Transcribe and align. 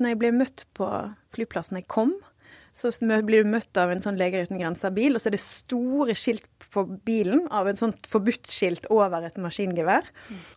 Når 0.00 0.14
jeg 0.14 0.20
ble 0.20 0.30
møtt 0.34 0.64
på 0.74 0.88
flyplassen 1.34 1.78
jeg 1.78 1.86
kom, 1.90 2.16
så 2.74 2.90
blir 3.22 3.44
du 3.44 3.50
møtt 3.52 3.78
av 3.78 3.92
en 3.92 4.00
sånn 4.02 4.16
Leger 4.18 4.48
uten 4.48 4.58
grenser-bil, 4.58 5.14
og 5.14 5.22
så 5.22 5.30
er 5.30 5.36
det 5.36 5.44
store 5.44 6.16
skilt 6.18 6.48
på 6.74 6.82
bilen 7.06 7.44
av 7.54 7.68
en 7.70 7.78
sånn 7.78 7.92
forbudt-skilt 8.10 8.88
over 8.90 9.28
et 9.28 9.38
maskingevær. 9.38 10.08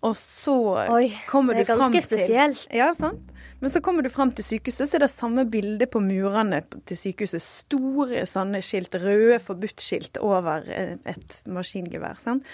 Og 0.07 0.15
så 0.17 0.55
Oi, 0.95 1.11
kommer 1.29 1.53
det 1.53 1.67
er 1.67 1.67
du 1.67 1.71
fram 1.75 1.93
ganske 1.93 2.01
til 2.01 2.07
spesielt. 2.07 2.63
Ja, 2.73 2.89
sant. 2.97 3.21
Men 3.61 3.73
så 3.73 3.81
kommer 3.85 4.05
du 4.05 4.09
fram 4.13 4.33
til 4.33 4.45
sykehuset, 4.45 4.89
så 4.89 4.97
er 4.97 5.05
det 5.05 5.11
samme 5.13 5.45
bilde 5.49 5.85
på 5.89 6.01
murene 6.01 6.63
til 6.89 6.97
sykehuset. 6.97 7.45
Store 7.45 8.25
sånne 8.29 8.63
skilt, 8.65 8.97
røde 8.97 9.37
forbudt-skilt 9.45 10.17
over 10.25 10.65
et, 10.73 11.05
et 11.13 11.39
maskingevær. 11.53 12.17
Sant? 12.25 12.49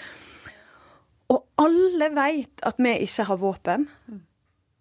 Og 1.32 1.40
alle 1.60 2.12
veit 2.12 2.68
at 2.68 2.76
vi 2.84 2.98
ikke 3.06 3.28
har 3.32 3.40
våpen. 3.40 3.88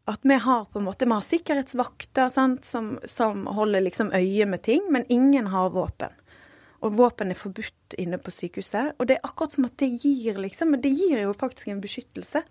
At 0.05 0.19
vi 0.27 0.35
har 0.35 0.65
på 0.65 0.79
en 0.79 0.85
måte, 0.85 1.05
vi 1.07 1.15
har 1.15 1.23
sikkerhetsvakter 1.23 2.29
sant, 2.29 2.65
som, 2.67 2.97
som 3.07 3.45
holder 3.47 3.85
liksom 3.85 4.11
øye 4.11 4.45
med 4.45 4.63
ting, 4.65 4.89
men 4.91 5.05
ingen 5.09 5.47
har 5.53 5.71
våpen. 5.71 6.11
Og 6.83 6.97
våpen 6.99 7.31
er 7.31 7.39
forbudt 7.39 7.95
inne 7.97 8.19
på 8.19 8.33
sykehuset. 8.35 8.97
Og 8.99 9.07
det 9.07 9.15
er 9.15 9.29
akkurat 9.29 9.55
som 9.55 9.69
at 9.69 9.77
det 9.79 9.93
gir 10.03 10.41
liksom, 10.43 10.75
det 10.83 10.91
gir 10.91 11.21
jo 11.23 11.35
faktisk 11.39 11.71
en 11.71 11.83
beskyttelse. 11.83 12.43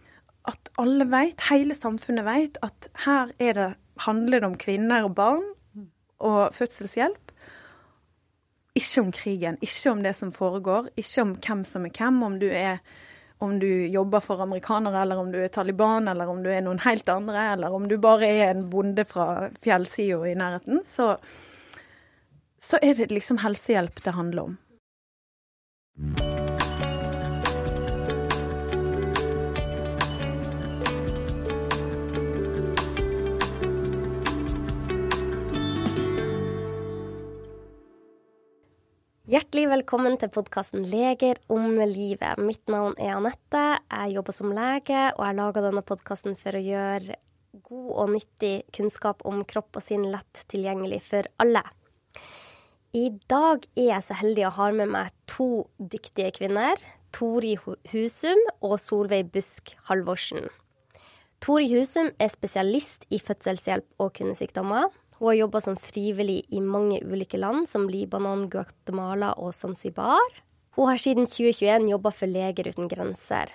At 0.49 0.73
alle 0.81 1.05
vet, 1.13 1.45
hele 1.51 1.77
samfunnet 1.77 2.25
vet, 2.25 2.57
at 2.65 2.89
her 3.05 3.35
er 3.37 3.59
det, 3.59 3.69
handler 4.07 4.41
det 4.41 4.49
om 4.49 4.57
kvinner 4.59 5.05
og 5.05 5.15
barn 5.19 5.45
og 6.25 6.57
fødselshjelp. 6.57 7.33
Ikke 8.79 9.05
om 9.05 9.13
krigen, 9.13 9.59
ikke 9.61 9.93
om 9.93 10.01
det 10.03 10.15
som 10.17 10.33
foregår, 10.33 10.89
ikke 10.97 11.27
om 11.27 11.35
hvem 11.37 11.67
som 11.69 11.85
er 11.85 11.93
hvem, 11.99 12.23
om 12.25 12.39
du 12.41 12.49
er 12.49 12.81
om 13.43 13.59
du 13.59 13.87
jobber 13.87 14.23
for 14.25 14.43
amerikanere, 14.43 15.03
eller 15.03 15.21
om 15.21 15.33
du 15.33 15.39
er 15.43 15.49
Taliban, 15.53 16.09
eller 16.09 16.31
om 16.31 16.43
du 16.45 16.51
er 16.53 16.63
noen 16.65 16.83
helt 16.85 17.09
andre, 17.11 17.47
eller 17.57 17.75
om 17.75 17.89
du 17.91 17.97
bare 17.99 18.29
er 18.31 18.53
en 18.53 18.69
bonde 18.71 19.05
fra 19.09 19.49
fjellsida 19.65 20.21
i 20.31 20.37
nærheten, 20.39 20.83
så, 20.87 21.17
så 22.61 22.81
er 22.83 22.95
det 23.01 23.11
liksom 23.11 23.43
helsehjelp 23.43 24.05
det 24.05 24.15
handler 24.19 24.53
om. 24.53 24.59
Hjertelig 39.33 39.71
velkommen 39.71 40.19
til 40.21 40.29
podkasten 40.29 40.83
Leger 40.93 41.39
om 41.49 41.79
livet. 41.89 42.37
Mitt 42.37 42.69
navn 42.69 42.93
er 43.01 43.15
Anette. 43.15 43.63
Jeg 43.89 44.13
jobber 44.13 44.35
som 44.37 44.51
lege, 44.53 45.07
og 45.15 45.23
jeg 45.25 45.37
laga 45.39 45.63
denne 45.65 45.81
podkasten 45.89 46.35
for 46.37 46.59
å 46.59 46.61
gjøre 46.61 47.17
god 47.65 47.87
og 48.03 48.11
nyttig 48.13 48.51
kunnskap 48.77 49.25
om 49.25 49.41
kropp 49.49 49.81
og 49.81 49.87
sinn 49.87 50.05
lett 50.13 50.43
tilgjengelig 50.53 51.01
for 51.07 51.31
alle. 51.41 51.63
I 52.93 53.07
dag 53.33 53.65
er 53.73 53.89
jeg 53.95 54.07
så 54.11 54.19
heldig 54.21 54.45
å 54.51 54.55
ha 54.59 54.67
med 54.83 54.93
meg 54.99 55.17
to 55.33 55.49
dyktige 55.81 56.35
kvinner. 56.37 56.77
Tori 57.17 57.55
Husum 57.95 58.45
og 58.61 58.77
Solveig 58.85 59.33
Busk 59.33 59.73
Halvorsen. 59.89 60.51
Tori 61.41 61.73
Husum 61.73 62.13
er 62.21 62.37
spesialist 62.37 63.09
i 63.09 63.17
fødselshjelp 63.17 63.89
og 63.97 64.13
kvinnesykdommer. 64.21 64.93
Hun 65.23 65.29
har 65.29 65.37
jobba 65.39 65.61
som 65.63 65.77
frivillig 65.79 66.41
i 66.51 66.59
mange 66.59 66.97
ulike 67.07 67.39
land, 67.39 67.69
som 67.71 67.85
Libanon, 67.87 68.49
Guatemala 68.51 69.29
og 69.39 69.53
Zanzibar. 69.55 70.19
Hun 70.75 70.89
har 70.91 70.99
siden 70.99 71.29
2021 71.31 71.87
jobba 71.93 72.11
for 72.11 72.27
Leger 72.27 72.67
uten 72.73 72.91
grenser. 72.91 73.53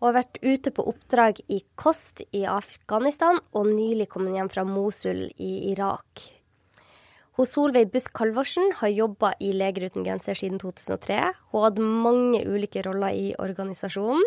Hun 0.00 0.08
har 0.08 0.16
vært 0.16 0.40
ute 0.40 0.72
på 0.72 0.86
oppdrag 0.88 1.42
i 1.52 1.58
Kost 1.76 2.22
i 2.32 2.46
Afghanistan, 2.48 3.36
og 3.52 3.68
nylig 3.68 4.08
kommet 4.08 4.38
hjem 4.38 4.48
fra 4.48 4.64
Mosul 4.64 5.26
i 5.36 5.52
Irak. 5.74 6.24
Hun 7.36 7.52
Solveig 7.52 7.92
Busk 7.92 8.16
Kalvorsen 8.16 8.72
har 8.80 8.88
jobba 8.88 9.34
i 9.44 9.52
Leger 9.52 9.90
uten 9.90 10.08
grenser 10.08 10.40
siden 10.40 10.56
2003. 10.56 11.20
Hun 11.52 11.60
har 11.60 11.68
hatt 11.68 11.84
mange 11.84 12.46
ulike 12.48 12.80
roller 12.88 13.12
i 13.12 13.34
organisasjonen 13.36 14.24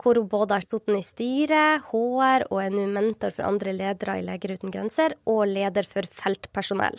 hvor 0.00 0.18
hun 0.18 0.28
både 0.30 0.58
har 0.58 0.66
sittet 0.66 0.98
i 0.98 1.04
styret, 1.06 1.88
HR 1.90 2.46
og 2.50 2.60
er 2.62 2.74
nå 2.74 2.86
mentor 2.92 3.34
for 3.34 3.46
andre 3.46 3.74
ledere 3.76 4.18
i 4.20 4.24
Leger 4.26 4.56
uten 4.56 4.72
grenser, 4.74 5.16
og 5.26 5.46
leder 5.50 5.86
for 5.88 6.08
feltpersonell. 6.22 6.98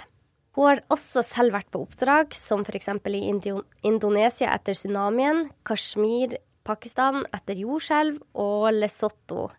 Hun 0.55 0.69
har 0.69 0.83
også 0.93 1.23
selv 1.27 1.55
vært 1.57 1.67
på 1.73 1.81
oppdrag, 1.83 2.31
som 2.37 2.63
f.eks. 2.63 2.87
i 3.11 3.23
Indonesia 3.83 4.53
etter 4.55 4.77
tsunamien, 4.77 5.49
Kashmir, 5.67 6.37
Pakistan 6.65 7.25
etter 7.35 7.59
jordskjelv 7.59 8.21
og 8.41 8.71
Lesotho 8.73 9.49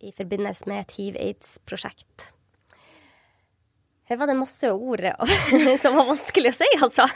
i 0.00 0.12
forbindelse 0.14 0.68
med 0.70 0.84
et 0.84 0.94
hiv-aids-prosjekt. 0.96 2.30
Her 4.06 4.20
var 4.20 4.30
det 4.30 4.38
masse 4.38 4.70
ord 4.70 5.02
som 5.82 5.98
var 5.98 6.12
vanskelig 6.12 6.54
å 6.54 6.58
si, 6.60 6.68
altså. 6.78 7.08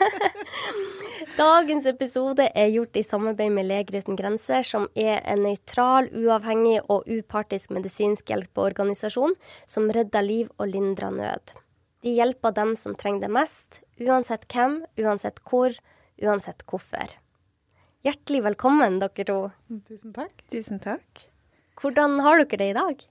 Dagens 1.40 1.86
episode 1.88 2.44
er 2.52 2.66
gjort 2.68 2.98
i 3.00 3.02
samarbeid 3.06 3.54
med 3.54 3.64
Leger 3.64 4.02
uten 4.02 4.16
grenser, 4.18 4.60
som 4.66 4.82
er 4.98 5.22
en 5.24 5.40
nøytral, 5.46 6.10
uavhengig 6.12 6.82
og 6.92 7.06
upartisk 7.08 7.70
medisinsk 7.72 8.28
hjelpeorganisasjon 8.28 9.32
som 9.64 9.88
redder 9.96 10.26
liv 10.26 10.50
og 10.60 10.68
lindrer 10.74 11.14
nød. 11.14 11.54
De 12.04 12.12
hjelper 12.18 12.52
dem 12.58 12.74
som 12.76 12.92
trenger 12.98 13.24
det 13.24 13.32
mest, 13.38 13.80
uansett 14.04 14.44
hvem, 14.52 14.82
uansett 15.00 15.40
hvor, 15.48 15.72
uansett 16.20 16.60
hvorfor. 16.68 17.16
Hjertelig 18.04 18.44
velkommen, 18.50 19.00
dere 19.00 19.28
to. 19.30 19.38
Tusen 19.88 20.12
takk. 20.12 20.44
Tusen 20.52 20.84
takk. 20.84 21.24
Hvordan 21.80 22.20
har 22.26 22.44
dere 22.44 22.60
det 22.60 22.68
i 22.74 22.78
dag? 22.82 23.08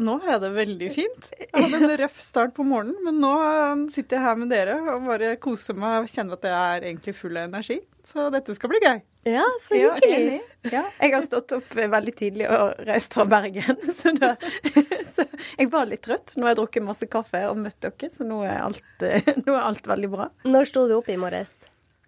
Nå 0.00 0.14
har 0.22 0.30
jeg 0.38 0.40
det 0.40 0.50
veldig 0.56 0.86
fint. 0.94 1.26
Jeg 1.36 1.48
hadde 1.52 1.78
en 1.82 1.90
røff 2.00 2.20
start 2.24 2.54
på 2.56 2.64
morgenen, 2.64 2.96
men 3.04 3.18
nå 3.20 3.32
um, 3.36 3.82
sitter 3.92 4.16
jeg 4.16 4.24
her 4.24 4.38
med 4.40 4.48
dere 4.48 4.78
og 4.94 5.04
bare 5.04 5.34
koser 5.42 5.76
meg 5.76 6.06
og 6.06 6.08
kjenner 6.08 6.38
at 6.38 6.46
jeg 6.48 6.54
er 6.78 6.86
egentlig 6.88 7.12
full 7.18 7.36
av 7.36 7.50
energi. 7.50 7.76
Så 8.08 8.24
dette 8.32 8.56
skal 8.56 8.72
bli 8.72 8.80
gøy. 8.82 9.02
Ja, 9.28 9.44
så 9.62 9.76
Ja, 9.76 9.92
hyggelig. 10.00 10.16
enig. 10.40 10.72
Ja, 10.72 10.82
jeg 10.96 11.12
har 11.12 11.26
stått 11.28 11.52
opp 11.58 11.76
veldig 11.76 12.14
tidlig 12.18 12.48
og 12.50 12.80
reist 12.88 13.14
fra 13.14 13.28
Bergen. 13.28 13.78
Så, 14.00 14.14
da, 14.16 14.32
så 15.14 15.28
jeg 15.60 15.68
var 15.70 15.86
litt 15.92 16.02
trøtt. 16.08 16.32
Nå 16.38 16.48
har 16.48 16.54
jeg 16.56 16.62
drukket 16.62 16.88
masse 16.88 17.06
kaffe 17.12 17.44
og 17.50 17.60
møtt 17.60 17.78
dere, 17.84 18.10
så 18.16 18.26
nå 18.26 18.40
er 18.48 18.64
alt, 18.64 18.82
eh, 19.06 19.28
nå 19.44 19.52
er 19.54 19.62
alt 19.68 19.86
veldig 19.92 20.10
bra. 20.16 20.30
Når 20.48 20.72
sto 20.72 20.88
du 20.88 20.96
opp 20.96 21.12
i 21.12 21.20
morges? 21.20 21.52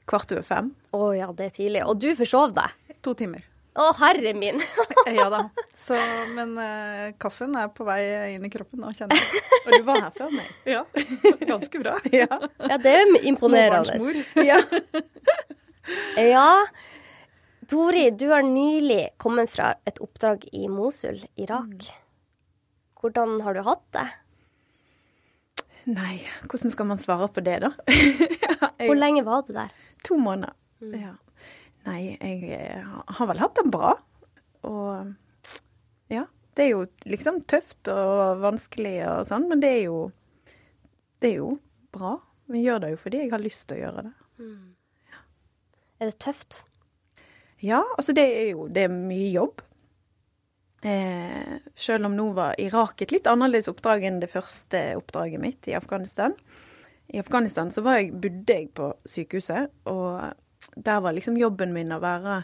Kvart 0.08 0.32
over 0.34 0.42
fem. 0.48 0.72
Å 0.96 1.12
ja, 1.16 1.28
det 1.36 1.50
er 1.52 1.58
tidlig. 1.60 1.84
Og 1.84 2.00
du 2.00 2.10
forsov 2.18 2.56
deg. 2.56 2.74
To 3.04 3.12
timer. 3.14 3.44
Å, 3.74 3.88
herre 3.98 4.34
min. 4.38 4.60
Ja 5.18 5.26
da. 5.32 5.40
Så, 5.74 5.96
men 6.36 6.54
uh, 6.56 7.10
kaffen 7.20 7.56
er 7.58 7.68
på 7.74 7.84
vei 7.86 8.00
inn 8.36 8.46
i 8.46 8.50
kroppen 8.52 8.80
nå, 8.84 8.92
kjenner 8.94 9.18
jeg. 9.18 9.42
Og 9.64 9.72
du 9.74 9.86
var 9.88 10.00
herfra? 10.06 10.28
Nei. 10.32 10.46
Ja, 10.76 10.84
ganske 11.48 11.80
bra. 11.82 11.96
Ja. 12.14 12.28
Ja, 12.62 12.78
det 12.80 12.92
er 12.94 13.02
imponerende. 13.26 13.98
Småbarnsmor. 13.98 14.44
ja. 14.46 14.60
Ja. 16.22 16.48
Tori, 17.68 18.06
du 18.14 18.28
har 18.30 18.44
nylig 18.46 19.08
kommet 19.20 19.50
fra 19.52 19.72
et 19.88 19.98
oppdrag 20.04 20.46
i 20.52 20.68
Mosul, 20.70 21.18
Irak. 21.40 21.88
Hvordan 23.00 23.38
har 23.44 23.56
du 23.56 23.62
hatt 23.66 23.84
det? 23.96 24.06
Nei, 25.90 26.18
hvordan 26.48 26.72
skal 26.72 26.88
man 26.88 27.00
svare 27.02 27.28
på 27.32 27.42
det, 27.44 27.58
da? 27.64 27.72
Hvor 28.78 28.96
lenge 28.96 29.24
var 29.26 29.44
du 29.44 29.52
der? 29.56 29.72
To 30.06 30.16
måneder. 30.20 30.54
Ja. 30.92 31.16
Nei, 31.84 32.16
jeg 32.16 32.50
eh, 32.56 32.92
har 33.18 33.28
vel 33.28 33.42
hatt 33.42 33.58
det 33.58 33.66
bra. 33.72 33.92
Og 34.64 36.12
ja, 36.12 36.24
det 36.56 36.66
er 36.66 36.70
jo 36.72 36.84
liksom 37.08 37.42
tøft 37.50 37.90
og 37.92 38.40
vanskelig 38.44 38.96
og 39.08 39.26
sånn, 39.28 39.48
men 39.50 39.64
det 39.64 39.72
er 39.80 39.82
jo 39.88 39.98
Det 41.20 41.30
er 41.30 41.36
jo 41.40 41.54
bra. 41.94 42.18
Vi 42.52 42.60
gjør 42.64 42.82
det 42.82 42.94
jo 42.94 43.00
fordi 43.00 43.20
jeg 43.22 43.32
har 43.32 43.40
lyst 43.40 43.68
til 43.68 43.78
å 43.78 43.82
gjøre 43.84 44.02
det. 44.08 44.14
Er 46.00 46.10
det 46.10 46.18
tøft? 46.20 46.64
Ja, 47.64 47.80
altså 47.96 48.12
det 48.12 48.24
er 48.26 48.50
jo 48.50 48.66
det 48.68 48.84
er 48.84 48.92
mye 48.92 49.30
jobb. 49.32 49.62
Eh, 50.84 51.54
selv 51.80 52.10
om 52.10 52.16
nå 52.16 52.26
var 52.36 52.58
Irak 52.60 53.00
et 53.00 53.14
litt 53.14 53.28
annerledes 53.30 53.70
oppdrag 53.72 54.04
enn 54.04 54.20
det 54.20 54.28
første 54.28 54.82
oppdraget 54.98 55.40
mitt 55.40 55.68
i 55.70 55.76
Afghanistan. 55.78 56.34
I 57.08 57.22
Afghanistan 57.22 57.70
så 57.72 57.80
var 57.86 58.02
jeg, 58.02 58.12
bodde 58.20 58.52
jeg 58.58 58.68
på 58.76 58.90
sykehuset, 59.08 59.72
og 59.88 60.34
der 60.76 61.02
var 61.04 61.16
liksom 61.16 61.36
jobben 61.40 61.74
min 61.74 61.92
å 61.94 62.00
være 62.02 62.40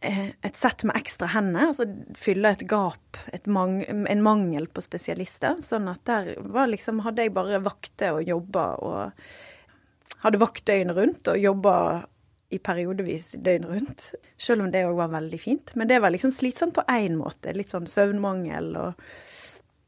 eh, 0.00 0.34
et 0.44 0.58
sett 0.58 0.84
med 0.88 0.98
ekstra 0.98 1.30
hender, 1.34 1.70
altså 1.70 1.86
fylle 2.18 2.54
et 2.54 2.66
gap, 2.70 3.20
et 3.32 3.46
mang 3.50 3.80
en 3.88 4.24
mangel 4.24 4.68
på 4.70 4.84
spesialister. 4.84 5.60
Sånn 5.64 5.90
at 5.90 6.04
der 6.08 6.34
var 6.44 6.70
liksom, 6.70 7.02
hadde 7.06 7.26
jeg 7.26 7.36
bare 7.36 7.62
vakter 7.64 8.18
og 8.18 8.28
jobba 8.28 8.68
og 8.84 9.24
hadde 10.24 10.40
vakt 10.42 10.64
døgnet 10.66 10.98
rundt 10.98 11.30
og 11.30 11.38
jobba 11.38 11.74
i 12.48 12.58
periodevis 12.64 13.34
døgnet 13.36 13.70
rundt. 13.70 14.04
Selv 14.40 14.64
om 14.64 14.70
det 14.72 14.86
òg 14.88 14.96
var 14.98 15.12
veldig 15.12 15.40
fint. 15.40 15.74
Men 15.76 15.90
det 15.90 16.00
var 16.00 16.14
liksom 16.14 16.32
slitsomt 16.32 16.76
på 16.78 16.86
én 16.88 17.18
måte. 17.20 17.52
Litt 17.52 17.74
sånn 17.74 17.88
søvnmangel 17.90 18.72
og 18.80 19.02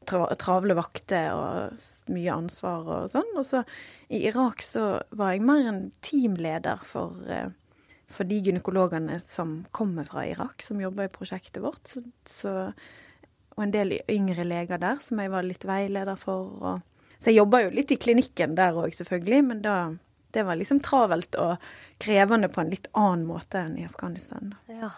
tra 0.09 0.25
travle 0.39 0.75
vakter 0.77 1.29
og 1.35 2.11
mye 2.13 2.33
ansvar 2.33 2.87
og 2.87 3.09
sånn. 3.13 3.31
Og 3.37 3.45
så 3.47 3.63
i 4.09 4.23
Irak 4.29 4.63
så 4.65 5.01
var 5.17 5.35
jeg 5.35 5.45
mer 5.45 5.67
en 5.69 5.81
teamleder 6.05 6.83
for, 6.87 7.17
eh, 7.29 7.49
for 8.11 8.27
de 8.27 8.41
gynekologene 8.47 9.19
som 9.23 9.61
kommer 9.71 10.09
fra 10.09 10.25
Irak, 10.27 10.65
som 10.65 10.81
jobber 10.81 11.07
i 11.07 11.13
prosjektet 11.13 11.63
vårt. 11.63 11.85
Så, 11.87 12.03
så 12.25 12.73
og 13.57 13.65
en 13.65 13.73
del 13.73 13.97
yngre 14.09 14.45
leger 14.47 14.79
der 14.81 15.01
som 15.03 15.19
jeg 15.21 15.31
var 15.33 15.45
litt 15.45 15.65
veileder 15.67 16.17
for. 16.19 16.53
Og, 16.61 17.09
så 17.19 17.29
jeg 17.29 17.41
jobba 17.41 17.65
jo 17.65 17.73
litt 17.75 17.91
i 17.93 17.99
klinikken 18.01 18.55
der 18.57 18.77
òg, 18.79 18.95
selvfølgelig, 18.97 19.41
men 19.45 19.61
da, 19.65 19.75
det 20.33 20.45
var 20.47 20.57
liksom 20.57 20.79
travelt 20.85 21.37
og 21.39 21.57
krevende 22.01 22.49
på 22.49 22.63
en 22.63 22.71
litt 22.71 22.87
annen 22.97 23.27
måte 23.29 23.61
enn 23.61 23.77
i 23.77 23.85
Afghanistan. 23.85 24.55
Ja. 24.71 24.93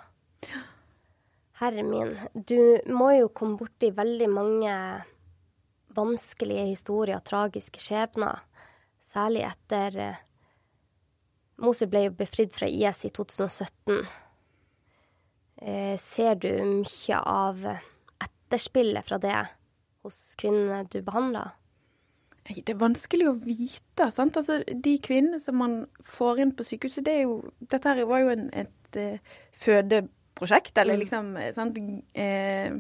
Herre 1.64 1.84
min, 1.88 2.12
du 2.34 2.82
må 2.92 3.14
jo 3.16 3.30
komme 3.32 3.56
borti 3.60 3.94
veldig 3.96 4.28
mange 4.32 4.76
vanskelige 5.96 6.66
historier, 6.74 7.20
og 7.20 7.28
tragiske 7.28 7.80
skjebner. 7.80 8.42
Særlig 9.14 9.46
etter 9.48 9.98
eh, 10.02 10.22
Mosul 11.64 11.90
ble 11.92 12.08
jo 12.08 12.16
befridd 12.18 12.54
fra 12.56 12.68
IS 12.68 13.04
i 13.08 13.12
2017. 13.14 14.04
Eh, 15.64 15.96
ser 16.02 16.40
du 16.42 16.50
mye 16.82 17.20
av 17.20 17.62
etterspillet 17.70 19.06
fra 19.08 19.20
det 19.22 19.38
hos 20.04 20.34
kvinnene 20.40 20.84
du 20.92 21.00
behandler? 21.06 21.54
Det 22.44 22.74
er 22.74 22.82
vanskelig 22.82 23.30
å 23.30 23.38
vite. 23.40 24.10
sant? 24.12 24.36
Altså, 24.36 24.60
De 24.68 24.98
kvinnene 25.00 25.40
som 25.40 25.56
man 25.62 25.78
får 26.04 26.44
inn 26.44 26.52
på 26.58 26.66
sykehuset, 26.68 27.06
det 27.06 27.22
jo, 27.22 27.38
dette 27.62 27.88
her 27.88 28.04
var 28.10 28.26
jo 28.26 28.34
en, 28.34 28.50
et 28.52 29.00
uh, 29.00 29.38
fødeprosjekt. 30.34 30.78
eller 30.78 30.96
Mm. 30.96 31.00
liksom, 31.00 31.54
sant? 31.54 31.78
Eh, 32.16 32.72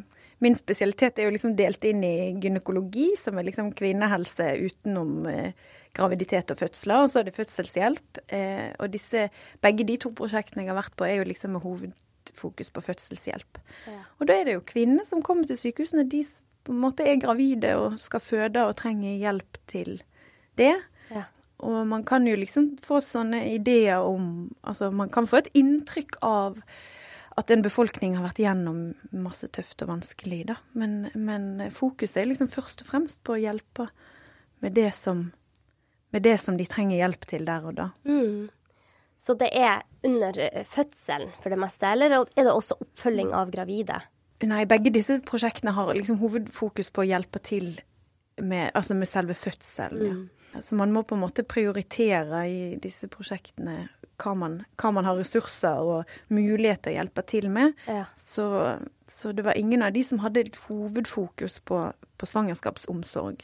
min 0.41 0.55
spesialitet 0.55 1.19
er 1.19 1.23
jo 1.23 1.31
liksom 1.37 1.55
delt 1.55 1.83
inn 1.85 2.03
i 2.03 2.33
gynekologi, 2.39 3.15
som 3.17 3.37
er 3.37 3.43
liksom 3.43 3.73
kvinnehelse 3.73 4.59
utenom 4.65 5.25
eh, 5.27 5.51
graviditet 5.93 6.51
og 6.51 6.57
fødsler, 6.57 7.03
og 7.03 7.09
så 7.09 7.19
er 7.19 7.23
det 7.23 7.35
fødselshjelp. 7.35 8.17
Eh, 8.29 8.73
og 8.79 8.91
disse, 8.91 9.29
begge 9.61 9.85
de 9.85 9.97
to 9.97 10.11
prosjektene 10.11 10.63
jeg 10.63 10.73
har 10.73 10.81
vært 10.81 10.95
på, 10.95 11.05
er 11.05 11.17
jo 11.17 11.29
liksom 11.29 11.51
med 11.53 11.61
hovedfokus 11.61 12.69
på 12.69 12.81
fødselshjelp. 12.81 13.57
Ja. 13.87 13.99
Og 14.19 14.27
da 14.27 14.33
er 14.33 14.45
det 14.45 14.53
jo 14.53 14.61
kvinner 14.61 15.05
som 15.05 15.21
kommer 15.21 15.47
til 15.47 15.57
sykehusene. 15.57 16.09
De 16.09 16.25
på 16.63 16.71
en 16.71 16.79
måte 16.81 17.05
er 17.05 17.19
gravide 17.19 17.75
og 17.77 17.99
skal 17.99 18.19
føde 18.19 18.65
og 18.65 18.75
trenger 18.75 19.17
hjelp 19.19 19.57
til 19.67 20.01
det. 20.57 20.75
Ja. 21.11 21.25
Og 21.59 21.85
man 21.87 22.03
kan 22.03 22.25
jo 22.27 22.35
liksom 22.35 22.77
få 22.83 22.99
sånne 22.99 23.53
ideer 23.53 24.01
om 24.03 24.49
Altså 24.63 24.91
man 24.91 25.09
kan 25.09 25.27
få 25.27 25.37
et 25.37 25.49
inntrykk 25.53 26.17
av 26.21 26.57
at 27.39 27.51
en 27.53 27.63
befolkning 27.65 28.17
har 28.17 28.27
vært 28.27 28.41
gjennom 28.43 28.81
masse 29.23 29.47
tøft 29.55 29.81
og 29.85 29.89
vanskelig, 29.89 30.43
da. 30.51 30.57
Men, 30.77 31.07
men 31.15 31.69
fokuset 31.73 32.21
er 32.21 32.29
liksom 32.29 32.51
først 32.53 32.83
og 32.83 32.91
fremst 32.91 33.23
på 33.25 33.35
å 33.35 33.41
hjelpe 33.41 33.87
med 34.63 34.75
det 34.77 34.91
som, 34.95 35.25
med 36.13 36.25
det 36.25 36.37
som 36.41 36.59
de 36.59 36.67
trenger 36.69 37.01
hjelp 37.01 37.25
til 37.29 37.47
der 37.49 37.65
og 37.69 37.79
da. 37.79 37.87
Mm. 38.05 38.51
Så 39.17 39.37
det 39.39 39.49
er 39.55 39.81
under 40.05 40.37
fødselen 40.69 41.31
for 41.41 41.53
det 41.53 41.59
meste, 41.63 41.87
eller 41.87 42.17
er 42.21 42.43
det 42.43 42.53
også 42.53 42.77
oppfølging 42.83 43.33
av 43.35 43.53
gravide? 43.53 44.01
Nei, 44.43 44.65
begge 44.67 44.91
disse 44.91 45.19
prosjektene 45.23 45.71
har 45.75 45.93
liksom 45.95 46.19
hovedfokus 46.19 46.89
på 46.91 47.03
å 47.03 47.07
hjelpe 47.07 47.39
til 47.43 47.77
med, 48.41 48.71
altså 48.75 48.97
med 48.97 49.07
selve 49.07 49.37
fødselen. 49.37 50.25
Ja. 50.53 50.61
Så 50.61 50.75
man 50.77 50.91
må 50.93 51.05
på 51.07 51.15
en 51.15 51.23
måte 51.23 51.45
prioritere 51.47 52.43
i 52.49 52.59
disse 52.81 53.07
prosjektene 53.09 53.87
hva 54.23 54.33
man, 54.37 54.59
hva 54.79 54.91
man 54.95 55.07
har 55.07 55.17
ressurser 55.19 55.81
og 55.83 56.13
mulighet 56.33 56.83
til 56.83 56.93
å 56.93 56.97
hjelpe 56.99 57.25
til 57.29 57.49
med. 57.53 57.73
Ja. 57.87 58.05
Så, 58.19 58.45
så 59.09 59.33
det 59.35 59.45
var 59.47 59.59
ingen 59.59 59.83
av 59.85 59.93
de 59.95 60.03
som 60.07 60.21
hadde 60.23 60.45
et 60.45 60.61
hovedfokus 60.67 61.59
på, 61.67 61.85
på 61.91 62.29
svangerskapsomsorg. 62.29 63.43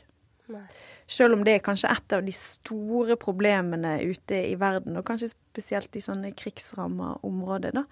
Nei. 0.50 0.64
Selv 1.10 1.34
om 1.34 1.44
det 1.46 1.56
er 1.56 1.64
kanskje 1.66 1.90
et 1.90 2.14
av 2.14 2.26
de 2.26 2.34
store 2.34 3.16
problemene 3.22 3.96
ute 4.06 4.44
i 4.50 4.56
verden, 4.62 4.98
og 4.98 5.06
kanskje 5.08 5.32
spesielt 5.32 5.96
i 5.98 6.04
sånne 6.06 6.32
krigsramma 6.38 7.16
områder, 7.26 7.74
da, 7.80 7.86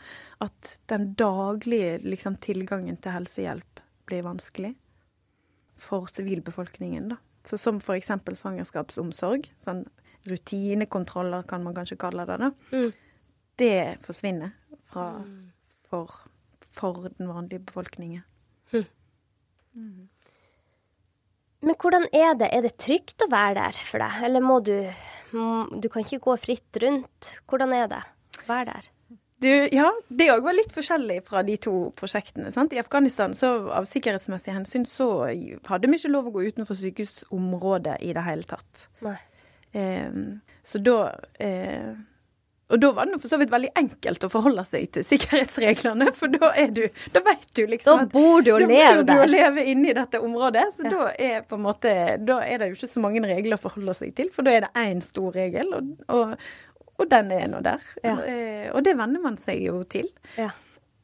at 0.46 0.76
den 0.92 1.12
daglige 1.18 1.98
liksom, 2.06 2.38
tilgangen 2.42 3.00
til 3.02 3.16
helsehjelp 3.16 3.82
blir 4.10 4.26
vanskelig 4.26 4.76
for 5.82 6.10
sivilbefolkningen. 6.14 7.10
da. 7.14 7.18
Så 7.48 7.58
Som 7.58 7.82
f.eks. 7.82 8.12
svangerskapsomsorg. 8.42 9.50
Sånn 9.66 9.86
rutinekontroller, 10.26 11.44
kan 11.48 11.64
man 11.64 11.76
kanskje 11.78 12.00
kalle 12.00 12.26
det. 12.26 12.38
da. 12.42 12.52
Mm. 12.72 12.92
Det 13.58 13.78
forsvinner 14.06 14.52
fra, 14.86 15.08
for, 15.90 16.12
for 16.72 17.10
den 17.18 17.30
vanlige 17.30 17.64
befolkningen. 17.70 18.24
Men 21.66 21.78
hvordan 21.82 22.06
er 22.14 22.36
det? 22.38 22.50
Er 22.54 22.66
det 22.66 22.76
trygt 22.82 23.24
å 23.26 23.30
være 23.32 23.58
der 23.60 23.80
for 23.88 24.04
deg? 24.04 24.20
Eller 24.28 24.44
må 24.46 24.60
du 24.64 24.76
Du 25.82 25.90
kan 25.92 26.06
ikke 26.06 26.22
gå 26.24 26.38
fritt 26.40 26.78
rundt. 26.84 27.34
Hvordan 27.50 27.74
er 27.76 27.90
det 27.92 28.04
å 28.40 28.46
være 28.48 28.70
der? 28.72 28.86
Du, 29.38 29.50
ja, 29.70 29.92
det 30.10 30.32
òg 30.34 30.46
var 30.48 30.56
litt 30.56 30.72
forskjellig 30.74 31.20
fra 31.28 31.44
de 31.46 31.58
to 31.62 31.92
prosjektene. 32.00 32.50
sant? 32.54 32.72
I 32.74 32.80
Afghanistan, 32.82 33.36
så 33.38 33.70
av 33.70 33.86
sikkerhetsmessige 33.86 34.56
hensyn, 34.56 34.86
så 34.90 35.28
hadde 35.68 35.92
vi 35.92 36.00
ikke 36.00 36.10
lov 36.10 36.30
å 36.30 36.34
gå 36.40 36.48
utenfor 36.48 36.80
sykehusområdet 36.80 38.00
i 38.02 38.16
det 38.18 38.24
hele 38.26 38.48
tatt. 38.50 38.88
Nei. 39.06 39.18
Eh, 39.78 40.12
så 40.68 40.80
da 40.84 40.98
eh, 41.44 41.92
Og 42.68 42.82
da 42.84 42.90
var 42.92 43.08
det 43.08 43.20
for 43.24 43.32
så 43.32 43.38
vidt 43.40 43.52
veldig 43.54 43.70
enkelt 43.80 44.26
å 44.28 44.30
forholde 44.32 44.64
seg 44.68 44.90
til 44.98 45.06
sikkerhetsreglene, 45.08 46.10
for 46.20 46.28
da 46.34 46.50
er 46.60 46.72
du 46.76 46.82
Da 47.14 47.22
vet 47.24 47.46
du 47.56 47.62
liksom 47.72 48.02
Da 48.02 48.10
bor 48.12 48.42
du 48.44 48.50
og 48.56 48.60
da 48.64 48.68
lever 48.68 48.98
bor 48.98 49.08
du 49.08 49.14
og 49.14 49.22
der. 49.24 49.32
lever 49.32 49.70
inne 49.72 49.92
i 49.94 49.96
dette 49.96 50.20
området, 50.24 50.66
så 50.76 50.84
Ja. 50.88 50.92
da 50.92 51.08
er 51.30 51.46
på 51.48 51.56
en 51.60 51.64
måte 51.68 51.94
Da 52.28 52.42
er 52.44 52.58
det 52.64 52.70
jo 52.74 52.80
ikke 52.82 52.92
så 52.98 53.04
mange 53.06 53.24
regler 53.24 53.56
å 53.60 53.64
forholde 53.70 53.96
seg 53.96 54.12
til, 54.18 54.32
for 54.36 54.44
da 54.48 54.52
er 54.58 54.66
det 54.68 54.74
én 54.84 55.00
stor 55.06 55.32
regel, 55.40 55.72
og, 55.78 55.94
og, 56.10 56.36
og 57.00 57.10
den 57.14 57.32
er 57.38 57.48
nå 57.54 57.62
der. 57.64 57.84
Ja. 58.04 58.18
Eh, 58.26 58.68
og 58.74 58.84
det 58.84 58.98
venner 59.00 59.22
man 59.24 59.38
seg 59.40 59.62
jo 59.64 59.84
til. 59.88 60.10
Ja. 60.36 60.50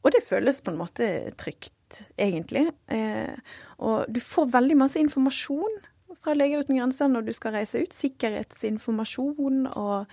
Og 0.04 0.12
det 0.12 0.20
føles 0.26 0.58
på 0.60 0.68
en 0.74 0.76
måte 0.82 1.06
trygt, 1.40 2.02
egentlig. 2.20 2.66
Eh, 2.92 3.36
og 3.78 4.04
du 4.12 4.18
får 4.20 4.50
veldig 4.52 4.76
masse 4.82 4.98
informasjon 5.00 5.78
fra 6.24 6.34
Leger 6.36 6.64
uten 6.64 6.78
grenser 6.78 7.10
når 7.12 7.28
du 7.28 7.34
skal 7.36 7.54
reise 7.58 7.84
ut. 7.84 7.92
Sikkerhetsinformasjon 7.94 9.68
og 9.70 10.10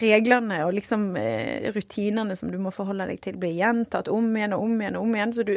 reglene 0.00 0.62
og 0.66 0.74
liksom 0.76 1.10
eh, 1.20 1.68
rutinene 1.74 2.36
som 2.36 2.50
du 2.52 2.58
må 2.60 2.72
forholde 2.74 3.06
deg 3.10 3.20
til, 3.24 3.38
blir 3.40 3.54
gjentatt 3.56 4.10
om 4.12 4.28
igjen 4.36 4.56
og 4.56 4.66
om 4.66 4.80
igjen 4.80 4.98
og 4.98 5.06
om 5.06 5.14
igjen. 5.16 5.36
Så 5.36 5.46
du 5.46 5.56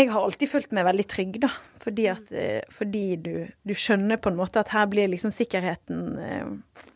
Jeg 0.00 0.08
har 0.12 0.22
alltid 0.22 0.48
følt 0.48 0.70
meg 0.72 0.86
veldig 0.86 1.04
trygg, 1.10 1.40
da. 1.42 1.50
Fordi, 1.82 2.04
at, 2.08 2.30
eh, 2.32 2.62
fordi 2.70 3.16
du, 3.16 3.34
du 3.66 3.74
skjønner 3.74 4.20
på 4.22 4.30
en 4.30 4.38
måte 4.38 4.62
at 4.62 4.70
her 4.72 4.86
blir 4.88 5.10
liksom 5.10 5.32
sikkerheten 5.34 6.18
eh, 6.24 6.86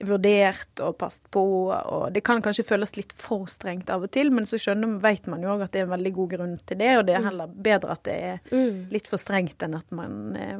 vurdert 0.00 0.80
og 0.84 0.96
passet 1.00 1.26
på. 1.34 1.42
og 1.74 2.12
Det 2.14 2.22
kan 2.24 2.42
kanskje 2.42 2.64
føles 2.68 2.92
litt 2.96 3.12
for 3.18 3.46
strengt 3.50 3.90
av 3.90 4.04
og 4.06 4.10
til, 4.14 4.30
men 4.30 4.46
så 4.46 4.58
skjønner, 4.60 5.00
vet 5.02 5.26
man 5.26 5.42
jo 5.42 5.48
òg 5.56 5.64
at 5.64 5.72
det 5.74 5.80
er 5.82 5.88
en 5.88 5.94
veldig 5.96 6.12
god 6.14 6.30
grunn 6.36 6.56
til 6.66 6.78
det. 6.78 6.90
Og 7.00 7.06
det 7.08 7.16
er 7.16 7.26
heller 7.26 7.46
bedre 7.50 7.90
at 7.96 8.02
det 8.06 8.14
er 8.14 8.40
Mm. 8.52 8.88
litt 8.90 9.08
for 9.08 9.18
strengt 9.18 9.62
enn 9.62 9.74
at, 9.74 9.90
man, 9.90 10.36
eh, 10.36 10.58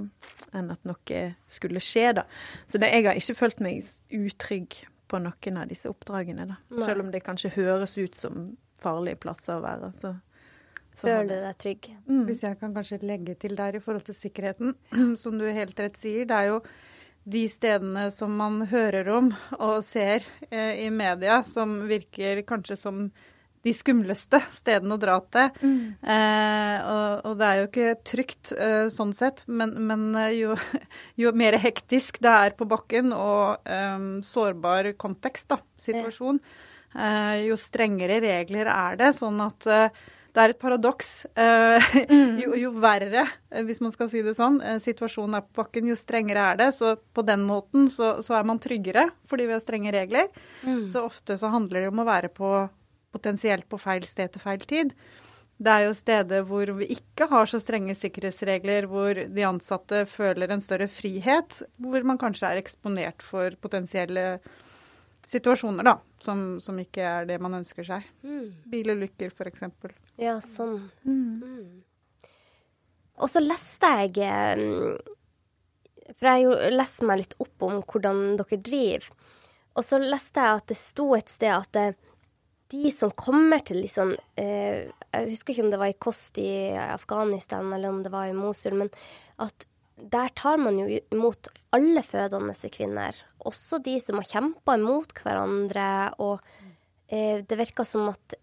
enn 0.58 0.70
at 0.70 0.84
noe 0.84 1.34
skulle 1.46 1.78
skje, 1.80 2.14
da. 2.14 2.24
Så 2.66 2.78
det, 2.78 2.90
jeg 2.92 3.04
har 3.06 3.14
ikke 3.14 3.34
følt 3.38 3.60
meg 3.60 3.84
utrygg 4.10 4.80
på 5.08 5.20
noen 5.22 5.56
av 5.62 5.68
disse 5.68 5.88
oppdragene, 5.88 6.46
da. 6.48 6.56
Selv 6.84 7.00
om 7.00 7.10
det 7.12 7.22
kanskje 7.24 7.50
høres 7.54 7.96
ut 7.98 8.14
som 8.16 8.56
farlige 8.78 9.16
plasser 9.16 9.56
å 9.56 9.62
være. 9.62 9.92
Så, 9.98 10.12
så 10.92 11.06
Føler 11.06 11.28
du 11.28 11.46
deg 11.46 11.58
trygg? 11.58 11.88
Mm. 12.08 12.24
Hvis 12.26 12.42
jeg 12.42 12.58
kan 12.60 12.74
kanskje 12.74 12.98
legge 13.02 13.34
til 13.38 13.56
der 13.56 13.76
i 13.76 13.80
forhold 13.80 14.04
til 14.04 14.14
sikkerheten, 14.14 14.74
som 15.16 15.38
du 15.38 15.46
helt 15.46 15.78
rett 15.80 15.96
sier. 15.96 16.26
Det 16.26 16.36
er 16.36 16.46
jo 16.52 16.60
de 17.28 17.44
stedene 17.50 18.08
som 18.14 18.32
man 18.38 18.62
hører 18.70 19.08
om 19.12 19.32
og 19.58 19.80
ser 19.86 20.24
eh, 20.50 20.86
i 20.86 20.88
media, 20.90 21.42
som 21.44 21.82
virker 21.88 22.42
kanskje 22.48 22.78
som 22.80 23.08
de 23.66 23.72
skumleste 23.74 24.40
stedene 24.54 24.94
å 24.96 25.00
dra 25.02 25.16
til. 25.34 25.50
Eh, 26.00 26.76
og, 26.78 27.26
og 27.28 27.38
det 27.40 27.48
er 27.48 27.58
jo 27.58 27.66
ikke 27.68 27.88
trygt 28.06 28.52
eh, 28.54 28.86
sånn 28.92 29.12
sett, 29.16 29.44
men, 29.46 29.74
men 29.88 30.06
eh, 30.16 30.36
jo, 30.38 30.56
jo 31.22 31.34
mer 31.36 31.58
hektisk 31.60 32.20
det 32.24 32.34
er 32.48 32.56
på 32.58 32.68
bakken 32.70 33.12
og 33.16 33.66
eh, 33.68 33.98
sårbar 34.24 34.92
kontekst, 35.00 35.50
da, 35.52 35.60
situasjon, 35.88 36.40
eh, 36.94 37.34
jo 37.48 37.58
strengere 37.60 38.22
regler 38.24 38.70
er 38.72 39.00
det. 39.00 39.12
Sånn 39.18 39.42
at 39.44 39.68
det 40.38 40.44
er 40.44 40.52
et 40.54 40.60
paradoks. 40.62 41.12
Eh, 41.34 41.94
jo, 42.44 42.52
jo 42.54 42.70
verre, 42.78 43.24
eh, 43.50 43.64
hvis 43.66 43.80
man 43.82 43.90
skal 43.94 44.10
si 44.12 44.22
det 44.22 44.36
sånn, 44.38 44.60
eh, 44.62 44.78
situasjonen 44.82 45.40
er 45.40 45.46
på 45.46 45.64
bakken, 45.64 45.88
jo 45.90 45.96
strengere 45.98 46.44
er 46.52 46.60
det. 46.60 46.68
Så 46.76 46.94
på 47.14 47.24
den 47.26 47.42
måten 47.48 47.88
så, 47.90 48.18
så 48.22 48.38
er 48.38 48.46
man 48.46 48.62
tryggere 48.62 49.08
fordi 49.28 49.48
vi 49.48 49.56
har 49.56 49.64
strenge 49.64 49.94
regler. 49.94 50.28
Mm. 50.62 50.84
Så 50.86 51.02
ofte 51.08 51.38
så 51.40 51.50
handler 51.50 51.82
det 51.82 51.90
om 51.90 52.04
å 52.04 52.06
være 52.06 52.30
på 52.34 52.52
potensielt 53.14 53.66
på 53.66 53.80
feil 53.82 54.06
sted 54.06 54.30
til 54.34 54.44
feil 54.44 54.62
tid. 54.68 54.94
Det 55.58 55.74
er 55.74 55.88
jo 55.88 55.96
steder 55.98 56.44
hvor 56.46 56.70
vi 56.78 56.86
ikke 56.94 57.26
har 57.32 57.50
så 57.50 57.58
strenge 57.58 57.96
sikkerhetsregler, 57.98 58.86
hvor 58.86 59.18
de 59.18 59.46
ansatte 59.48 60.04
føler 60.06 60.54
en 60.54 60.62
større 60.62 60.86
frihet, 60.92 61.56
hvor 61.82 62.06
man 62.06 62.20
kanskje 62.20 62.52
er 62.52 62.60
eksponert 62.62 63.26
for 63.26 63.58
potensielle 63.58 64.28
situasjoner, 65.28 65.84
da, 65.84 65.98
som, 66.22 66.60
som 66.62 66.78
ikke 66.78 67.02
er 67.02 67.26
det 67.28 67.40
man 67.42 67.58
ønsker 67.58 67.90
seg. 67.90 68.06
Mm. 68.22 68.52
Bilulykker, 68.70 69.34
f.eks. 69.34 69.66
Ja, 70.18 70.38
sånn. 70.42 70.88
Mm. 71.06 71.38
Mm. 71.42 72.28
Og 73.18 73.30
så 73.30 73.42
leste 73.42 73.90
jeg 74.02 74.18
eh, 74.26 74.60
For 76.14 76.26
jeg 76.26 76.32
har 76.32 76.42
jo 76.44 76.74
lest 76.74 77.06
meg 77.06 77.22
litt 77.22 77.38
opp 77.42 77.66
om 77.66 77.80
hvordan 77.82 78.36
dere 78.40 78.58
driver. 78.58 79.08
Og 79.78 79.86
så 79.86 80.00
leste 80.02 80.42
jeg 80.42 80.60
at 80.60 80.70
det 80.72 80.78
sto 80.80 81.12
et 81.14 81.30
sted 81.30 81.54
at 81.54 81.70
det, 81.76 81.86
de 82.72 82.90
som 82.92 83.12
kommer 83.14 83.62
til 83.64 83.80
liksom, 83.84 84.14
eh, 84.36 84.90
Jeg 84.90 85.30
husker 85.30 85.54
ikke 85.54 85.66
om 85.66 85.72
det 85.72 85.80
var 85.80 85.92
i 85.92 85.98
Kost 86.02 86.38
i 86.42 86.50
Afghanistan 86.74 87.72
eller 87.72 87.94
om 87.94 88.02
det 88.02 88.12
var 88.12 88.28
i 88.28 88.36
Mosul, 88.36 88.74
men 88.82 88.90
at 89.38 89.66
der 89.98 90.30
tar 90.38 90.58
man 90.62 90.76
jo 90.78 90.86
imot 90.86 91.48
alle 91.74 92.02
fødende 92.06 92.70
kvinner. 92.70 93.16
Også 93.46 93.80
de 93.82 93.96
som 94.02 94.20
har 94.20 94.28
kjempa 94.30 94.76
imot 94.78 95.14
hverandre. 95.24 95.88
Og 96.22 96.38
eh, 97.10 97.42
det 97.42 97.58
virker 97.58 97.86
som 97.88 98.06
at 98.12 98.36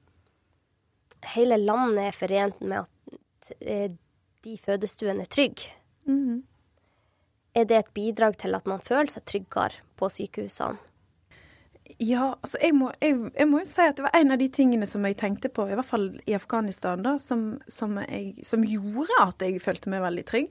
hele 1.33 1.57
landet 1.61 2.09
er 2.09 2.17
forent 2.17 2.61
med 2.61 2.83
at 2.83 3.53
eh, 3.61 3.89
de 4.45 4.57
fødestuene 4.61 5.25
er 5.25 5.31
trygge. 5.31 5.71
Mhm. 6.09 6.43
Er 7.55 7.63
det 7.63 7.77
et 7.77 7.93
bidrag 7.95 8.35
til 8.37 8.55
at 8.57 8.65
man 8.67 8.81
føler 8.83 9.07
seg 9.07 9.23
tryggere 9.23 9.79
på 9.95 10.09
sykehusene? 10.11 10.75
Ja, 12.01 12.33
altså 12.41 12.57
jeg 12.59 12.73
må, 12.75 12.89
jeg, 12.99 13.29
jeg 13.37 13.47
må 13.47 13.61
jo 13.61 13.67
si 13.69 13.83
at 13.85 13.95
det 13.95 14.03
var 14.07 14.15
en 14.17 14.33
av 14.33 14.39
de 14.41 14.47
tingene 14.51 14.87
som 14.89 15.05
jeg 15.05 15.19
tenkte 15.21 15.51
på, 15.53 15.67
i 15.69 15.75
hvert 15.77 15.87
fall 15.87 16.07
i 16.25 16.33
Afghanistan, 16.35 17.03
da, 17.05 17.13
som, 17.21 17.59
som, 17.71 17.99
jeg, 18.01 18.33
som 18.43 18.65
gjorde 18.65 19.21
at 19.21 19.45
jeg 19.45 19.61
følte 19.63 19.93
meg 19.93 20.03
veldig 20.03 20.25
trygg. 20.27 20.49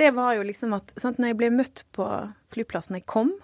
Det 0.00 0.08
var 0.16 0.38
jo 0.38 0.46
liksom 0.48 0.72
at 0.74 0.94
sant, 0.98 1.20
når 1.20 1.34
jeg 1.34 1.38
ble 1.42 1.50
møtt 1.52 1.84
på 1.94 2.08
flyplassen 2.54 2.96
jeg 2.96 3.06
kom, 3.10 3.34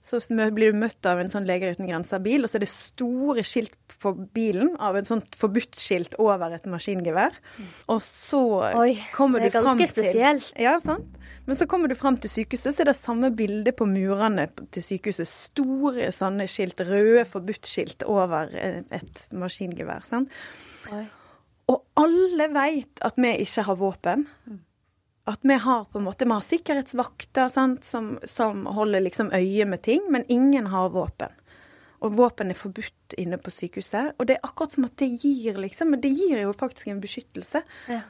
så 0.00 0.20
blir 0.54 0.72
du 0.72 0.78
møtt 0.80 1.06
av 1.06 1.20
en 1.20 1.30
sånn 1.32 1.46
Leger 1.48 1.74
uten 1.74 1.88
grenser-bil, 1.88 2.44
og 2.44 2.50
så 2.50 2.58
er 2.58 2.64
det 2.64 2.70
store 2.72 3.44
skilt 3.46 3.76
på 4.00 4.14
bilen 4.34 4.72
av 4.80 4.96
en 4.96 5.06
sånn 5.06 5.22
forbudt-skilt 5.36 6.16
over 6.22 6.56
et 6.56 6.64
maskingevær. 6.70 7.36
Og 7.92 8.00
så 8.04 8.40
Oi, 8.80 8.94
kommer 9.12 9.42
det 9.42 9.50
er 9.50 9.58
du 9.58 9.58
fram 9.58 9.76
ganske 9.76 9.90
til 9.90 10.08
spesielt. 10.08 10.52
Ja, 10.60 10.78
sant. 10.80 11.18
Men 11.48 11.58
så 11.58 11.66
kommer 11.68 11.90
du 11.90 11.96
fram 11.98 12.16
til 12.20 12.32
sykehuset, 12.32 12.76
så 12.76 12.84
er 12.84 12.90
det 12.92 12.96
samme 12.96 13.32
bilde 13.36 13.72
på 13.76 13.86
murene 13.88 14.48
til 14.72 14.84
sykehuset. 14.86 15.28
Store 15.28 16.08
sånne 16.14 16.48
skilt, 16.48 16.80
røde 16.86 17.26
forbudt-skilt 17.28 18.04
over 18.08 18.52
et 18.56 19.24
maskingevær. 19.36 20.04
Sant? 20.08 20.32
Oi. 20.94 21.04
Og 21.70 21.84
alle 22.00 22.48
veit 22.54 23.04
at 23.04 23.20
vi 23.20 23.36
ikke 23.44 23.64
har 23.68 23.78
våpen. 23.78 24.26
At 25.28 25.42
vi 25.42 25.54
har 25.54 25.84
på 25.84 25.98
en 25.98 26.06
måte, 26.06 26.24
vi 26.24 26.32
har 26.32 26.44
sikkerhetsvakter 26.44 27.50
sant, 27.52 27.84
som, 27.84 28.14
som 28.24 28.64
holder 28.66 29.04
liksom 29.04 29.32
øye 29.36 29.66
med 29.68 29.82
ting, 29.82 30.06
men 30.10 30.24
ingen 30.28 30.70
har 30.72 30.92
våpen. 30.94 31.34
Og 32.00 32.16
våpen 32.16 32.50
er 32.50 32.56
forbudt 32.56 33.14
inne 33.20 33.36
på 33.36 33.52
sykehuset. 33.52 34.14
Og 34.16 34.28
det 34.28 34.38
er 34.38 34.46
akkurat 34.48 34.72
som 34.72 34.86
at 34.88 34.96
det 35.02 35.10
gir 35.20 35.58
liksom, 35.60 35.92
det 36.00 36.12
gir 36.16 36.40
jo 36.40 36.54
faktisk 36.56 36.88
en 36.88 37.02
beskyttelse. 37.02 37.60
Ja. 37.92 38.00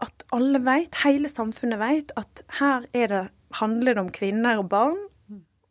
At 0.00 0.24
alle 0.32 0.62
vet, 0.64 0.96
hele 1.04 1.28
samfunnet 1.28 1.80
vet, 1.82 2.14
at 2.16 2.42
her 2.60 2.86
er 2.96 3.12
det, 3.12 3.24
handler 3.58 3.94
det 3.94 4.04
om 4.06 4.10
kvinner 4.14 4.62
og 4.62 4.68
barn 4.72 4.98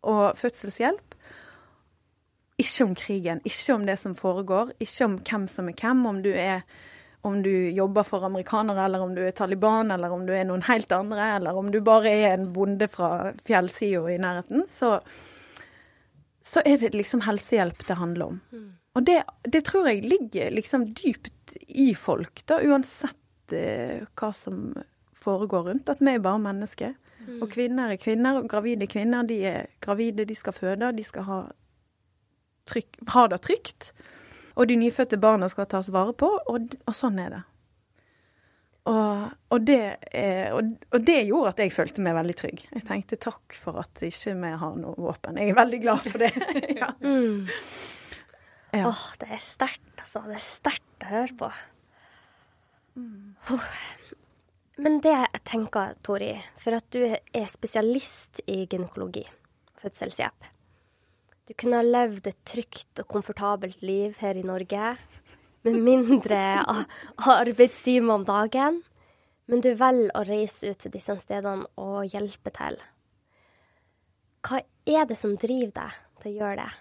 og 0.08 0.38
fødselshjelp. 0.38 1.16
Ikke 2.58 2.86
om 2.86 2.94
krigen, 2.98 3.42
ikke 3.46 3.74
om 3.76 3.86
det 3.86 3.98
som 4.02 4.16
foregår, 4.18 4.72
ikke 4.82 5.06
om 5.06 5.18
hvem 5.22 5.50
som 5.52 5.70
er 5.70 5.78
hvem, 5.78 6.06
om 6.10 6.22
du 6.26 6.32
er 6.34 6.64
om 7.26 7.40
du 7.44 7.70
jobber 7.70 8.04
for 8.08 8.26
amerikanere, 8.26 8.86
eller 8.86 9.04
om 9.04 9.16
du 9.16 9.24
er 9.26 9.32
Taliban, 9.36 9.92
eller 9.92 10.14
om 10.14 10.26
du 10.28 10.34
er 10.36 10.46
noen 10.48 10.64
helt 10.68 10.92
andre, 10.96 11.32
eller 11.38 11.58
om 11.58 11.72
du 11.74 11.80
bare 11.84 12.12
er 12.14 12.36
en 12.36 12.52
bonde 12.54 12.88
fra 12.92 13.32
fjellsida 13.48 14.04
i 14.14 14.20
nærheten, 14.22 14.68
så, 14.70 15.00
så 16.42 16.64
er 16.66 16.78
det 16.84 16.94
liksom 16.96 17.26
helsehjelp 17.26 17.88
det 17.88 17.98
handler 18.00 18.34
om. 18.34 18.38
Og 18.98 19.06
det, 19.06 19.22
det 19.46 19.66
tror 19.68 19.90
jeg 19.92 20.06
ligger 20.08 20.54
liksom 20.56 20.88
dypt 20.98 21.58
i 21.68 21.92
folk, 21.96 22.46
da, 22.50 22.62
uansett 22.66 23.54
eh, 23.54 24.06
hva 24.18 24.32
som 24.34 24.72
foregår 25.18 25.70
rundt. 25.70 25.90
At 25.90 26.02
vi 26.02 26.14
er 26.14 26.24
bare 26.24 26.42
mennesker. 26.42 26.96
Og 27.42 27.50
kvinner 27.52 27.92
er 27.92 28.00
kvinner, 28.00 28.40
og 28.40 28.48
gravide 28.50 28.88
kvinner 28.88 29.26
de 29.28 29.42
er 29.50 29.66
gravide, 29.84 30.26
de 30.26 30.36
skal 30.38 30.56
føde, 30.56 30.94
de 30.96 31.04
skal 31.04 31.26
ha, 31.28 31.40
trykk, 32.70 33.02
ha 33.12 33.26
det 33.34 33.42
trygt. 33.44 33.90
Og 34.58 34.68
de 34.70 34.78
nyfødte 34.80 35.20
barna 35.22 35.50
skal 35.52 35.68
tas 35.70 35.92
vare 35.94 36.16
på, 36.18 36.30
og, 36.50 36.74
og 36.88 36.96
sånn 36.96 37.20
er 37.22 37.36
det. 37.36 37.44
Og, 38.88 39.34
og, 39.52 39.60
det 39.68 39.82
er, 40.16 40.56
og, 40.56 40.98
det 41.04 41.18
gjorde 41.28 41.52
at 41.52 41.62
jeg 41.62 41.74
følte 41.76 42.04
meg 42.06 42.16
veldig 42.16 42.36
trygg. 42.40 42.64
Jeg 42.72 42.86
tenkte 42.88 43.20
takk 43.20 43.58
for 43.60 43.82
at 43.82 44.02
ikke 44.08 44.34
vi 44.40 44.52
har 44.62 44.80
noe 44.80 44.96
våpen. 44.96 45.40
Jeg 45.42 45.52
er 45.52 45.60
veldig 45.60 45.80
glad 45.84 46.08
for 46.08 46.26
det. 46.26 46.34
ja. 46.82 46.94
Mm. 47.08 47.48
Ja. 48.76 48.90
Åh, 48.90 49.04
det 49.22 49.30
er 49.32 49.40
sterkt, 49.42 49.94
altså. 49.96 50.20
Det 50.28 50.36
er 50.36 50.44
sterkt 50.44 51.06
å 51.06 51.08
høre 51.08 51.36
på. 51.40 51.48
Åh. 53.56 53.70
Men 54.84 55.00
det 55.02 55.14
jeg 55.14 55.42
tenker, 55.48 55.96
Tori, 56.06 56.34
for 56.62 56.76
at 56.78 56.86
du 56.94 57.00
er 57.08 57.48
spesialist 57.50 58.44
i 58.46 58.66
gynekologi, 58.68 59.24
fødselshjelp 59.82 60.52
Du 61.48 61.54
kunne 61.56 61.80
ha 61.80 61.86
levd 61.86 62.26
et 62.28 62.40
trygt 62.44 63.00
og 63.00 63.08
komfortabelt 63.08 63.80
liv 63.86 64.18
her 64.20 64.36
i 64.36 64.44
Norge 64.44 64.98
med 65.64 65.78
mindre 65.80 66.40
arbeidstimer 67.24 68.20
om 68.20 68.26
dagen, 68.28 68.82
men 69.48 69.64
du 69.64 69.70
velger 69.80 70.12
å 70.12 70.26
reise 70.28 70.68
ut 70.68 70.82
til 70.84 70.92
disse 70.92 71.16
stedene 71.24 71.70
og 71.80 72.12
hjelpe 72.12 72.52
til. 72.56 72.76
Hva 74.44 74.60
er 74.88 75.08
det 75.08 75.18
som 75.20 75.38
driver 75.40 75.72
deg 75.80 75.96
til 76.20 76.34
å 76.34 76.36
gjøre 76.42 76.66
det? 76.66 76.72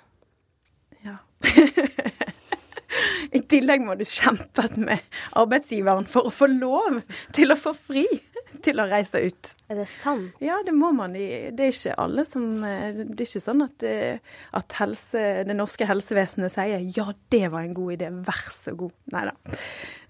Ja. 1.06 1.16
I 3.38 3.42
tillegg 3.46 3.86
må 3.86 3.94
du 3.94 4.02
kjempe 4.02 4.66
med 4.82 4.98
arbeidsgiveren 5.38 6.10
for 6.10 6.26
å 6.26 6.34
få 6.34 6.50
lov 6.50 7.04
til 7.36 7.54
å 7.54 7.60
få 7.60 7.74
fri 7.78 8.06
til 8.66 8.80
å 8.80 8.86
reise 8.90 9.20
ut. 9.26 9.50
Er 9.70 9.80
det 9.80 9.88
sant? 9.88 10.32
Ja, 10.40 10.54
det 10.66 10.74
må 10.74 10.92
man. 10.94 11.12
Det 11.16 11.60
er 11.60 11.72
ikke 11.72 11.94
alle 11.98 12.24
som 12.24 12.46
eh, 12.64 12.92
Det 13.02 13.20
er 13.20 13.26
ikke 13.28 13.42
sånn 13.44 13.64
at, 13.66 13.74
det, 13.82 14.20
at 14.52 14.72
helse, 14.80 15.24
det 15.48 15.56
norske 15.56 15.86
helsevesenet 15.88 16.52
sier 16.54 16.78
'ja, 16.80 17.12
det 17.30 17.50
var 17.52 17.62
en 17.66 17.74
god 17.74 17.92
idé, 17.98 18.10
vær 18.24 18.44
så 18.50 18.74
god'. 18.76 18.94
Nei 19.12 19.24
da. 19.30 19.34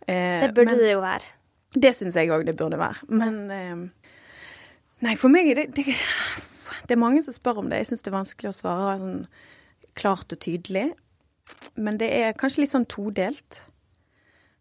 Eh, 0.09 0.47
Det 0.47 0.55
burde 0.55 0.67
men- 0.73 0.79
det 0.79 0.93
jo 0.93 1.01
være. 1.01 1.23
Det 1.77 1.93
syns 1.97 2.15
jeg 2.15 2.31
òg 2.31 2.45
det 2.47 2.57
burde 2.57 2.79
være. 2.79 3.03
Men 3.09 3.51
eh, 3.51 3.89
Nei, 5.03 5.15
for 5.17 5.29
meg 5.29 5.51
er 5.51 5.55
det, 5.55 5.75
det 5.77 5.85
Det 6.87 6.95
er 6.95 6.97
mange 7.03 7.23
som 7.23 7.35
spør 7.35 7.59
om 7.59 7.69
det. 7.69 7.79
Jeg 7.83 7.87
syns 7.87 8.03
det 8.03 8.13
er 8.13 8.17
vanskelig 8.23 8.49
å 8.49 8.57
svare 8.57 8.99
sånn 8.99 9.27
klart 9.95 10.33
og 10.33 10.39
tydelig. 10.41 10.93
Men 11.77 11.99
det 11.99 12.09
er 12.15 12.33
kanskje 12.33 12.61
litt 12.63 12.71
sånn 12.73 12.87
todelt. 12.87 13.59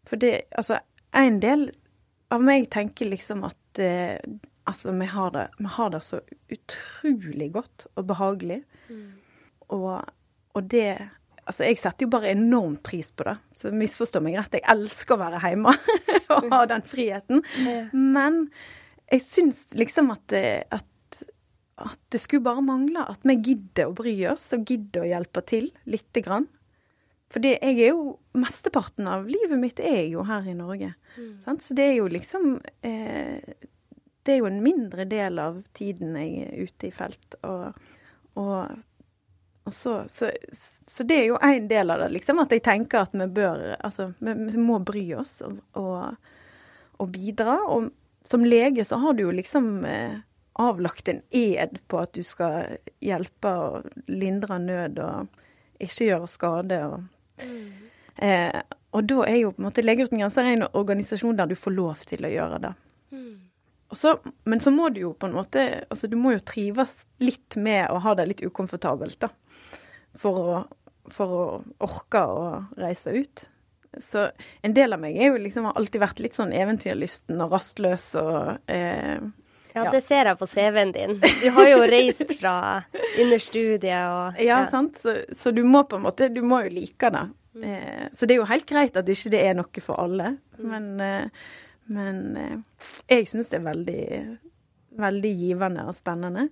For 0.06 0.16
det 0.16 0.44
Altså, 0.56 0.78
en 1.14 1.40
del 1.40 1.70
av 2.34 2.42
meg 2.42 2.68
tenker 2.72 3.10
liksom 3.12 3.46
at 3.48 3.82
eh, 3.82 4.18
Altså, 4.66 4.90
vi 4.98 5.06
har, 5.06 5.28
det, 5.30 5.44
vi 5.62 5.68
har 5.70 5.90
det 5.94 6.00
så 6.02 6.18
utrolig 6.50 7.52
godt 7.54 7.84
og 7.94 8.08
behagelig. 8.08 8.64
Og, 9.70 10.00
og 10.58 10.64
det 10.72 10.88
Altså, 11.46 11.62
jeg 11.62 11.78
setter 11.78 12.02
jo 12.02 12.10
bare 12.10 12.32
enormt 12.32 12.80
pris 12.82 13.12
på 13.14 13.22
det. 13.28 13.36
Så 13.54 13.70
misforstå 13.70 14.18
meg 14.24 14.34
rett, 14.34 14.56
jeg 14.58 14.66
elsker 14.72 15.14
å 15.14 15.20
være 15.20 15.42
hjemme 15.44 15.76
og 16.34 16.48
ha 16.50 16.64
den 16.66 16.82
friheten. 16.82 17.44
Mm. 17.62 17.94
Men 18.16 18.40
jeg 19.06 19.22
syns 19.22 19.60
liksom 19.78 20.10
at 20.16 20.24
det, 20.32 20.42
at, 20.74 21.22
at 21.78 22.00
det 22.10 22.18
skulle 22.24 22.48
bare 22.48 22.66
mangle 22.66 23.06
at 23.06 23.22
vi 23.22 23.38
gidder 23.52 23.92
å 23.92 23.94
bry 23.94 24.16
oss 24.32 24.48
og 24.58 24.66
gidder 24.66 25.04
å 25.04 25.10
hjelpe 25.12 25.44
til 25.46 25.70
lite 25.86 26.24
grann. 26.26 26.48
For 27.32 27.42
det, 27.42 27.56
jeg 27.58 27.80
er 27.82 27.94
jo 27.94 28.16
Mesteparten 28.36 29.08
av 29.08 29.26
livet 29.28 29.58
mitt 29.58 29.80
er 29.80 30.04
jo 30.10 30.24
her 30.28 30.46
i 30.46 30.54
Norge. 30.54 30.92
Sant? 31.44 31.64
Så 31.64 31.74
det 31.74 31.88
er 31.90 31.94
jo 31.98 32.10
liksom 32.12 32.58
eh, 32.84 33.40
Det 34.22 34.34
er 34.34 34.42
jo 34.42 34.50
en 34.50 34.62
mindre 34.62 35.06
del 35.08 35.40
av 35.40 35.62
tiden 35.76 36.18
jeg 36.20 36.44
er 36.44 36.68
ute 36.68 36.88
i 36.88 36.92
felt. 36.94 37.38
Og, 37.48 37.78
og, 38.36 38.76
og 39.64 39.74
så, 39.74 39.98
så, 40.12 40.30
så 40.52 41.06
det 41.08 41.18
er 41.22 41.28
jo 41.30 41.40
en 41.42 41.68
del 41.70 41.94
av 41.94 42.04
det, 42.04 42.10
liksom. 42.18 42.42
At 42.44 42.52
jeg 42.52 42.64
tenker 42.66 43.06
at 43.06 43.16
vi 43.16 43.28
bør 43.38 43.64
Altså, 43.80 44.10
vi, 44.18 44.36
vi 44.52 44.62
må 44.62 44.78
bry 44.84 45.06
oss 45.18 45.38
og, 45.46 45.58
og, 45.80 46.30
og 47.00 47.10
bidra. 47.14 47.58
Og 47.72 47.90
som 48.26 48.44
lege 48.46 48.84
så 48.84 49.00
har 49.02 49.16
du 49.16 49.26
jo 49.26 49.34
liksom 49.34 49.84
eh, 49.88 50.20
avlagt 50.60 51.08
en 51.08 51.24
ed 51.30 51.78
på 51.88 52.04
at 52.04 52.14
du 52.14 52.22
skal 52.26 52.78
hjelpe 53.00 53.50
og 53.50 53.90
lindre 54.10 54.58
nød 54.62 55.02
og 55.04 55.42
ikke 55.82 56.10
gjøre 56.12 56.30
skade. 56.30 56.80
og 56.86 57.15
Eh, 58.16 58.60
og 58.96 59.04
da 59.04 59.26
er 59.28 59.36
jo 59.42 59.52
på 59.52 59.60
en 59.60 59.66
måte 59.68 59.84
Leger 59.84 60.08
uten 60.08 60.22
grenser 60.22 60.48
en 60.48 60.64
organisasjon 60.70 61.36
der 61.36 61.50
du 61.50 61.56
får 61.58 61.74
lov 61.76 62.04
til 62.08 62.24
å 62.24 62.32
gjøre 62.32 62.60
det. 62.64 62.72
Og 63.92 63.98
så, 64.00 64.16
men 64.44 64.62
så 64.62 64.72
må 64.74 64.88
du 64.90 65.02
jo 65.04 65.12
på 65.14 65.28
en 65.28 65.36
måte 65.36 65.62
altså 65.86 66.08
Du 66.10 66.16
må 66.18 66.32
jo 66.34 66.42
trives 66.42 67.04
litt 67.22 67.58
med 67.60 67.90
å 67.92 68.00
ha 68.02 68.14
det 68.18 68.26
litt 68.30 68.42
ukomfortabelt, 68.42 69.20
da. 69.22 69.30
For 70.16 70.40
å, 70.40 70.56
for 71.12 71.36
å 71.36 71.44
orke 71.84 72.22
å 72.24 72.46
reise 72.80 73.12
ut. 73.14 73.44
Så 74.02 74.26
en 74.64 74.74
del 74.76 74.96
av 74.96 75.00
meg 75.00 75.16
er 75.16 75.30
jo 75.30 75.40
liksom, 75.40 75.68
har 75.68 75.78
alltid 75.78 76.02
vært 76.02 76.22
litt 76.24 76.36
sånn 76.36 76.54
eventyrlysten 76.56 77.40
og 77.44 77.52
rastløs 77.54 78.10
og 78.20 78.72
eh, 78.72 79.20
Ja, 79.76 79.84
Ja. 79.84 79.90
det 79.92 80.00
ser 80.06 80.24
jeg 80.30 80.38
på 80.40 80.46
CV-en 80.48 80.92
din. 80.96 81.18
Du 81.20 81.50
har 81.52 81.68
jo 81.68 81.82
reist 81.84 82.30
fra 82.40 82.54
under 83.20 83.38
studiet 83.44 84.08
og 84.08 84.40
Ja, 84.42 84.62
sant. 84.72 84.96
Så, 85.02 85.18
så 85.36 85.52
du 85.52 85.62
må 85.68 85.84
på 85.88 85.98
en 86.00 86.06
måte 86.08 86.30
Du 86.32 86.40
må 86.42 86.62
jo 86.64 86.72
like 86.72 87.10
det. 87.12 87.26
Eh, 87.62 88.08
så 88.16 88.26
det 88.26 88.34
er 88.36 88.40
jo 88.42 88.48
helt 88.48 88.66
greit 88.68 88.96
at 88.96 89.08
ikke 89.08 89.30
det 89.36 89.44
er 89.46 89.54
noe 89.56 89.80
for 89.84 90.00
alle. 90.00 90.34
Men, 90.58 90.88
eh, 91.00 91.28
men 91.92 92.18
eh, 92.40 92.56
jeg 93.08 93.28
syns 93.30 93.48
det 93.52 93.60
er 93.60 93.68
veldig, 93.68 94.04
veldig 95.00 95.32
givende 95.44 95.86
og 95.88 95.94
spennende. 95.96 96.48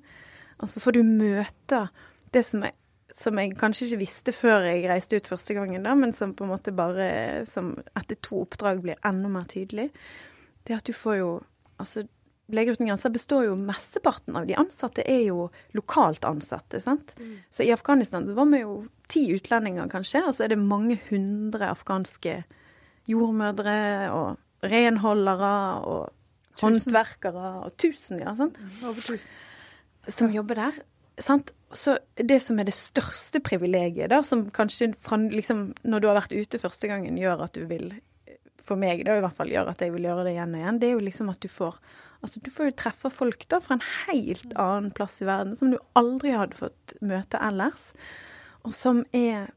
Og 0.60 0.68
så 0.70 0.80
får 0.80 0.92
du 0.96 1.02
møte 1.04 1.86
det 2.32 2.44
som 2.46 2.62
jeg, 2.64 2.72
som 3.14 3.38
jeg 3.38 3.52
kanskje 3.58 3.86
ikke 3.88 4.00
visste 4.00 4.32
før 4.34 4.64
jeg 4.68 4.84
reiste 4.90 5.16
ut 5.20 5.28
første 5.30 5.54
gangen, 5.54 5.84
da, 5.86 5.92
men 5.94 6.12
som 6.16 6.32
på 6.34 6.44
en 6.46 6.50
måte 6.50 6.72
bare 6.74 7.44
som 7.46 7.74
etter 7.96 8.16
to 8.24 8.40
oppdrag 8.42 8.80
blir 8.82 8.96
enda 9.06 9.28
mer 9.30 9.44
tydelig, 9.50 9.90
det 10.66 10.76
at 10.80 10.84
du 10.88 10.92
får 10.92 11.16
jo 11.20 11.32
Altså, 11.78 12.04
Leger 12.52 12.76
uten 12.76 12.90
grenser 12.90 13.12
består 13.14 13.46
jo 13.46 13.54
Mesteparten 13.56 14.36
av 14.36 14.44
de 14.48 14.56
ansatte 14.60 15.04
er 15.08 15.22
jo 15.30 15.46
lokalt 15.72 16.26
ansatte. 16.28 16.80
sant? 16.80 17.14
Mm. 17.16 17.38
Så 17.50 17.64
i 17.64 17.72
Afghanistan 17.72 18.26
så 18.26 18.34
var 18.36 18.50
vi 18.52 18.60
jo 18.60 18.82
ti 19.08 19.24
utlendinger, 19.32 19.88
kanskje, 19.88 20.26
og 20.28 20.34
så 20.36 20.44
er 20.44 20.52
det 20.52 20.60
mange 20.60 20.98
hundre 21.08 21.70
afghanske 21.72 22.42
jordmødre 23.08 23.78
og 24.12 24.68
renholdere 24.68 25.54
og 25.88 26.60
håndverkere 26.60 27.50
og 27.64 27.76
tusen, 27.80 28.20
ja. 28.22 28.34
sant? 28.38 28.58
Over 28.84 29.00
tusen. 29.04 29.32
Som 30.08 30.32
jobber 30.34 30.60
der. 30.60 30.82
sant? 31.18 31.52
Så 31.74 31.96
det 32.14 32.40
som 32.42 32.58
er 32.60 32.68
det 32.68 32.76
største 32.76 33.40
privilegiet, 33.42 34.12
da, 34.12 34.20
som 34.22 34.46
kanskje 34.54 34.92
fra, 35.02 35.18
liksom, 35.18 35.72
når 35.82 36.00
du 36.00 36.08
har 36.10 36.20
vært 36.20 36.36
ute 36.36 36.60
første 36.62 36.90
gangen, 36.90 37.18
gjør 37.18 37.48
at 37.48 37.56
du 37.56 37.64
vil 37.70 37.94
For 38.64 38.80
meg, 38.80 39.02
da 39.04 39.18
i 39.18 39.20
hvert 39.20 39.36
fall 39.36 39.50
gjør 39.52 39.74
at 39.74 39.82
jeg 39.84 39.92
vil 39.92 40.06
gjøre 40.06 40.22
det 40.24 40.30
igjen 40.32 40.54
og 40.56 40.60
igjen, 40.62 40.76
det 40.80 40.86
er 40.88 40.94
jo 40.94 41.00
liksom 41.04 41.28
at 41.28 41.40
du 41.42 41.50
får 41.52 41.74
Altså, 42.24 42.40
du 42.40 42.50
får 42.52 42.70
jo 42.70 42.76
treffe 42.80 43.10
folk 43.12 43.44
da 43.52 43.60
fra 43.60 43.76
en 43.76 43.88
helt 44.06 44.54
annen 44.56 44.92
plass 44.96 45.20
i 45.20 45.28
verden 45.28 45.58
som 45.60 45.74
du 45.74 45.78
aldri 45.98 46.32
hadde 46.32 46.56
fått 46.56 46.96
møte 47.04 47.40
ellers, 47.44 47.90
og 48.64 48.72
som 48.72 49.04
er 49.12 49.50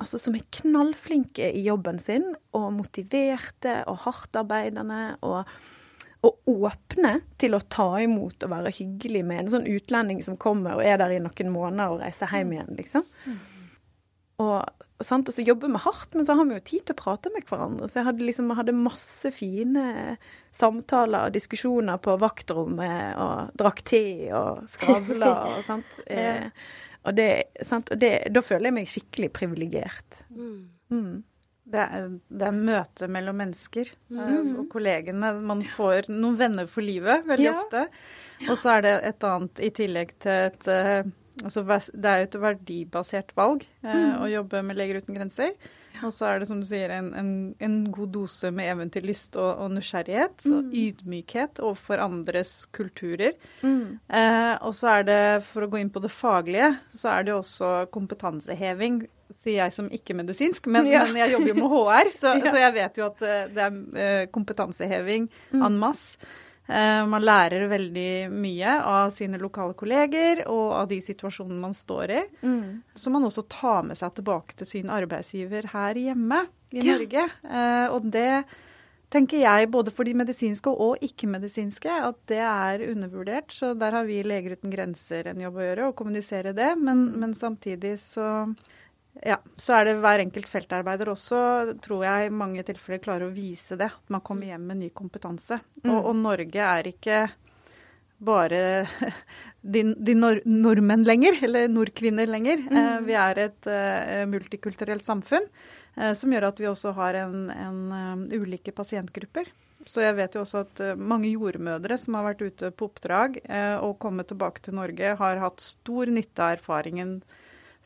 altså 0.00 0.18
som 0.18 0.34
er 0.34 0.46
knallflinke 0.56 1.50
i 1.52 1.60
jobben 1.66 2.00
sin, 2.02 2.24
og 2.56 2.72
motiverte 2.78 3.82
og 3.90 4.02
hardtarbeidende. 4.06 5.04
og 5.20 5.44
og 6.20 6.50
åpne 6.52 7.14
til 7.40 7.56
å 7.56 7.62
ta 7.72 7.86
imot 8.04 8.44
og 8.44 8.52
være 8.52 8.72
hyggelig 8.76 9.22
med 9.24 9.38
en 9.40 9.52
sånn 9.54 9.68
utlending 9.70 10.18
som 10.24 10.36
kommer 10.40 10.76
og 10.76 10.84
er 10.84 10.98
der 11.00 11.14
i 11.16 11.22
noen 11.22 11.52
måneder 11.52 11.94
og 11.94 12.02
reiser 12.02 12.28
hjem 12.34 12.52
igjen, 12.52 12.74
liksom. 12.76 13.06
Mm. 13.24 13.38
Og, 14.44 14.84
og, 15.00 15.06
og, 15.16 15.32
så 15.32 15.44
jobber 15.44 15.72
vi 15.72 15.80
hardt, 15.80 16.14
men 16.14 16.26
så 16.28 16.36
har 16.36 16.48
vi 16.48 16.58
jo 16.58 16.66
tid 16.72 16.84
til 16.84 16.96
å 16.96 17.00
prate 17.00 17.32
med 17.32 17.46
hverandre. 17.48 17.88
Så 17.88 18.00
jeg 18.00 18.08
hadde, 18.10 18.26
liksom, 18.26 18.50
jeg 18.52 18.60
hadde 18.60 18.76
masse 18.76 19.32
fine 19.32 19.86
samtaler 20.56 21.30
og 21.30 21.34
diskusjoner 21.36 22.00
på 22.04 22.18
vaktrommet, 22.20 23.16
og 23.20 23.56
drakk 23.60 23.82
te 23.88 24.04
og 24.36 24.66
skravla 24.72 25.32
og 25.54 25.64
sant. 25.70 25.98
Eh, 26.04 26.46
og, 27.00 27.16
det, 27.16 27.30
sant? 27.64 27.88
og 27.88 28.02
det, 28.02 28.12
da 28.34 28.44
føler 28.44 28.68
jeg 28.68 28.76
meg 28.76 28.92
skikkelig 28.92 29.32
privilegert. 29.40 30.22
Mm. 30.28 30.60
Mm. 30.92 31.12
Det 31.70 31.82
er, 31.86 32.06
det 32.34 32.46
er 32.48 32.56
møte 32.56 33.06
mellom 33.12 33.36
mennesker 33.40 33.92
mm. 34.10 34.56
og 34.58 34.66
kollegene. 34.72 35.32
Man 35.46 35.62
får 35.76 36.10
noen 36.10 36.36
venner 36.40 36.68
for 36.68 36.84
livet 36.84 37.24
veldig 37.28 37.46
ja. 37.46 37.56
ofte. 37.56 37.86
Og 38.48 38.56
så 38.58 38.76
er 38.76 38.86
det 38.86 38.94
et 39.12 39.26
annet 39.28 39.62
i 39.62 39.70
tillegg 39.76 40.14
til 40.20 40.48
et 40.50 40.70
eh, 40.72 41.12
altså 41.44 41.64
Det 41.64 42.10
er 42.10 42.22
jo 42.22 42.28
et 42.28 42.40
verdibasert 42.42 43.36
valg 43.38 43.66
eh, 43.84 43.92
mm. 43.92 44.16
å 44.22 44.30
jobbe 44.30 44.64
med 44.66 44.80
Leger 44.80 45.02
uten 45.02 45.18
grenser. 45.18 45.54
Og 46.00 46.12
så 46.16 46.30
er 46.30 46.40
det, 46.40 46.48
som 46.48 46.60
du 46.62 46.64
sier, 46.64 46.88
en, 46.94 47.10
en, 47.18 47.30
en 47.60 47.76
god 47.92 48.12
dose 48.14 48.50
med 48.54 48.70
eventyrlyst 48.72 49.36
og, 49.36 49.50
og 49.64 49.72
nysgjerrighet. 49.74 50.46
Mm. 50.46 50.54
Og 50.56 50.76
ydmykhet 50.82 51.60
overfor 51.60 52.00
andres 52.04 52.54
kulturer. 52.72 53.36
Mm. 53.60 53.98
Eh, 54.08 54.54
og 54.64 54.76
så 54.78 54.94
er 54.96 55.08
det, 55.08 55.22
for 55.48 55.66
å 55.66 55.70
gå 55.72 55.82
inn 55.82 55.92
på 55.92 56.02
det 56.04 56.12
faglige, 56.14 56.72
så 56.96 57.12
er 57.12 57.26
det 57.26 57.34
jo 57.34 57.40
også 57.42 57.72
kompetanseheving 57.92 59.02
sier 59.36 59.60
jeg 59.60 59.74
som 59.74 59.86
ikke-medisinsk, 59.94 60.64
men, 60.74 60.88
ja. 60.90 61.04
men, 61.06 61.20
jeg 61.20 61.34
jobber 61.36 61.52
jo 61.52 61.56
med 61.60 61.70
HR, 61.70 62.08
så, 62.16 62.32
ja. 62.40 62.50
så, 62.50 62.56
jeg 62.58 62.74
vet 62.74 62.98
jo 62.98 63.06
at 63.06 63.20
eh, 63.22 63.42
det 63.54 63.66
er 63.66 63.76
eh, 64.04 64.22
kompetanseheving 64.34 65.28
mm. 65.52 65.66
en 65.66 65.76
masse. 65.78 66.32
Eh, 66.70 67.02
man 67.10 67.24
lærer 67.26 67.66
veldig 67.70 68.30
mye 68.30 68.78
av 68.86 69.10
sine 69.14 69.40
lokale 69.42 69.74
kolleger 69.78 70.44
og 70.46 70.74
av 70.78 70.88
de 70.92 71.00
situasjonene 71.02 71.60
man 71.60 71.76
står 71.76 72.14
i. 72.14 72.24
Mm. 72.46 72.80
Som 72.94 73.18
man 73.18 73.26
også 73.28 73.46
tar 73.50 73.84
med 73.88 73.98
seg 73.98 74.14
tilbake 74.18 74.58
til 74.60 74.70
sin 74.70 74.90
arbeidsgiver 74.94 75.70
her 75.74 75.98
hjemme 75.98 76.44
i 76.70 76.82
ja. 76.82 76.94
Norge. 76.94 77.28
Og 77.90 78.10
det 78.14 78.32
tenker 79.10 79.42
jeg, 79.42 79.70
både 79.74 79.92
for 79.94 80.06
de 80.06 80.14
medisinske 80.14 80.70
og 80.70 81.02
ikke-medisinske, 81.04 81.90
at 82.10 82.18
det 82.30 82.40
er 82.46 82.84
undervurdert. 82.90 83.50
Så 83.54 83.72
der 83.78 83.96
har 83.98 84.06
vi 84.06 84.20
Leger 84.22 84.54
uten 84.54 84.72
grenser 84.72 85.32
en 85.32 85.42
jobb 85.42 85.58
å 85.58 85.66
gjøre, 85.66 85.88
å 85.90 85.96
kommunisere 85.98 86.54
det. 86.56 86.70
Men, 86.78 87.08
men 87.18 87.34
samtidig 87.34 87.96
så 88.02 88.28
ja, 89.18 89.36
så 89.56 89.74
er 89.76 89.88
det 89.88 89.98
hver 90.00 90.22
enkelt 90.22 90.48
feltarbeider 90.48 91.10
også, 91.12 91.40
tror 91.82 92.04
jeg, 92.06 92.28
i 92.28 92.34
mange 92.34 92.62
tilfeller 92.66 93.02
klarer 93.02 93.26
å 93.26 93.34
vise 93.34 93.76
det. 93.80 93.90
At 93.90 94.12
man 94.12 94.22
kommer 94.24 94.48
hjem 94.48 94.68
med 94.70 94.80
ny 94.80 94.90
kompetanse. 94.96 95.60
Mm. 95.82 95.90
Og, 95.90 95.98
og, 95.98 96.14
Norge 96.20 96.66
er 96.66 96.90
ikke 96.92 97.24
bare 98.20 98.60
de, 99.74 99.84
de 99.96 100.14
nor 100.16 100.40
nordmenn 100.46 101.04
lenger, 101.08 101.40
eller 101.48 101.68
nordkvinner 101.72 102.30
lenger. 102.30 102.62
Mm. 102.68 102.78
Eh, 102.80 102.96
vi 103.08 103.18
er 103.18 103.42
et 103.48 103.70
eh, 103.72 104.22
multikulturelt 104.30 105.04
samfunn 105.04 105.48
eh, 105.96 106.14
som 106.16 106.32
gjør 106.32 106.50
at 106.52 106.62
vi 106.62 106.70
også 106.70 106.94
har 106.96 107.20
en, 107.24 107.50
en 107.50 107.82
um, 107.90 108.24
ulike 108.30 108.72
pasientgrupper. 108.76 109.50
Så 109.88 110.04
jeg 110.04 110.16
vet 110.18 110.34
jo 110.36 110.44
også 110.44 110.64
at 110.66 110.80
uh, 110.84 110.96
mange 110.96 111.30
jordmødre 111.32 111.96
som 111.98 112.18
har 112.18 112.26
vært 112.30 112.42
ute 112.44 112.68
på 112.76 112.90
oppdrag 112.90 113.38
og 113.80 113.94
kommet 114.02 114.28
tilbake 114.28 114.60
til 114.66 114.76
Norge, 114.76 115.14
har 115.16 115.40
hatt 115.40 115.64
stor 115.64 116.12
nytte 116.12 116.44
av 116.44 116.58
erfaringen 116.58 117.14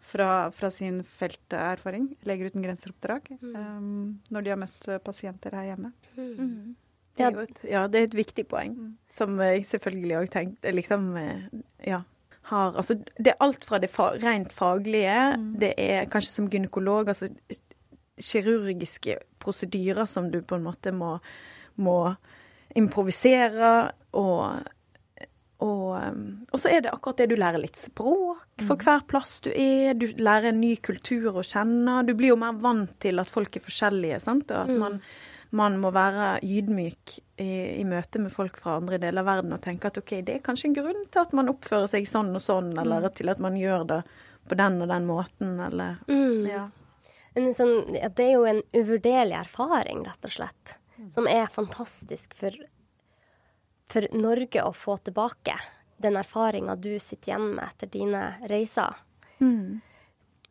fra, 0.04 0.30
fra 0.54 0.70
sin 0.70 1.02
felterfaring, 1.18 2.10
Leger 2.28 2.52
uten 2.52 2.64
grenser-oppdrag, 2.64 3.30
mm. 3.40 3.52
um, 3.56 4.08
når 4.34 4.44
de 4.44 4.52
har 4.52 4.60
møtt 4.60 4.88
eh, 4.88 5.02
pasienter 5.02 5.56
her 5.56 5.70
hjemme. 5.72 5.92
Mm. 6.16 6.32
mm. 6.38 6.72
Det 7.14 7.22
er 7.22 7.36
ja, 7.70 7.84
det 7.86 8.00
er 8.00 8.08
et 8.08 8.16
viktig 8.18 8.42
poeng, 8.50 8.72
mm. 8.74 8.94
som 9.14 9.36
jeg 9.38 9.62
selvfølgelig 9.68 10.16
òg 10.18 10.32
tenkte 10.32 10.72
liksom, 10.74 11.12
eh, 11.20 11.44
ja, 11.86 12.00
har 12.50 12.74
Altså, 12.76 12.96
det 13.16 13.32
er 13.32 13.44
alt 13.44 13.64
fra 13.64 13.78
det 13.78 13.90
fa 13.90 14.10
rent 14.18 14.52
faglige, 14.52 15.18
mm. 15.38 15.52
det 15.62 15.72
er 15.78 16.08
kanskje 16.10 16.32
som 16.32 16.48
gynekolog, 16.50 17.08
altså 17.08 17.30
kirurgiske 18.20 19.18
prosedyrer 19.42 20.06
som 20.10 20.30
du 20.30 20.40
på 20.42 20.58
en 20.58 20.66
måte 20.66 20.92
må, 20.92 21.16
må 21.76 21.98
improvisere, 22.76 23.92
og 24.12 24.66
og, 25.62 25.94
um, 25.94 26.24
og, 26.50 26.58
så 26.58 26.72
er 26.72 26.82
det 26.84 26.90
akkurat 26.90 27.20
det 27.22 27.28
du 27.30 27.36
lærer 27.38 27.62
litt 27.62 27.78
språk 27.78 28.64
for 28.64 28.74
mm. 28.74 28.82
hver 28.82 29.04
plass 29.10 29.36
du 29.44 29.52
er. 29.52 29.94
Du 29.94 30.08
lærer 30.18 30.50
en 30.50 30.60
ny 30.60 30.74
kultur 30.82 31.38
å 31.38 31.46
kjenne. 31.46 32.00
Du 32.08 32.14
blir 32.18 32.32
jo 32.32 32.40
mer 32.40 32.58
vant 32.62 32.90
til 33.02 33.22
at 33.22 33.30
folk 33.30 33.56
er 33.56 33.64
forskjellige. 33.64 34.18
sant? 34.24 34.50
Og 34.50 34.64
at 34.64 34.72
mm. 34.72 34.82
man, 34.82 34.98
man 35.54 35.78
må 35.80 35.94
være 35.94 36.36
ydmyk 36.42 37.16
i, 37.38 37.48
i, 37.78 37.86
møte 37.88 38.22
med 38.22 38.34
folk 38.34 38.58
fra 38.60 38.80
andre 38.80 38.98
deler 39.02 39.22
av 39.22 39.30
verden 39.30 39.56
og 39.56 39.62
tenke 39.64 39.90
at 39.90 40.02
OK, 40.02 40.16
det 40.26 40.38
er 40.38 40.44
kanskje 40.44 40.72
en 40.72 40.78
grunn 40.82 41.06
til 41.06 41.22
at 41.22 41.34
man 41.38 41.50
oppfører 41.54 41.90
seg 41.94 42.10
sånn 42.10 42.34
og 42.34 42.42
sånn, 42.42 42.74
eller 42.74 43.06
mm. 43.06 43.14
til 43.20 43.32
at 43.32 43.42
man 43.42 43.58
gjør 43.58 43.88
det 43.94 44.02
på 44.50 44.58
den 44.60 44.82
og 44.84 44.90
den 44.90 45.06
måten, 45.08 45.58
eller 45.62 46.00
mm. 46.10 46.48
ja. 46.50 46.68
Sånn, 47.34 47.80
det 47.90 48.22
er 48.22 48.36
jo 48.36 48.44
en 48.46 48.60
uvurderlig 48.76 49.34
erfaring, 49.40 50.04
rett 50.06 50.26
og 50.28 50.34
slett, 50.36 50.74
som 51.10 51.26
er 51.26 51.48
fantastisk 51.50 52.36
for 52.38 52.54
for 53.90 54.06
Norge 54.16 54.62
å 54.64 54.72
få 54.76 54.96
tilbake 55.04 55.56
den 56.02 56.16
erfaringa 56.18 56.76
du 56.76 56.94
sitter 57.00 57.32
igjen 57.32 57.50
med 57.56 57.64
etter 57.66 57.90
dine 57.92 58.22
reiser. 58.50 58.96
Mm. 59.38 59.80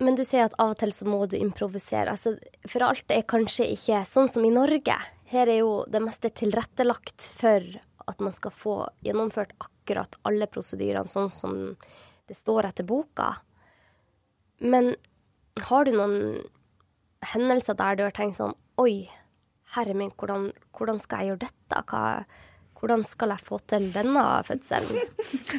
Men 0.04 0.18
du 0.18 0.24
sier 0.26 0.48
at 0.48 0.56
av 0.62 0.74
og 0.74 0.80
til 0.82 0.94
så 0.96 1.08
må 1.08 1.24
du 1.30 1.38
improvisere. 1.38 2.14
Altså, 2.14 2.36
for 2.70 2.86
alt 2.86 3.12
er 3.14 3.26
kanskje 3.30 3.70
ikke 3.76 4.04
sånn 4.10 4.30
som 4.32 4.46
i 4.46 4.54
Norge. 4.54 4.96
Her 5.30 5.50
er 5.50 5.62
jo 5.62 5.84
det 5.90 6.02
meste 6.04 6.32
tilrettelagt 6.34 7.30
for 7.40 7.66
at 8.10 8.24
man 8.24 8.36
skal 8.36 8.52
få 8.56 8.78
gjennomført 9.06 9.54
akkurat 9.64 10.18
alle 10.28 10.50
prosedyrene 10.52 11.12
sånn 11.12 11.30
som 11.32 11.56
det 12.28 12.36
står 12.38 12.70
etter 12.72 12.88
boka. 12.88 13.30
Men 14.64 14.94
har 15.70 15.86
du 15.86 15.94
noen 15.96 16.18
hendelser 17.34 17.78
der 17.80 18.00
du 18.00 18.06
har 18.08 18.16
tenkt 18.16 18.40
sånn 18.40 18.56
Oi, 18.82 19.06
herre 19.76 19.94
min, 19.94 20.10
hvordan, 20.18 20.48
hvordan 20.74 20.98
skal 21.00 21.22
jeg 21.22 21.30
gjøre 21.30 21.44
dette? 21.46 21.82
Hva, 21.92 22.24
hvordan 22.84 23.04
skal 23.08 23.32
jeg 23.32 23.48
få 23.48 23.58
til 23.72 23.86
denne 23.96 24.22
fødselen? 24.44 24.98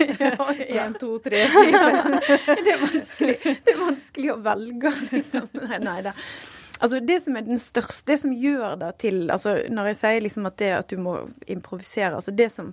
Én, 0.77 0.97
to, 1.01 1.15
tre, 1.25 1.39
det, 2.67 2.75
er 2.75 3.79
vanskelig. 3.81 4.27
å 4.35 4.37
velge, 4.45 4.93
liksom. 5.09 5.47
Nei, 5.63 5.79
nei 5.81 5.95
da. 6.05 6.13
Altså 6.85 6.99
Det 7.01 7.17
som 7.23 7.39
er 7.39 7.47
den 7.47 7.61
største, 7.63 8.05
det 8.11 8.19
som 8.21 8.35
gjør 8.37 8.75
det 8.81 8.91
til 9.01 9.31
altså 9.33 9.55
Når 9.73 9.87
jeg 9.93 9.99
sier 10.01 10.25
liksom 10.25 10.49
at 10.51 10.57
det 10.61 10.71
at 10.77 10.91
du 10.91 10.99
må 11.01 11.15
improvisere 11.49 12.19
altså 12.19 12.35
det 12.35 12.49
som, 12.53 12.73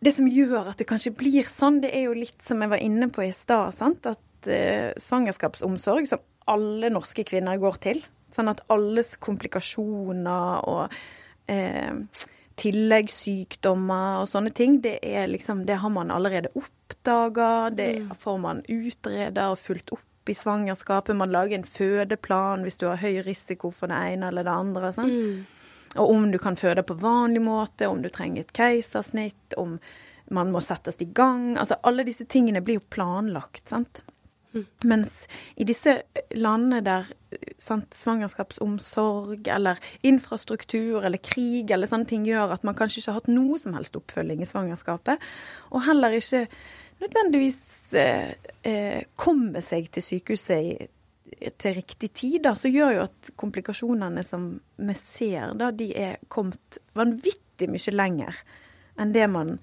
det 0.00 0.14
som 0.16 0.26
gjør 0.26 0.72
at 0.72 0.80
det 0.80 0.88
kanskje 0.88 1.12
blir 1.14 1.46
sånn, 1.46 1.78
det 1.84 1.92
er 1.94 2.08
jo 2.08 2.16
litt 2.16 2.40
som 2.42 2.64
jeg 2.64 2.72
var 2.72 2.82
inne 2.82 3.10
på 3.12 3.22
i 3.22 3.30
stad. 3.36 3.76
At 4.08 4.50
eh, 4.50 4.96
svangerskapsomsorg, 4.98 6.08
som 6.10 6.24
alle 6.50 6.90
norske 6.90 7.22
kvinner 7.28 7.60
går 7.60 7.78
til, 7.86 8.02
sånn 8.34 8.50
at 8.50 8.64
alles 8.72 9.14
komplikasjoner 9.22 10.66
og 10.66 10.98
eh, 11.52 12.02
tilleggssykdommer 12.58 14.22
og 14.22 14.28
sånne 14.30 14.52
ting, 14.54 14.80
det, 14.84 14.98
liksom, 15.30 15.64
det 15.66 15.78
har 15.82 15.92
man 15.94 16.10
allerede 16.14 16.50
oppdaga. 16.58 17.70
Det 17.70 17.90
mm. 18.02 18.10
får 18.20 18.38
man 18.42 18.62
utreda 18.68 19.50
og 19.52 19.60
fulgt 19.62 19.92
opp 19.94 20.30
i 20.30 20.36
svangerskapet. 20.36 21.16
Man 21.16 21.32
lager 21.32 21.58
en 21.58 21.68
fødeplan 21.68 22.66
hvis 22.66 22.80
du 22.80 22.88
har 22.90 23.00
høy 23.00 23.22
risiko 23.26 23.70
for 23.74 23.90
det 23.90 24.00
ene 24.12 24.32
eller 24.32 24.46
det 24.46 24.56
andre. 24.56 24.92
Sånn. 24.96 25.14
Mm. 25.14 25.46
Og 25.96 26.12
om 26.12 26.28
du 26.32 26.38
kan 26.42 26.58
føde 26.58 26.84
på 26.84 26.98
vanlig 27.00 27.42
måte, 27.42 27.88
om 27.88 28.02
du 28.04 28.10
trenger 28.12 28.44
et 28.44 28.54
keisersnitt, 28.56 29.56
om 29.56 29.78
man 30.34 30.52
må 30.52 30.60
settes 30.60 31.00
i 31.00 31.08
gang. 31.16 31.56
Altså 31.56 31.78
alle 31.88 32.04
disse 32.04 32.26
tingene 32.28 32.60
blir 32.64 32.80
jo 32.80 32.88
planlagt, 32.92 33.64
sant. 33.70 34.02
Mens 34.88 35.26
i 35.60 35.66
disse 35.68 35.98
landene 36.32 36.80
der 36.84 37.08
sant, 37.60 37.92
svangerskapsomsorg 37.94 39.48
eller 39.52 39.80
infrastruktur 40.08 41.04
eller 41.04 41.20
krig 41.20 41.70
eller 41.74 41.90
sånne 41.90 42.08
ting 42.08 42.24
gjør 42.26 42.54
at 42.56 42.64
man 42.64 42.76
kanskje 42.78 43.02
ikke 43.02 43.12
har 43.12 43.20
hatt 43.20 43.32
noe 43.32 43.58
som 43.60 43.76
helst 43.76 43.98
oppfølging 43.98 44.42
i 44.42 44.48
svangerskapet, 44.48 45.24
og 45.68 45.84
heller 45.84 46.16
ikke 46.16 46.46
nødvendigvis 47.02 47.58
eh, 47.98 48.32
eh, 48.66 49.02
kommer 49.20 49.64
seg 49.64 49.90
til 49.94 50.06
sykehuset 50.06 50.70
i, 50.72 50.88
til 51.60 51.76
riktig 51.76 52.10
tid, 52.16 52.40
da, 52.46 52.54
så 52.56 52.72
gjør 52.72 52.94
jo 52.96 53.04
at 53.04 53.32
komplikasjonene 53.38 54.24
som 54.26 54.54
vi 54.80 54.96
ser, 54.98 55.52
da, 55.60 55.70
de 55.70 55.92
er 55.92 56.16
kommet 56.32 56.80
vanvittig 56.98 57.68
mye 57.70 57.94
lenger 57.94 58.40
enn 58.98 59.12
det 59.14 59.28
man 59.30 59.58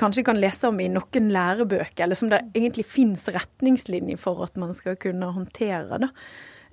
kanskje 0.00 0.24
kan 0.26 0.38
lese 0.40 0.68
om 0.70 0.80
i 0.80 0.88
noen 0.90 1.28
lærebøker, 1.34 2.04
eller 2.06 2.18
som 2.18 2.30
det 2.32 2.40
egentlig 2.56 2.86
fins 2.88 3.26
retningslinjer 3.30 4.18
for 4.20 4.42
at 4.46 4.56
man 4.60 4.72
skal 4.78 4.96
kunne 5.00 5.28
håndtere. 5.36 6.00
da. 6.06 6.08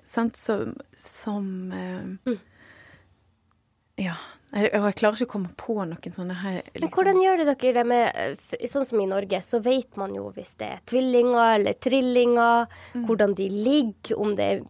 Sant? 0.08 0.38
Som, 0.40 0.76
som 0.96 1.50
eh, 1.76 2.32
Mm. 2.32 2.40
Ja. 3.98 4.14
Jeg, 4.54 4.70
jeg 4.72 4.96
klarer 4.96 5.18
ikke 5.18 5.26
å 5.28 5.32
komme 5.34 5.50
på 5.60 5.74
noen 5.84 6.14
sånne 6.16 6.36
her 6.40 6.62
Men 6.62 6.84
liksom- 6.86 6.92
hvordan 6.96 7.18
gjør 7.20 7.38
det 7.42 7.46
dere 7.60 7.74
det 7.74 7.86
med 7.90 8.16
eh, 8.16 8.68
Sånn 8.72 8.86
som 8.88 9.02
i 9.02 9.08
Norge, 9.10 9.42
så 9.44 9.60
vet 9.62 9.98
man 10.00 10.14
jo 10.16 10.30
hvis 10.32 10.54
det 10.62 10.70
er 10.70 10.84
tvillinger 10.88 11.56
eller 11.58 11.74
trillinger, 11.74 12.68
hvordan 12.94 13.34
de 13.36 13.50
ligger, 13.52 14.16
om 14.18 14.36
det 14.38 14.46
er 14.46 14.62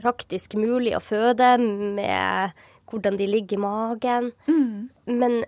praktisk 0.00 0.54
mulig 0.60 0.92
å 0.96 1.00
føde 1.00 1.54
med 1.96 2.52
hvordan 2.90 3.16
de 3.16 3.26
ligger 3.30 3.56
i 3.56 3.62
magen. 3.62 4.30
Mm. 4.48 4.90
Men 5.06 5.44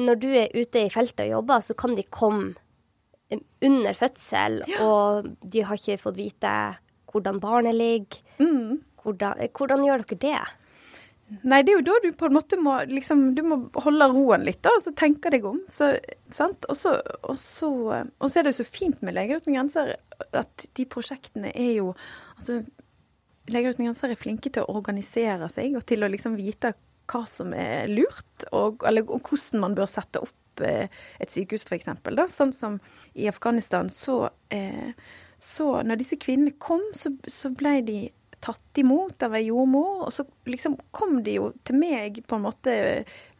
når 0.00 0.20
du 0.20 0.28
er 0.34 0.54
ute 0.54 0.86
i 0.86 0.92
feltet 0.92 1.26
og 1.26 1.32
jobber, 1.38 1.64
så 1.64 1.76
kan 1.78 1.94
de 1.94 2.06
komme 2.10 2.54
eh, 3.30 3.42
under 3.64 3.96
fødsel, 3.98 4.62
og 4.82 5.30
de 5.40 5.64
har 5.68 5.80
ikke 5.80 6.02
fått 6.02 6.18
vite 6.18 6.56
hvordan 7.14 7.40
barnet 7.42 7.78
ligger. 7.78 8.20
Mm. 8.42 8.82
Hvordan, 9.04 9.38
eh, 9.38 9.50
hvordan 9.54 9.84
gjør 9.86 10.04
dere 10.04 10.22
det? 10.24 10.44
Nei, 11.42 11.62
det 11.64 11.72
er 11.72 11.78
jo 11.78 11.84
da 11.86 11.94
du 12.04 12.10
på 12.12 12.28
en 12.28 12.34
måte 12.36 12.56
må 12.60 12.74
liksom 12.84 13.22
Du 13.34 13.40
må 13.48 13.56
holde 13.80 14.10
roen 14.12 14.44
litt, 14.44 14.60
da, 14.64 14.74
og 14.76 14.84
så 14.84 14.92
tenke 14.96 15.32
deg 15.32 15.46
om. 15.48 15.62
Så, 15.72 15.94
sant? 16.34 16.66
Og, 16.68 16.76
så, 16.76 16.98
og, 17.22 17.38
så, 17.40 17.70
og 18.04 18.26
så 18.28 18.40
er 18.40 18.44
det 18.44 18.54
jo 18.54 18.60
så 18.60 18.68
fint 18.68 19.00
med 19.02 19.16
Leger 19.16 19.40
uten 19.40 19.56
grenser 19.56 19.94
at 20.36 20.66
de 20.76 20.86
prosjektene 20.86 21.50
er 21.50 21.72
jo 21.78 21.92
Altså, 22.36 22.60
Leger 23.52 23.74
uten 23.74 23.88
grenser 23.88 24.12
er 24.12 24.20
flinke 24.20 24.52
til 24.52 24.64
å 24.64 24.76
organisere 24.78 25.48
seg 25.52 25.78
og 25.78 25.86
til 25.88 26.04
å 26.04 26.10
liksom 26.12 26.36
vite 26.38 26.74
hva 27.10 27.24
som 27.30 27.52
er 27.56 27.90
lurt, 27.90 28.48
og, 28.52 28.84
eller 28.86 29.06
og 29.08 29.28
hvordan 29.28 29.62
man 29.62 29.76
bør 29.78 29.90
sette 29.90 30.22
opp 30.24 30.64
eh, 30.64 30.90
et 31.20 31.32
sykehus, 31.32 31.66
f.eks. 31.68 31.90
Sånn 32.34 32.54
som 32.56 32.80
i 33.14 33.28
Afghanistan, 33.30 33.90
så, 33.92 34.28
eh, 34.54 34.92
så 35.38 35.70
når 35.86 36.02
disse 36.02 36.20
kvinnene 36.20 36.56
kom, 36.58 36.84
så, 36.96 37.14
så 37.30 37.52
ble 37.54 37.78
de 37.86 37.98
tatt 38.44 38.78
imot 38.78 39.22
av 39.24 39.34
ei 39.38 39.46
jordmor, 39.46 40.04
og 40.04 40.12
så 40.12 40.26
liksom 40.48 40.76
kom 40.92 41.22
de 41.24 41.38
jo 41.38 41.48
til 41.64 41.78
meg 41.80 42.20
på 42.28 42.36
en 42.36 42.44
måte 42.44 42.74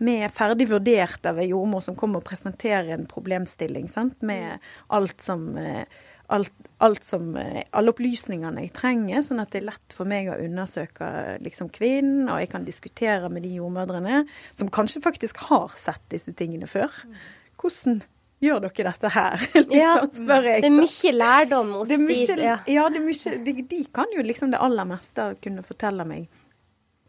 med 0.04 0.32
ferdig 0.32 0.70
vurdert 0.70 1.26
av 1.28 1.42
ei 1.42 1.50
jordmor 1.50 1.84
som 1.84 1.96
kom 1.98 2.16
og 2.16 2.24
presenterer 2.24 2.94
en 2.94 3.04
problemstilling, 3.10 3.90
sant, 3.92 4.24
med 4.24 4.64
alt 4.96 5.20
som 5.20 5.50
eh, 5.60 5.84
Alt, 6.32 6.52
alt 6.80 7.04
som, 7.04 7.36
eh, 7.36 7.66
alle 7.76 7.92
opplysningene 7.92 8.64
jeg 8.64 8.72
trenger, 8.78 9.20
sånn 9.26 9.42
at 9.42 9.52
det 9.52 9.60
er 9.60 9.66
lett 9.68 9.92
for 9.96 10.08
meg 10.08 10.30
å 10.32 10.38
undersøke 10.40 11.08
liksom, 11.44 11.68
kvinnen, 11.74 12.30
og 12.32 12.40
jeg 12.40 12.50
kan 12.54 12.64
diskutere 12.64 13.28
med 13.28 13.44
de 13.44 13.52
jordmødrene 13.58 14.22
som 14.56 14.72
kanskje 14.72 15.04
faktisk 15.04 15.42
har 15.50 15.74
sett 15.76 16.00
disse 16.14 16.32
tingene 16.32 16.68
før. 16.70 16.92
Hvordan 17.60 18.00
gjør 18.44 18.64
dere 18.66 18.92
dette 18.92 19.10
her? 19.14 19.44
liksom, 19.54 19.74
Ja, 19.76 19.92
spør 20.08 20.48
jeg. 20.48 20.64
Det 20.64 20.70
er 20.70 20.78
mye 20.78 21.12
lærdom 21.18 21.74
hos 21.78 21.92
Det 21.92 22.00
mye, 22.00 22.24
de 22.30 22.48
ja. 22.48 22.56
ja. 22.72 22.86
det 22.88 23.02
er 23.02 23.06
mye, 23.10 23.36
de, 23.44 23.56
de 23.74 23.82
kan 23.94 24.16
jo 24.16 24.24
liksom 24.24 24.54
det 24.54 24.62
aller 24.64 24.88
meste 24.88 25.28
kunne 25.44 25.66
fortelle 25.66 26.08
meg. 26.08 26.26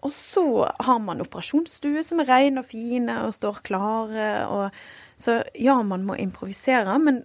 Og 0.06 0.12
så 0.14 0.46
har 0.86 1.00
man 1.02 1.24
operasjonsstue 1.24 2.04
som 2.06 2.22
er 2.22 2.30
rein 2.30 2.62
og 2.62 2.68
fine 2.70 3.18
og 3.26 3.34
står 3.34 3.64
klare. 3.66 4.28
Og, 4.54 4.76
så 5.22 5.40
ja, 5.58 5.80
man 5.82 6.06
må 6.06 6.18
improvisere, 6.22 6.98
men 7.02 7.24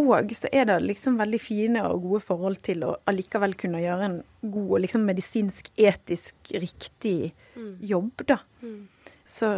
òg 0.00 0.32
så 0.36 0.48
er 0.52 0.66
det 0.70 0.78
liksom 0.86 1.18
veldig 1.20 1.40
fine 1.42 1.84
og 1.84 2.06
gode 2.06 2.22
forhold 2.24 2.60
til 2.64 2.84
å 2.86 2.94
allikevel 3.10 3.54
kunne 3.60 3.82
gjøre 3.82 4.08
en 4.08 4.18
god 4.40 4.70
og 4.70 4.82
liksom 4.86 5.04
medisinsk, 5.04 5.68
etisk 5.76 6.52
riktig 6.56 7.32
jobb, 7.80 8.24
da. 8.26 8.38
Så, 9.28 9.52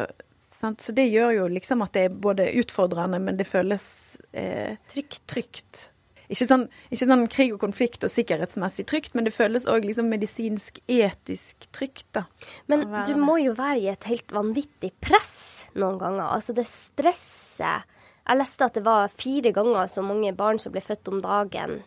sant? 0.50 0.82
så 0.82 0.92
det 0.92 1.06
gjør 1.06 1.32
jo 1.38 1.48
liksom 1.54 1.82
at 1.86 1.94
det 1.94 2.06
er 2.08 2.20
både 2.26 2.50
utfordrende, 2.60 3.20
men 3.22 3.38
det 3.38 3.46
føles 3.46 3.84
eh, 4.32 4.76
Trygt. 4.90 5.22
trygt. 5.30 5.88
Ikke 6.32 6.46
sånn, 6.48 6.68
ikke 6.90 7.06
sånn 7.06 7.26
krig 7.28 7.52
og 7.54 7.60
konflikt 7.60 8.04
og 8.06 8.10
sikkerhetsmessig 8.12 8.86
trygt, 8.88 9.14
men 9.14 9.26
det 9.26 9.34
føles 9.36 9.68
òg 9.70 9.84
liksom 9.84 10.08
medisinsk, 10.08 10.80
etisk 10.88 11.68
trygt, 11.76 12.06
da. 12.16 12.24
Men 12.66 12.86
du 13.06 13.12
må 13.20 13.36
jo 13.42 13.52
være 13.58 13.82
i 13.82 13.90
et 13.92 14.08
helt 14.08 14.32
vanvittig 14.32 14.94
press 15.04 15.66
noen 15.76 16.00
ganger. 16.00 16.30
Altså 16.32 16.56
det 16.56 16.66
stresset. 16.70 17.90
Jeg 18.24 18.38
leste 18.40 18.64
at 18.64 18.74
det 18.78 18.82
var 18.86 19.10
fire 19.12 19.52
ganger 19.52 19.86
så 19.92 20.02
mange 20.04 20.30
barn 20.36 20.58
som 20.62 20.72
ble 20.72 20.80
født 20.80 21.08
om 21.12 21.20
dagen 21.24 21.82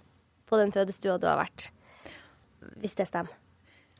på 0.47 0.57
den 0.59 0.71
fødestua 0.71 1.17
du 1.19 1.25
har 1.27 1.39
vært. 1.39 1.69
Hvis 2.81 2.93
det 2.97 3.07
stemmer. 3.09 3.33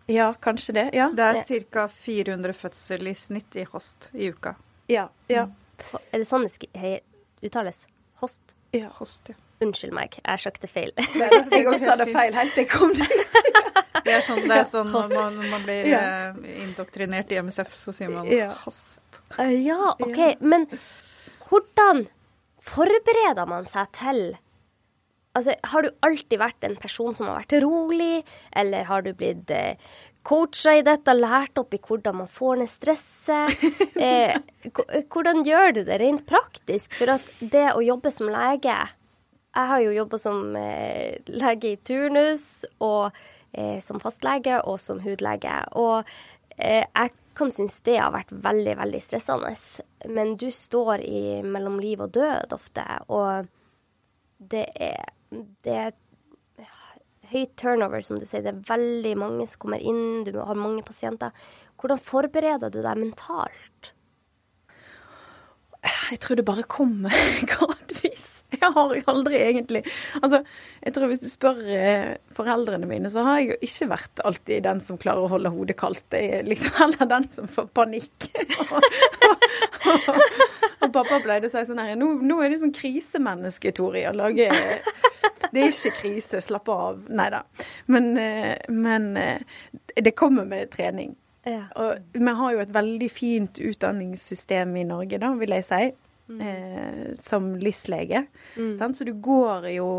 Ja, 0.08 0.30
kanskje 0.39 0.73
det. 0.78 0.86
Ja. 0.95 1.10
Det 1.12 1.26
er 1.26 1.63
ca. 1.73 1.88
400 1.91 2.54
fødsel 2.56 3.10
i 3.10 3.13
snitt 3.17 3.56
i 3.60 3.65
Host 3.67 4.10
i 4.13 4.30
uka. 4.32 4.54
Ja. 4.88 5.10
ja. 5.28 5.47
Ho- 5.91 6.00
Er 6.13 6.21
det 6.23 6.28
sånn 6.30 6.45
det 6.47 7.02
uttales? 7.43 7.88
Host? 8.21 8.54
ja. 8.71 8.88
Host, 9.00 9.30
ja. 9.30 9.36
Unnskyld 9.60 9.93
meg, 9.97 10.19
jeg 10.21 10.39
søkte 10.39 10.67
feil. 10.69 10.91
Jeg 11.52 11.80
sa 11.82 11.95
det 11.97 12.12
feil 12.13 12.36
helt 12.38 12.54
til 12.54 12.63
jeg 12.63 12.69
kom 12.69 12.91
dit. 12.93 13.13
Det 14.08 14.13
er 14.13 14.21
sånn, 14.23 14.43
det 14.47 14.56
er 14.56 14.67
sånn 14.69 14.91
når 14.93 15.10
man, 15.12 15.34
når 15.36 15.47
man 15.52 15.63
blir 15.65 15.88
Ja. 15.89 15.97
eh, 16.30 16.62
indoktrinert 16.63 17.32
i 17.34 17.39
MSF, 17.41 17.73
så 17.76 17.91
sier 17.91 18.12
man 18.13 18.30
Ja. 18.32 18.52
host. 18.62 19.17
Eh, 19.41 19.50
ja, 19.65 19.95
OK. 20.00 20.38
Men 20.39 20.67
hvordan 21.50 22.06
forbereder 22.67 23.49
man 23.49 23.69
seg 23.69 23.89
til 23.97 24.21
Altså, 25.38 25.53
Har 25.69 25.86
du 25.86 25.91
alltid 26.01 26.39
vært 26.41 26.65
en 26.65 26.77
person 26.82 27.13
som 27.13 27.27
har 27.30 27.43
vært 27.43 27.60
rolig, 27.62 28.23
eller 28.58 28.88
har 28.89 29.03
du 29.06 29.12
blitt 29.13 29.51
eh, 29.53 29.77
coacha 30.25 30.73
i 30.80 30.84
dette, 30.86 31.13
lært 31.13 31.60
opp 31.62 31.75
i 31.77 31.82
hvordan 31.84 32.23
man 32.23 32.32
får 32.32 32.63
ned 32.63 32.71
stresset? 32.71 33.53
Eh, 33.97 34.36
hvordan 35.10 35.41
gjør 35.41 35.71
du 35.73 35.80
det 35.88 35.95
rent 35.97 36.25
praktisk? 36.30 36.91
For 36.99 37.15
at 37.15 37.30
det 37.41 37.63
å 37.73 37.82
jobbe 37.82 38.12
som 38.13 38.30
lege 38.30 38.75
Jeg 38.75 39.69
har 39.71 39.82
jo 39.82 39.95
jobba 39.95 40.19
som 40.21 40.58
eh, 40.60 41.17
lege 41.34 41.71
i 41.71 41.80
turnus, 41.82 42.65
og 42.77 43.10
eh, 43.53 43.80
som 43.82 44.01
fastlege 44.01 44.60
og 44.69 44.77
som 44.82 45.01
hudlege. 45.01 45.56
Og 45.82 46.06
eh, 46.58 46.86
jeg 46.86 47.13
kan 47.38 47.52
synes 47.54 47.80
det 47.86 48.00
har 48.00 48.13
vært 48.15 48.34
veldig, 48.34 48.73
veldig 48.80 49.02
stressende. 49.04 49.54
Men 50.10 50.36
du 50.41 50.50
står 50.54 51.04
i 51.06 51.21
mellom 51.45 51.80
liv 51.84 52.02
og 52.04 52.15
død 52.17 52.56
ofte, 52.58 52.86
og 53.13 53.47
det 54.54 54.65
er, 54.73 55.13
det 55.65 55.78
er 55.86 55.95
høy 57.32 57.45
turnover, 57.60 58.02
som 58.06 58.19
du 58.19 58.26
sier. 58.28 58.43
Det 58.45 58.54
er 58.54 58.65
veldig 58.69 59.13
mange 59.19 59.47
som 59.50 59.65
kommer 59.65 59.84
inn, 59.84 60.26
du 60.28 60.39
har 60.39 60.58
mange 60.58 60.86
pasienter. 60.88 61.36
Hvordan 61.78 62.02
forbereder 62.02 62.73
du 62.73 62.82
deg 62.82 63.00
mentalt? 63.00 63.93
Jeg 65.88 66.19
tror 66.23 66.39
det 66.39 66.47
bare 66.47 66.65
kommer 66.67 67.13
gradvis. 67.52 68.37
Jeg 68.56 68.70
har 68.74 68.94
aldri 69.12 69.40
egentlig 69.42 69.82
Altså, 70.22 70.40
jeg 70.84 70.94
tror 70.96 71.10
hvis 71.12 71.20
du 71.20 71.28
spør 71.28 71.58
eh, 71.68 72.14
foreldrene 72.36 72.88
mine, 72.88 73.10
så 73.12 73.26
har 73.26 73.42
jeg 73.42 73.50
jo 73.50 73.58
ikke 73.68 73.90
vært 73.92 74.22
alltid 74.30 74.64
den 74.64 74.80
som 74.84 75.00
klarer 75.02 75.26
å 75.26 75.32
holde 75.34 75.52
hodet 75.52 75.76
kaldt. 75.80 76.06
Jeg 76.16 76.30
er 76.38 76.48
liksom 76.48 76.72
heller 76.82 77.10
den 77.12 77.28
som 77.34 77.50
får 77.52 77.68
panikk. 77.76 78.30
og, 78.64 78.88
og, 79.92 80.24
og 80.86 80.96
pappa 80.96 81.20
pleide 81.26 81.50
å 81.50 81.54
si 81.54 81.66
sånn 81.68 81.84
her 81.84 82.00
nå, 82.00 82.14
nå 82.24 82.40
er 82.44 82.54
du 82.54 82.60
sånn 82.64 82.76
krisemenneske, 82.76 83.76
Tori. 83.76 84.06
Å 84.08 84.16
lage 84.16 84.48
Det 84.48 85.64
er 85.64 85.72
ikke 85.72 85.96
krise, 86.00 86.42
slapp 86.44 86.72
av. 86.72 87.04
Nei 87.12 87.28
da. 87.34 87.44
Men, 87.92 88.12
eh, 88.22 88.56
men 88.72 89.12
eh, 89.20 89.44
det 90.00 90.16
kommer 90.16 90.48
med 90.48 90.72
trening. 90.72 91.18
Ja. 91.48 91.66
Og 91.80 92.00
vi 92.16 92.40
har 92.40 92.54
jo 92.54 92.64
et 92.64 92.74
veldig 92.76 93.08
fint 93.12 93.60
utdanningssystem 93.60 94.76
i 94.80 94.88
Norge, 94.88 95.20
da, 95.22 95.32
vil 95.40 95.56
jeg 95.56 95.68
si, 95.68 95.86
eh, 96.42 97.16
som 97.24 97.56
LIS-lege. 97.60 98.26
Mm. 98.58 98.94
Så 98.96 99.08
du 99.08 99.13
går 99.13 99.70
jo 99.76 99.90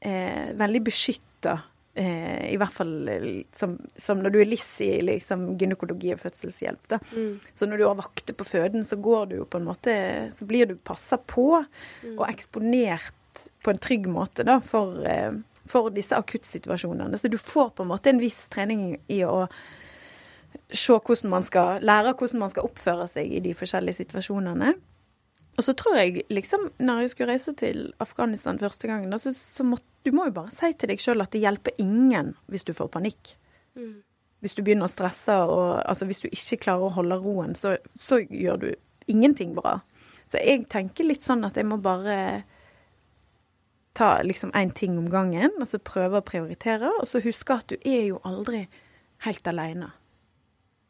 eh, 0.00 0.52
veldig 0.58 0.82
beskytta, 0.88 1.56
eh, 1.94 2.52
i 2.52 2.58
hvert 2.60 2.74
fall 2.74 2.94
eh, 3.08 3.28
som, 3.56 3.76
som 3.96 4.22
når 4.22 4.34
du 4.34 4.40
er 4.42 4.50
LIS 4.50 4.68
i 4.84 4.92
liksom, 5.06 5.52
gynekologi 5.60 6.14
og 6.14 6.22
fødselshjelp. 6.22 6.86
Da. 6.94 7.00
Så 7.54 7.68
når 7.68 7.80
du 7.80 7.88
har 7.88 7.98
vakter 8.00 8.36
på 8.36 8.46
føden, 8.48 8.86
så 8.86 9.00
går 9.00 9.30
du 9.30 9.36
jo 9.42 9.48
på 9.48 9.60
en 9.60 9.68
måte 9.68 9.94
Så 10.34 10.46
blir 10.48 10.66
du 10.70 10.76
passa 10.76 11.18
på 11.18 11.48
og 11.58 12.26
eksponert 12.28 13.14
på 13.62 13.70
en 13.70 13.78
trygg 13.78 14.06
måte 14.10 14.44
da, 14.46 14.60
for, 14.60 15.06
eh, 15.06 15.32
for 15.66 15.90
disse 15.94 16.16
akuttsituasjonene. 16.16 17.18
Så 17.18 17.28
du 17.28 17.38
får 17.38 17.70
på 17.70 17.82
en 17.82 17.92
måte 17.92 18.10
en 18.10 18.22
viss 18.22 18.46
trening 18.52 18.98
i 19.08 19.22
å 19.26 19.46
se 20.70 20.94
hvordan 20.94 21.30
man 21.32 21.46
skal 21.46 21.82
lære 21.84 22.14
hvordan 22.14 22.44
man 22.44 22.52
skal 22.52 22.68
oppføre 22.68 23.08
seg 23.10 23.32
i 23.32 23.42
de 23.44 23.54
forskjellige 23.58 24.04
situasjonene. 24.04 24.74
Og 25.54 25.62
så 25.62 25.74
tror 25.78 25.98
jeg 26.00 26.24
liksom, 26.34 26.66
når 26.82 27.04
jeg 27.04 27.12
skulle 27.12 27.34
reise 27.34 27.54
til 27.58 27.84
Afghanistan 28.02 28.58
første 28.58 28.90
gangen, 28.90 29.14
så, 29.18 29.32
så 29.38 29.66
må, 29.66 29.78
du 30.02 30.10
må 30.14 30.26
jo 30.28 30.36
bare 30.40 30.54
si 30.54 30.72
til 30.74 30.90
deg 30.90 31.02
sjøl 31.02 31.22
at 31.22 31.34
det 31.34 31.44
hjelper 31.44 31.78
ingen 31.82 32.32
hvis 32.50 32.66
du 32.66 32.74
får 32.74 32.90
panikk. 32.96 33.36
Mm. 33.78 34.02
Hvis 34.42 34.56
du 34.58 34.64
begynner 34.64 34.90
å 34.90 34.92
stresse 34.92 35.36
og 35.46 35.78
altså 35.84 36.08
hvis 36.08 36.24
du 36.24 36.28
ikke 36.30 36.60
klarer 36.66 36.88
å 36.88 36.96
holde 36.98 37.20
roen, 37.22 37.54
så, 37.58 37.76
så 37.94 38.18
gjør 38.24 38.60
du 38.64 38.68
ingenting 39.10 39.54
bra. 39.56 39.78
Så 40.26 40.42
jeg 40.42 40.66
tenker 40.72 41.06
litt 41.06 41.24
sånn 41.24 41.46
at 41.46 41.56
jeg 41.60 41.68
må 41.68 41.78
bare 41.82 42.18
ta 43.94 44.22
liksom 44.26 44.50
én 44.58 44.72
ting 44.74 44.98
om 44.98 45.06
gangen, 45.10 45.52
altså 45.62 45.78
prøve 45.78 46.18
å 46.18 46.26
prioritere, 46.26 46.90
og 46.98 47.06
så 47.06 47.22
huske 47.22 47.54
at 47.54 47.68
du 47.70 47.76
er 47.86 48.08
jo 48.08 48.18
aldri 48.26 48.64
helt 49.22 49.46
aleine. 49.46 49.92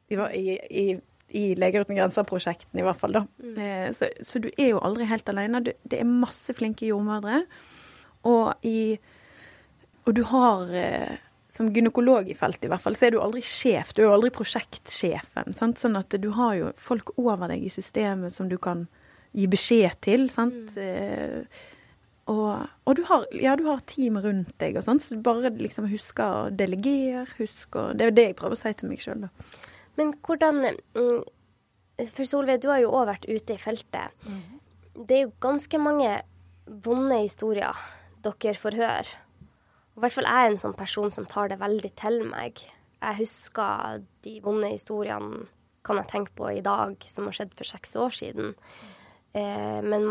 I, 0.09 0.17
i, 0.17 0.85
i 1.35 1.55
Leger 1.59 1.85
uten 1.85 1.97
grenser-prosjektene, 1.99 2.83
i 2.83 2.87
hvert 2.87 3.01
fall. 3.01 3.19
da. 3.19 3.25
Mm. 3.43 3.59
Eh, 3.59 3.91
så, 3.97 4.11
så, 4.23 4.41
du 4.43 4.51
er 4.53 4.75
jo 4.75 4.83
aldri 4.85 5.09
helt 5.11 5.29
alene. 5.33 5.63
Du, 5.65 5.73
det 5.91 6.01
er 6.01 6.09
masse 6.09 6.55
flinke 6.57 6.87
jordmødre. 6.89 7.45
Og, 8.29 8.67
i, 8.67 8.97
og 10.07 10.17
du 10.17 10.23
har 10.31 10.71
eh, 10.73 11.17
Som 11.55 11.69
gynekolog 11.71 12.27
i 12.27 12.35
feltet, 12.35 12.65
i 12.67 12.71
hvert 12.73 12.83
fall, 12.83 12.97
så 12.99 13.07
er 13.07 13.15
du 13.15 13.21
aldri 13.23 13.45
sjef. 13.47 13.93
Du 13.95 14.01
er 14.03 14.09
jo 14.09 14.15
aldri 14.17 14.33
prosjektsjefen. 14.35 15.55
Sant? 15.55 15.79
Sånn 15.79 15.95
at 16.01 16.17
du 16.19 16.33
har 16.35 16.57
jo 16.59 16.73
folk 16.83 17.13
over 17.15 17.53
deg 17.53 17.63
i 17.63 17.71
systemet 17.71 18.35
som 18.35 18.49
du 18.51 18.57
kan 18.59 18.89
gi 19.35 19.47
beskjed 19.51 20.01
til. 20.03 20.27
sant? 20.35 20.75
Mm. 20.75 20.83
Eh, 20.83 21.63
og, 22.33 22.65
og, 22.89 22.97
du, 22.97 23.05
har, 23.07 23.27
ja, 23.37 23.53
du 23.57 23.67
har 23.69 23.83
team 23.87 24.17
rundt 24.25 24.55
deg, 24.59 24.79
og 24.81 24.87
sånn, 24.87 25.01
så 25.03 25.15
du 25.15 25.23
bare 25.23 25.53
liksom 25.53 25.87
husker 25.91 26.25
å 26.25 26.51
delegere. 26.51 27.27
husker, 27.39 27.93
det 27.95 28.07
er 28.07 28.11
jo 28.11 28.17
det 28.17 28.27
jeg 28.31 28.37
prøver 28.39 28.57
å 28.57 28.61
si 28.63 28.73
til 28.81 28.91
meg 28.91 29.03
sjøl, 29.05 29.27
da. 29.27 29.33
Men 29.99 30.15
hvordan 30.27 30.61
mm, 30.95 31.25
For 32.11 32.27
Solveig, 32.27 32.63
du 32.63 32.71
har 32.73 32.83
jo 32.83 32.93
òg 32.95 33.09
vært 33.13 33.29
ute 33.31 33.57
i 33.57 33.61
feltet. 33.61 34.15
Mm. 34.27 34.41
Det 34.95 35.17
er 35.17 35.27
jo 35.27 35.35
ganske 35.43 35.79
mange 35.83 36.17
vonde 36.85 37.21
historier 37.23 37.85
dere 38.25 38.55
får 38.57 38.79
høre. 38.79 39.21
I 39.95 40.03
hvert 40.03 40.17
fall 40.17 40.27
jeg 40.27 40.45
er 40.47 40.51
en 40.51 40.61
sånn 40.63 40.75
person 40.79 41.13
som 41.15 41.27
tar 41.31 41.53
det 41.53 41.61
veldig 41.61 41.93
til 42.01 42.23
meg. 42.27 42.63
Jeg 43.05 43.21
husker 43.21 44.03
de 44.25 44.39
vonde 44.43 44.73
historiene 44.73 45.45
kan 45.85 46.01
jeg 46.01 46.11
tenke 46.11 46.33
på 46.39 46.49
i 46.49 46.65
dag, 46.65 46.97
som 47.13 47.29
har 47.29 47.37
skjedd 47.37 47.53
for 47.59 47.69
seks 47.69 47.95
år 48.01 48.15
siden. 48.17 48.55
Eh, 49.37 49.81
men 49.85 50.07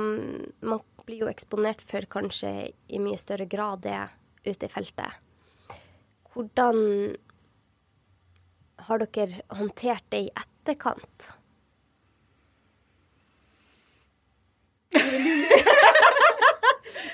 man 0.62 0.84
blir 1.08 1.26
jo 1.26 1.32
eksponert 1.32 1.82
for 1.89 2.06
kanskje 2.12 2.52
i 2.69 3.02
mye 3.02 3.19
større 3.19 3.48
grad 3.50 3.82
det 3.88 3.98
ute 4.46 4.67
i 4.67 4.72
feltet. 4.72 5.17
Hvordan 6.34 7.15
har 8.88 9.04
dere 9.04 9.43
håndtert 9.54 10.06
det 10.13 10.26
i 10.28 10.34
etterkant? 10.43 11.32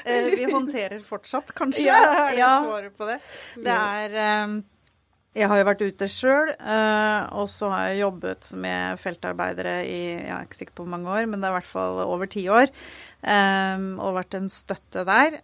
Eh, 0.10 0.26
vi 0.32 0.46
håndterer 0.48 1.02
fortsatt, 1.06 1.52
kanskje, 1.54 1.84
ja, 1.84 2.30
ja. 2.34 2.52
svaret 2.64 2.96
på 2.98 3.06
det. 3.06 3.18
Det 3.62 3.74
er 3.76 4.16
eh, 4.16 4.54
Jeg 5.38 5.50
har 5.52 5.60
jo 5.60 5.66
vært 5.68 5.84
ute 5.84 6.08
sjøl, 6.10 6.54
eh, 6.56 7.28
og 7.38 7.50
så 7.52 7.70
har 7.74 7.90
jeg 7.90 8.00
jobbet 8.00 8.48
med 8.64 9.02
feltarbeidere 9.04 9.76
i 9.86 10.00
jeg 10.16 10.32
er 10.34 10.48
ikke 10.48 10.60
sikker 10.62 10.78
på 10.80 10.86
hvor 10.86 10.94
mange 10.96 11.12
år, 11.14 11.28
men 11.30 11.44
det 11.44 11.50
er 11.50 11.54
i 11.54 11.58
hvert 11.60 11.70
fall 11.70 12.02
over 12.08 12.32
ti 12.32 12.48
år. 12.50 12.72
Um, 13.20 14.00
og 14.00 14.16
vært 14.16 14.40
en 14.40 14.48
støtte 14.50 15.04
der. 15.06 15.42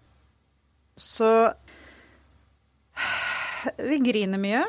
Så 0.95 1.29
vi 3.91 3.99
griner 4.07 4.39
mye. 4.41 4.63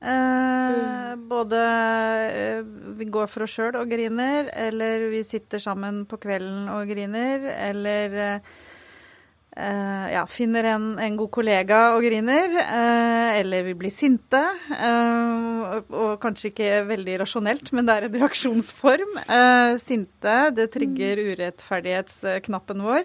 Eh, 0.00 1.16
både 1.16 1.60
eh, 2.32 2.62
vi 2.96 3.04
går 3.04 3.28
for 3.28 3.44
oss 3.44 3.52
sjøl 3.52 3.76
og 3.82 3.90
griner, 3.92 4.48
eller 4.56 5.10
vi 5.12 5.20
sitter 5.28 5.60
sammen 5.60 6.06
på 6.08 6.16
kvelden 6.22 6.70
og 6.72 6.88
griner, 6.88 7.44
eller 7.68 8.16
eh, 8.24 10.06
ja, 10.14 10.22
finner 10.30 10.70
en, 10.72 10.86
en, 10.96 11.18
god 11.20 11.30
kollega 11.34 11.80
og 11.96 12.06
griner, 12.06 12.54
eller 13.36 13.64
vi 13.66 13.74
blir 13.76 13.92
sinte. 13.92 14.40
Og 15.90 16.14
kanskje 16.22 16.52
ikke 16.52 16.70
veldig 16.88 17.18
rasjonelt, 17.24 17.72
men 17.74 17.88
det 17.88 17.96
er 17.96 18.06
en 18.06 18.16
reaksjonsform. 18.22 19.18
Sinte, 19.82 20.36
det 20.56 20.70
trigger 20.72 21.20
mm. 21.20 21.32
urettferdighetsknappen 21.34 22.86
vår. 22.86 23.02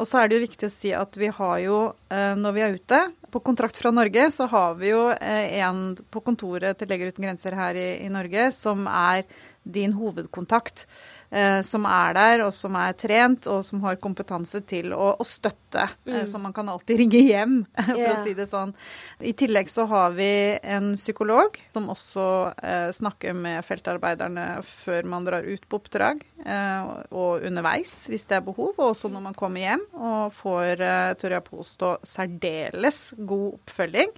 Og 0.00 0.08
så 0.08 0.22
er 0.22 0.30
det 0.30 0.38
jo 0.38 0.46
viktig 0.48 0.70
å 0.70 0.72
si 0.72 0.94
at 0.96 1.20
vi 1.20 1.30
har 1.36 1.60
jo, 1.62 1.78
når 2.10 2.56
vi 2.56 2.64
er 2.64 2.80
ute 2.80 3.04
på 3.30 3.42
kontrakt 3.44 3.76
fra 3.76 3.92
Norge, 3.94 4.30
så 4.34 4.46
har 4.50 4.74
vi 4.80 4.92
jo 4.92 5.04
eh, 5.12 5.58
en 5.60 5.96
på 5.96 6.22
kontoret 6.24 6.78
til 6.78 6.90
Leger 6.90 7.12
uten 7.12 7.26
grenser 7.26 7.56
her 7.58 7.78
i, 7.78 7.88
i 8.06 8.10
Norge 8.12 8.50
som 8.56 8.86
er 8.90 9.24
din 9.68 9.92
hovedkontakt 9.96 10.86
eh, 11.30 11.60
som 11.62 11.84
er 11.88 12.14
der, 12.16 12.42
og 12.46 12.54
som 12.56 12.76
er 12.78 12.94
trent, 12.98 13.46
og 13.50 13.64
som 13.66 13.82
har 13.84 13.98
kompetanse 14.00 14.60
til 14.68 14.94
å, 14.96 15.10
å 15.20 15.26
støtte. 15.26 15.84
Eh, 16.06 16.22
mm. 16.22 16.26
så 16.30 16.40
man 16.42 16.54
kan 16.56 16.70
alltid 16.72 17.02
ringe 17.02 17.22
hjem, 17.22 17.58
for 17.78 18.00
yeah. 18.00 18.14
å 18.14 18.24
si 18.24 18.34
det 18.38 18.48
sånn. 18.50 18.74
I 19.20 19.34
tillegg 19.38 19.70
så 19.72 19.86
har 19.90 20.16
vi 20.16 20.30
en 20.58 20.92
psykolog 20.96 21.58
som 21.74 21.90
også 21.94 22.26
eh, 22.56 22.88
snakker 22.96 23.36
med 23.36 23.66
feltarbeiderne 23.66 24.48
før 24.66 25.10
man 25.12 25.28
drar 25.28 25.46
ut 25.46 25.68
på 25.68 25.80
oppdrag, 25.82 26.24
eh, 26.44 26.92
og 27.12 27.46
underveis 27.48 28.00
hvis 28.08 28.28
det 28.30 28.40
er 28.40 28.46
behov, 28.46 28.74
og 28.76 28.92
også 28.92 29.12
når 29.12 29.28
man 29.30 29.38
kommer 29.38 29.64
hjem 29.64 29.84
og 29.98 30.36
får, 30.36 30.84
eh, 30.84 31.16
tør 31.20 31.38
jeg 31.38 31.48
påstå, 31.50 31.96
særdeles 32.08 33.02
god 33.18 33.50
oppfølging 33.58 34.14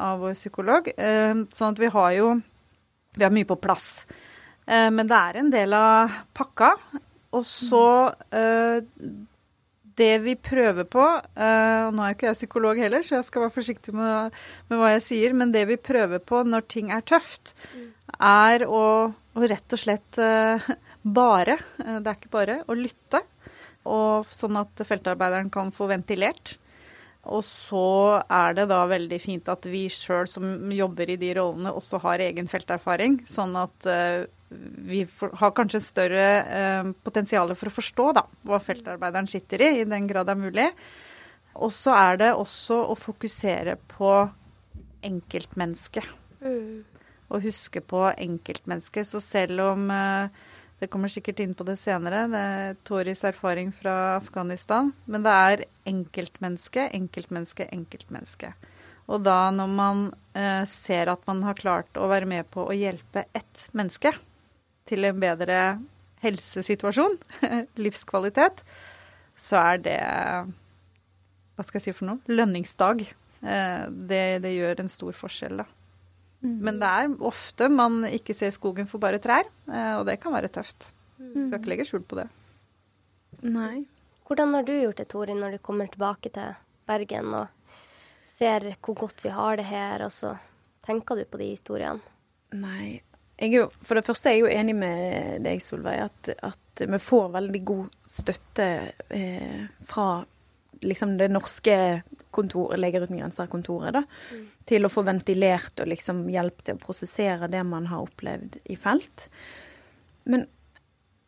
av 0.00 0.22
vår 0.22 0.34
psykolog. 0.38 0.88
Eh, 0.96 1.44
sånn 1.52 1.74
at 1.74 1.80
vi 1.80 1.92
har 1.92 2.16
jo 2.16 2.32
vi 3.16 3.24
har 3.26 3.32
mye 3.34 3.48
på 3.48 3.58
plass. 3.58 4.04
Eh, 4.70 4.90
men 4.94 5.08
det 5.10 5.18
er 5.18 5.40
en 5.40 5.50
del 5.52 5.74
av 5.76 6.20
pakka. 6.36 6.74
Og 7.36 7.44
så 7.46 7.86
eh, 8.34 8.82
Det 10.00 10.12
vi 10.24 10.34
prøver 10.34 10.86
på 10.90 11.04
eh, 11.04 11.80
og 11.86 11.94
Nå 11.94 12.02
er 12.02 12.16
ikke 12.16 12.30
jeg 12.30 12.40
psykolog 12.40 12.78
heller, 12.82 13.04
så 13.06 13.18
jeg 13.18 13.28
skal 13.28 13.44
være 13.44 13.54
forsiktig 13.54 13.94
med, 13.94 14.38
med 14.70 14.80
hva 14.80 14.94
jeg 14.94 15.06
sier. 15.08 15.34
Men 15.36 15.54
det 15.54 15.66
vi 15.70 15.80
prøver 15.80 16.22
på 16.22 16.44
når 16.46 16.68
ting 16.70 16.94
er 16.94 17.06
tøft, 17.06 17.54
er 18.18 18.66
å, 18.66 18.84
å 19.10 19.50
rett 19.50 19.76
og 19.76 19.80
slett 19.80 20.18
bare 21.00 21.54
Det 21.78 22.00
er 22.00 22.16
ikke 22.16 22.32
bare 22.32 22.62
å 22.66 22.78
lytte. 22.78 23.22
Og 23.90 24.26
sånn 24.28 24.58
at 24.60 24.82
feltarbeideren 24.84 25.48
kan 25.52 25.70
få 25.72 25.86
ventilert. 25.88 26.58
Og 27.30 27.44
så 27.44 28.20
er 28.32 28.56
det 28.56 28.66
da 28.70 28.82
veldig 28.88 29.18
fint 29.20 29.48
at 29.52 29.64
vi 29.68 29.86
sjøl 29.92 30.28
som 30.28 30.72
jobber 30.72 31.12
i 31.12 31.18
de 31.20 31.32
rollene, 31.36 31.72
også 31.72 32.00
har 32.04 32.22
egen 32.24 32.48
felterfaring. 32.48 33.18
Sånn 33.28 33.56
at 33.60 33.88
vi 34.50 35.04
har 35.40 35.52
kanskje 35.54 35.82
større 35.82 36.26
uh, 36.42 36.90
potensial 37.06 37.52
for 37.54 37.70
å 37.70 37.76
forstå 37.76 38.06
da, 38.18 38.24
hva 38.48 38.58
feltarbeideren 38.62 39.30
sitter 39.30 39.62
i, 39.62 39.70
i 39.80 39.88
den 39.88 40.08
grad 40.10 40.26
det 40.26 40.34
er 40.34 40.40
mulig. 40.42 40.68
Og 41.60 41.72
så 41.74 41.94
er 41.96 42.20
det 42.20 42.30
også 42.34 42.78
å 42.90 42.96
fokusere 42.98 43.76
på 43.90 44.14
enkeltmennesket. 45.06 46.06
Mm. 46.42 46.82
Og 47.30 47.44
huske 47.46 47.82
på 47.82 48.04
enkeltmennesket. 48.10 49.06
Så 49.06 49.22
selv 49.22 49.62
om 49.68 49.86
uh, 49.94 50.48
det 50.80 50.88
kommer 50.90 51.12
sikkert 51.12 51.42
inn 51.44 51.52
på 51.54 51.66
det 51.68 51.76
senere. 51.78 52.24
Det 52.32 52.40
er 52.40 52.78
Toris 52.88 53.22
erfaring 53.28 53.70
fra 53.76 54.16
Afghanistan. 54.16 54.90
Men 55.06 55.26
det 55.26 55.36
er 55.50 55.64
enkeltmenneske, 55.90 56.88
enkeltmenneske, 56.96 57.68
enkeltmenneske. 57.76 58.54
Og 59.10 59.22
da 59.26 59.50
når 59.52 59.70
man 59.74 60.02
eh, 60.38 60.64
ser 60.70 61.10
at 61.10 61.26
man 61.28 61.42
har 61.44 61.58
klart 61.58 61.98
å 61.98 62.08
være 62.10 62.28
med 62.30 62.48
på 62.54 62.64
å 62.64 62.76
hjelpe 62.76 63.26
ett 63.36 63.66
menneske 63.76 64.14
til 64.90 65.06
en 65.08 65.20
bedre 65.22 65.60
helsesituasjon, 66.24 67.16
livskvalitet, 67.84 68.64
så 69.40 69.60
er 69.62 69.84
det 69.84 70.00
Hva 71.56 71.64
skal 71.64 71.80
jeg 71.80 71.88
si 71.88 71.96
for 71.96 72.10
noe? 72.10 72.20
Lønningsdag. 72.28 73.04
Eh, 73.40 73.84
det, 73.88 74.24
det 74.44 74.52
gjør 74.56 74.82
en 74.82 74.90
stor 74.92 75.16
forskjell, 75.16 75.62
da. 75.62 75.68
Mm. 76.40 76.56
Men 76.64 76.80
det 76.80 76.88
er 76.88 77.14
ofte 77.28 77.68
man 77.72 78.02
ikke 78.08 78.36
ser 78.36 78.52
skogen 78.54 78.88
for 78.88 79.02
bare 79.02 79.20
trær, 79.20 79.48
eh, 79.68 79.94
og 79.98 80.06
det 80.08 80.18
kan 80.22 80.32
være 80.32 80.52
tøft. 80.52 80.90
Mm. 81.20 81.48
Skal 81.48 81.58
ikke 81.58 81.72
legge 81.72 81.88
skjul 81.88 82.04
på 82.08 82.20
det. 82.20 82.28
Nei. 83.44 83.84
Hvordan 84.28 84.54
har 84.56 84.64
du 84.64 84.72
gjort 84.76 85.00
det, 85.00 85.08
Tori, 85.10 85.34
når 85.36 85.56
du 85.56 85.64
kommer 85.64 85.90
tilbake 85.90 86.32
til 86.32 86.56
Bergen 86.88 87.34
og 87.34 87.48
ser 88.30 88.70
hvor 88.78 88.96
godt 89.04 89.24
vi 89.24 89.32
har 89.34 89.58
det 89.60 89.66
her, 89.68 90.04
og 90.06 90.12
så 90.14 90.36
tenker 90.86 91.18
du 91.18 91.26
på 91.28 91.40
de 91.40 91.50
historiene? 91.52 92.00
Nei. 92.56 93.00
Jo, 93.40 93.70
for 93.80 93.96
det 93.96 94.04
første 94.04 94.28
er 94.28 94.36
jeg 94.36 94.42
jo 94.42 94.52
enig 94.52 94.74
med 94.76 95.44
deg, 95.46 95.62
Solveig, 95.64 96.10
at, 96.10 96.30
at 96.44 96.82
vi 96.84 96.98
får 97.00 97.30
veldig 97.38 97.60
god 97.64 98.10
støtte 98.10 98.66
eh, 99.16 99.62
fra 99.88 100.08
liksom 100.84 101.16
det 101.20 101.30
norske 101.32 101.76
kontor, 102.30 102.76
Leger 102.76 103.04
uten 103.04 103.18
grenser-kontoret, 103.18 103.96
da, 103.96 104.04
mm. 104.04 104.46
til 104.68 104.86
å 104.86 104.92
få 104.92 105.04
ventilert 105.08 105.80
og 105.82 105.90
liksom 105.90 106.22
hjelp 106.32 106.64
til 106.64 106.76
å 106.76 106.82
prosessere 106.82 107.48
det 107.52 107.62
man 107.66 107.88
har 107.90 108.04
opplevd 108.04 108.60
i 108.70 108.76
felt. 108.80 109.28
Men 110.28 110.46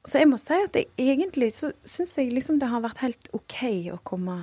så 0.09 0.23
jeg 0.23 0.31
må 0.33 0.39
si 0.41 0.59
at 0.59 0.77
jeg, 0.77 0.91
egentlig 0.99 1.53
så 1.55 1.71
syns 1.87 2.17
jeg 2.19 2.33
liksom 2.35 2.59
det 2.61 2.71
har 2.73 2.83
vært 2.85 3.05
helt 3.05 3.29
OK 3.37 3.61
å 3.95 4.01
komme 4.07 4.37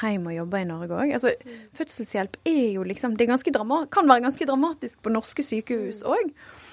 hjem 0.00 0.26
og 0.26 0.34
jobbe 0.34 0.60
i 0.60 0.66
Norge 0.66 0.96
òg. 0.96 1.12
Altså, 1.14 1.32
mm. 1.38 1.58
Fødselshjelp 1.78 2.38
er 2.50 2.64
jo 2.74 2.84
liksom 2.86 3.14
Det 3.16 3.28
ganske 3.30 3.52
kan 3.54 4.08
være 4.10 4.24
ganske 4.26 4.48
dramatisk 4.48 4.98
på 5.00 5.12
norske 5.14 5.44
sykehus 5.46 6.02
òg. 6.02 6.32
Mm. 6.34 6.63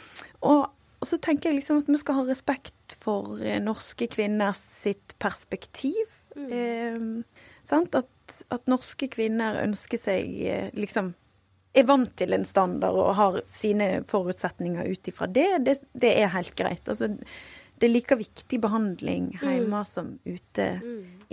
Og 0.41 0.69
og 1.01 1.09
så 1.09 1.17
tenker 1.17 1.49
jeg 1.49 1.57
liksom 1.57 1.79
at 1.81 1.87
vi 1.89 1.97
skal 1.97 2.19
ha 2.19 2.23
respekt 2.27 2.93
for 3.01 3.39
eh, 3.41 3.57
norske 3.63 4.05
kvinners 4.13 4.59
sitt 4.61 5.15
perspektiv. 5.21 6.11
Eh, 6.37 6.99
sant? 7.65 7.97
At, 7.97 8.35
at 8.53 8.69
norske 8.69 9.09
kvinner 9.09 9.63
ønsker 9.63 10.01
seg 10.01 10.35
eh, 10.45 10.69
liksom 10.77 11.15
er 11.73 11.87
vant 11.87 12.11
til 12.19 12.35
en 12.35 12.45
standard 12.45 12.99
og 12.99 13.15
har 13.17 13.39
sine 13.49 14.03
forutsetninger 14.11 14.91
ut 14.91 15.07
ifra 15.07 15.29
det, 15.31 15.47
det, 15.65 15.77
det 15.95 16.11
er 16.19 16.33
helt 16.35 16.53
greit. 16.59 16.83
Altså, 16.91 17.07
det 17.79 17.87
er 17.87 17.93
like 17.95 18.17
viktig 18.19 18.59
behandling 18.61 19.31
hjemme 19.39 19.81
som 19.89 20.19
ute 20.27 20.67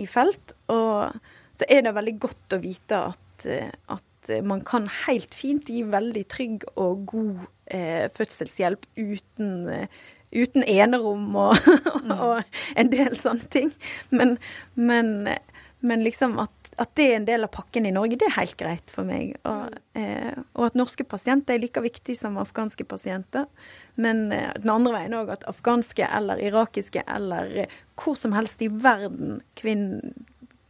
i 0.01 0.07
felt. 0.09 0.55
Og 0.73 1.13
så 1.59 1.67
er 1.69 1.85
det 1.85 1.93
veldig 1.93 2.17
godt 2.23 2.57
å 2.57 2.63
vite 2.63 3.03
at, 3.11 3.45
eh, 3.45 3.69
at 3.93 4.33
man 4.45 4.65
kan 4.65 4.89
helt 5.05 5.35
fint 5.35 5.69
gi 5.69 5.83
veldig 5.85 6.25
trygg 6.31 6.65
og 6.73 7.05
god 7.11 7.37
eh, 7.39 7.58
fødselshjelp 8.15 8.85
uten, 8.97 9.51
eh, 9.69 9.87
uten 10.33 10.65
enerom 10.65 11.27
og, 11.39 11.69
og 12.15 12.41
en 12.75 12.93
del 12.93 13.17
sånne 13.19 13.49
ting. 13.53 13.73
Men, 14.09 14.37
men, 14.75 15.35
men 15.79 16.05
liksom 16.05 16.37
at, 16.41 16.71
at 16.79 16.93
det 16.95 17.09
er 17.09 17.17
en 17.17 17.27
del 17.27 17.45
av 17.47 17.53
pakken 17.53 17.87
i 17.89 17.93
Norge, 17.95 18.19
det 18.19 18.29
er 18.29 18.37
helt 18.37 18.57
greit 18.59 18.93
for 18.93 19.07
meg. 19.07 19.35
Og, 19.49 19.75
eh, 19.99 20.33
og 20.55 20.69
at 20.69 20.79
norske 20.79 21.05
pasienter 21.07 21.57
er 21.57 21.63
like 21.63 21.83
viktig 21.83 22.15
som 22.19 22.39
afghanske 22.39 22.87
pasienter. 22.87 23.49
Men 23.99 24.29
eh, 24.31 24.51
den 24.59 24.71
andre 24.71 24.95
veien 24.95 25.17
òg 25.19 25.33
at 25.35 25.45
afghanske 25.49 26.07
eller 26.07 26.41
irakiske 26.43 27.03
eller 27.03 27.63
eh, 27.65 27.77
hvor 27.99 28.15
som 28.15 28.35
helst 28.37 28.61
i 28.63 28.69
verden 28.71 29.41
kvinn, 29.59 30.13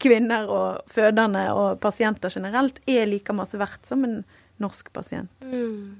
kvinner 0.01 0.49
og 0.49 0.89
fødende 0.89 1.45
og 1.53 1.79
pasienter 1.83 2.33
generelt 2.33 2.79
er 2.89 3.09
like 3.09 3.35
masse 3.35 3.59
verdt 3.59 3.85
som 3.89 4.05
en 4.07 4.21
norsk 4.59 4.89
pasient. 4.95 5.31
Mm. 5.45 5.99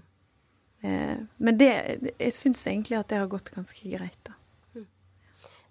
Eh, 0.82 1.18
men 1.38 1.58
det, 1.60 1.72
jeg 2.18 2.36
syns 2.36 2.66
egentlig 2.68 3.00
at 3.00 3.10
det 3.12 3.20
har 3.22 3.32
gått 3.32 3.52
ganske 3.56 3.92
greit, 3.92 4.20
da. 4.28 4.36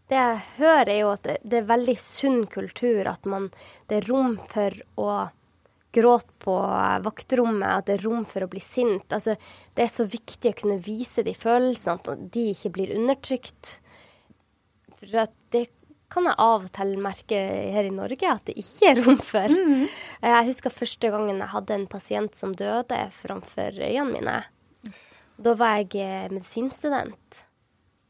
Det 0.09 0.17
jeg 0.17 0.37
hører, 0.57 0.89
er 0.89 0.99
jo 1.03 1.09
at 1.13 1.27
det, 1.29 1.57
er 1.59 1.67
veldig 1.69 1.95
sunn 2.01 2.47
kultur. 2.49 3.09
At 3.11 3.27
man, 3.29 3.51
det 3.91 3.99
er 3.99 4.09
rom 4.09 4.39
for 4.49 4.77
å 4.97 5.09
gråte 5.93 6.33
på 6.45 6.55
vaktrommet, 7.05 7.69
at 7.69 7.89
det 7.89 7.99
er 7.99 8.07
rom 8.07 8.25
for 8.29 8.45
å 8.45 8.49
bli 8.49 8.63
sint. 8.65 9.13
Altså, 9.13 9.37
det 9.77 9.85
er 9.85 9.93
så 9.93 10.07
viktig 10.09 10.53
å 10.53 10.59
kunne 10.63 10.79
vise 10.85 11.25
de 11.27 11.35
følelsene, 11.37 11.99
at 12.01 12.25
de 12.33 12.47
ikke 12.55 12.73
blir 12.79 12.95
undertrykt. 12.97 13.75
For 14.97 15.29
det 15.53 15.67
kan 16.09 16.25
jeg 16.25 16.41
av 16.41 16.65
og 16.65 16.73
til 16.73 16.95
merke 17.05 17.39
her 17.75 17.85
i 17.85 17.93
Norge 17.93 18.31
at 18.33 18.47
det 18.49 18.57
ikke 18.63 18.93
er 18.93 19.03
rom 19.05 19.19
for. 19.21 19.53
Jeg 20.25 20.47
husker 20.49 20.73
første 20.73 21.11
gangen 21.13 21.43
jeg 21.43 21.53
hadde 21.53 21.77
en 21.77 21.91
pasient 21.91 22.39
som 22.39 22.55
døde 22.57 23.03
framfor 23.21 23.77
øynene 23.77 24.15
mine. 24.15 24.39
Da 25.39 25.55
var 25.55 25.79
jeg 25.79 26.03
eh, 26.03 26.31
medisinstudent, 26.35 27.43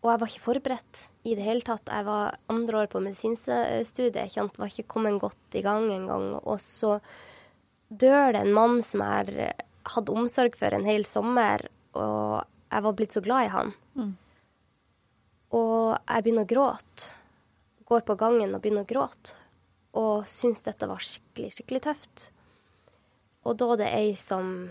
og 0.00 0.12
jeg 0.12 0.20
var 0.20 0.30
ikke 0.30 0.46
forberedt 0.46 1.00
i 1.28 1.34
det 1.36 1.44
hele 1.44 1.64
tatt. 1.66 1.90
Jeg 1.92 2.06
var 2.06 2.38
andre 2.48 2.84
år 2.84 2.92
på 2.92 3.02
medisinstudiet, 3.04 4.36
jeg 4.36 4.52
var 4.56 4.70
ikke 4.70 4.88
kommet 4.94 5.18
godt 5.20 5.58
i 5.58 5.64
gang 5.64 5.90
engang. 5.92 6.30
Og 6.40 6.62
så 6.64 6.96
dør 7.88 8.32
det 8.32 8.44
en 8.44 8.54
mann 8.56 8.80
som 8.86 9.04
jeg 9.04 9.52
hadde 9.88 10.14
omsorg 10.14 10.56
for 10.56 10.72
en 10.72 10.88
hel 10.88 11.04
sommer, 11.08 11.66
og 11.98 12.46
jeg 12.68 12.84
var 12.86 12.96
blitt 12.96 13.16
så 13.16 13.24
glad 13.24 13.44
i 13.44 13.52
han. 13.52 13.76
Og 15.56 15.94
jeg 15.96 16.24
begynner 16.24 16.44
å 16.44 16.52
gråte. 16.54 17.12
Går 17.88 18.02
på 18.04 18.18
gangen 18.20 18.52
og 18.52 18.60
begynner 18.64 18.84
å 18.84 18.88
gråte. 18.88 19.36
Og 19.96 20.26
syns 20.28 20.60
dette 20.66 20.88
var 20.88 21.00
skikkelig, 21.00 21.54
skikkelig 21.56 21.84
tøft. 21.86 22.28
Og 23.48 23.56
da 23.56 23.72
er 23.72 23.80
det 23.80 23.88
ei 23.96 24.10
som 24.20 24.68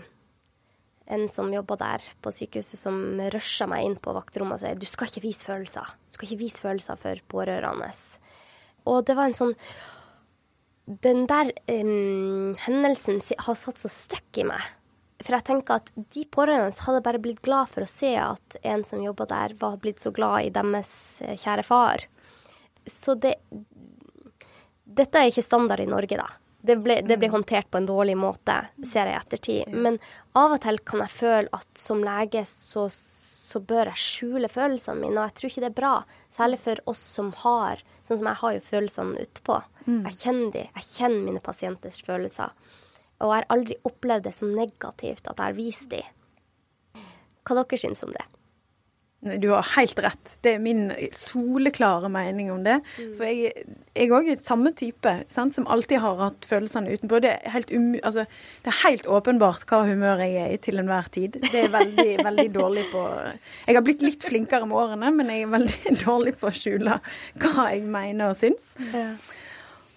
en 1.08 1.28
som 1.32 1.52
jobba 1.52 1.76
der 1.80 2.06
på 2.22 2.32
sykehuset, 2.34 2.78
som 2.80 2.96
rusha 3.32 3.68
meg 3.70 3.86
inn 3.86 3.98
på 4.02 4.14
vaktrommet 4.16 4.58
og 4.58 4.62
sa 4.62 4.72
du 4.76 4.88
skal 4.88 5.10
ikke 5.10 5.24
vise 5.24 5.46
følelser. 5.46 5.94
Du 6.08 6.16
skal 6.16 6.28
ikke 6.28 6.42
vise 6.42 6.64
følelser 6.64 7.00
for 7.00 7.22
pårørende. 7.32 7.90
Og 8.88 9.04
det 9.08 9.16
var 9.18 9.30
en 9.30 9.36
sånn 9.36 9.54
Den 10.88 11.26
der 11.28 11.50
um, 11.68 12.54
hendelsen 12.64 13.20
har 13.44 13.56
satt 13.60 13.80
så 13.82 13.90
støkk 13.92 14.40
i 14.40 14.46
meg. 14.48 14.62
For 15.20 15.34
jeg 15.34 15.44
tenker 15.44 15.82
at 15.82 15.90
de 16.14 16.22
pårørende 16.30 16.84
hadde 16.86 17.02
bare 17.04 17.20
blitt 17.20 17.42
glad 17.44 17.68
for 17.74 17.84
å 17.84 17.90
se 17.90 18.14
at 18.16 18.56
en 18.62 18.84
som 18.88 19.02
jobba 19.02 19.26
der, 19.28 19.56
var 19.60 19.76
blitt 19.82 20.00
så 20.00 20.12
glad 20.14 20.46
i 20.46 20.52
deres 20.54 20.92
eh, 21.26 21.36
kjære 21.36 21.64
far. 21.66 22.06
Så 22.88 23.18
det 23.20 23.36
Dette 24.98 25.20
er 25.20 25.28
ikke 25.28 25.44
standard 25.44 25.82
i 25.82 25.90
Norge, 25.90 26.16
da. 26.16 26.24
Det 26.58 26.74
ble, 26.82 26.98
det 27.06 27.18
ble 27.20 27.30
håndtert 27.30 27.68
på 27.70 27.78
en 27.78 27.86
dårlig 27.86 28.16
måte, 28.18 28.56
ser 28.82 29.06
jeg 29.06 29.14
i 29.14 29.18
ettertid. 29.20 29.74
Men 29.74 30.00
av 30.38 30.56
og 30.56 30.62
til 30.64 30.80
kan 30.82 31.04
jeg 31.04 31.14
føle 31.14 31.52
at 31.54 31.68
som 31.78 32.02
lege 32.02 32.42
så, 32.50 32.88
så 32.90 33.60
bør 33.62 33.92
jeg 33.92 34.02
skjule 34.02 34.50
følelsene 34.50 35.04
mine, 35.04 35.20
og 35.20 35.28
jeg 35.28 35.36
tror 35.38 35.52
ikke 35.52 35.64
det 35.64 35.70
er 35.70 35.78
bra. 35.78 35.94
Særlig 36.34 36.58
for 36.64 36.82
oss 36.90 37.04
som 37.14 37.30
har 37.44 37.84
Sånn 38.08 38.22
som 38.22 38.28
jeg 38.30 38.40
har 38.40 38.52
jo 38.56 38.60
følelsene 38.64 39.20
utpå. 39.20 39.58
Jeg 40.06 40.16
kjenner 40.22 40.52
de, 40.54 40.62
jeg 40.64 40.86
kjenner 40.94 41.24
mine 41.26 41.42
pasienters 41.44 41.98
følelser. 42.06 42.54
Og 43.18 43.26
jeg 43.28 43.34
har 43.34 43.46
aldri 43.52 43.76
opplevd 43.84 44.24
det 44.24 44.32
som 44.32 44.54
negativt 44.56 45.28
at 45.28 45.34
jeg 45.36 45.44
har 45.44 45.56
vist 45.58 45.90
de. 45.92 46.00
Hva 47.44 47.58
dere 47.58 47.80
syns 47.80 48.04
om 48.06 48.14
det? 48.16 48.24
Du 49.18 49.48
har 49.50 49.66
helt 49.74 49.98
rett. 49.98 50.34
Det 50.46 50.52
er 50.54 50.60
min 50.62 50.92
soleklare 51.12 52.06
mening 52.12 52.52
om 52.54 52.60
det. 52.62 52.76
For 53.18 53.26
jeg 53.26 54.12
òg 54.14 54.28
er 54.30 54.44
samme 54.46 54.70
type 54.78 55.14
sant, 55.32 55.56
som 55.56 55.66
alltid 55.66 55.98
har 56.04 56.20
hatt 56.20 56.46
følelsene 56.46 56.94
utenpå. 56.94 57.18
Det 57.24 57.32
er 57.34 57.50
helt, 57.56 57.72
um, 57.74 57.96
altså, 57.98 58.28
det 58.62 58.70
er 58.70 58.78
helt 58.84 59.08
åpenbart 59.10 59.66
hva 59.66 59.82
humør 59.88 60.22
jeg 60.22 60.38
er 60.44 60.54
i 60.54 60.60
til 60.62 60.78
enhver 60.78 61.10
tid. 61.14 61.40
Det 61.48 61.64
er 61.64 61.74
veldig, 61.74 62.06
veldig 62.28 62.46
dårlig 62.54 62.86
på 62.92 63.02
Jeg 63.66 63.80
har 63.80 63.84
blitt 63.88 64.06
litt 64.06 64.28
flinkere 64.28 64.70
med 64.70 64.78
årene, 64.84 65.10
men 65.18 65.34
jeg 65.34 65.48
er 65.48 65.52
veldig 65.56 65.96
dårlig 66.06 66.38
på 66.38 66.52
å 66.52 66.54
skjule 66.54 67.02
hva 67.42 67.68
jeg 67.72 67.84
mener 67.90 68.30
og 68.30 68.38
syns. 68.38 68.70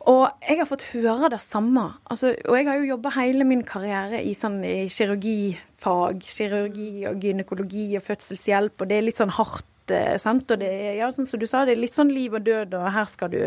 Og 0.10 0.30
jeg 0.48 0.58
har 0.58 0.66
fått 0.66 0.86
høre 0.96 1.30
det 1.30 1.42
samme. 1.46 1.84
Altså, 2.10 2.32
og 2.50 2.56
jeg 2.58 2.66
har 2.68 2.80
jo 2.80 2.88
jobba 2.96 3.12
hele 3.20 3.46
min 3.46 3.62
karriere 3.68 4.22
i, 4.26 4.32
sånn, 4.34 4.60
i 4.66 4.88
kirurgifag. 4.90 6.24
Kirurgi 6.26 7.06
og 7.10 7.20
gynekologi 7.22 7.90
og 8.00 8.06
fødselshjelp, 8.08 8.82
og 8.82 8.90
det 8.90 8.98
er 8.98 9.06
litt 9.06 9.22
sånn 9.22 9.36
hardt. 9.38 9.68
eh, 9.92 10.18
Sant? 10.18 10.50
Og 10.52 10.60
det 10.62 10.68
er, 10.72 10.96
ja, 11.02 11.12
sånn 11.12 11.28
som 11.28 11.40
du 11.40 11.46
sa, 11.50 11.66
det 11.66 11.74
er 11.76 11.82
litt 11.84 11.98
sånn 11.98 12.14
liv 12.14 12.34
og 12.34 12.44
død, 12.46 12.74
og 12.80 12.92
her 12.96 13.06
skal 13.12 13.30
du 13.30 13.40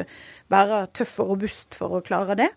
være 0.50 0.86
tøff 0.92 1.18
og 1.20 1.28
robust 1.34 1.74
for 1.74 1.98
å 1.98 2.02
klare 2.04 2.36
det. 2.36 2.50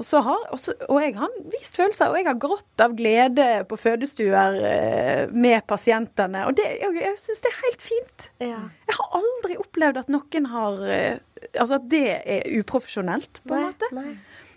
Og, 0.00 0.04
så 0.08 0.22
har, 0.24 0.44
og, 0.48 0.56
så, 0.62 0.72
og 0.88 0.96
jeg 1.02 1.12
har 1.18 1.32
vist 1.52 1.76
følelser, 1.76 2.08
og 2.08 2.16
jeg 2.16 2.24
har 2.30 2.38
grått 2.40 2.80
av 2.80 2.94
glede 2.96 3.46
på 3.68 3.76
fødestuer 3.76 4.56
eh, 4.64 5.32
med 5.36 5.60
pasientene. 5.68 6.46
Og 6.48 6.56
det, 6.56 6.64
jeg, 6.80 6.94
jeg 7.02 7.18
syns 7.20 7.42
det 7.44 7.50
er 7.50 7.58
helt 7.66 7.84
fint. 7.84 8.28
Ja. 8.40 8.60
Jeg 8.88 8.96
har 8.96 9.18
aldri 9.20 9.58
opplevd 9.60 10.00
at 10.00 10.12
noen 10.14 10.48
har 10.54 10.80
eh, 10.88 11.18
Altså 11.56 11.78
at 11.78 11.86
det 11.88 12.00
er 12.20 12.48
uprofesjonelt, 12.60 13.40
på 13.48 13.56
en 13.56 13.62
Nei, 13.62 13.68
måte. 13.72 13.86
nei. 13.96 14.10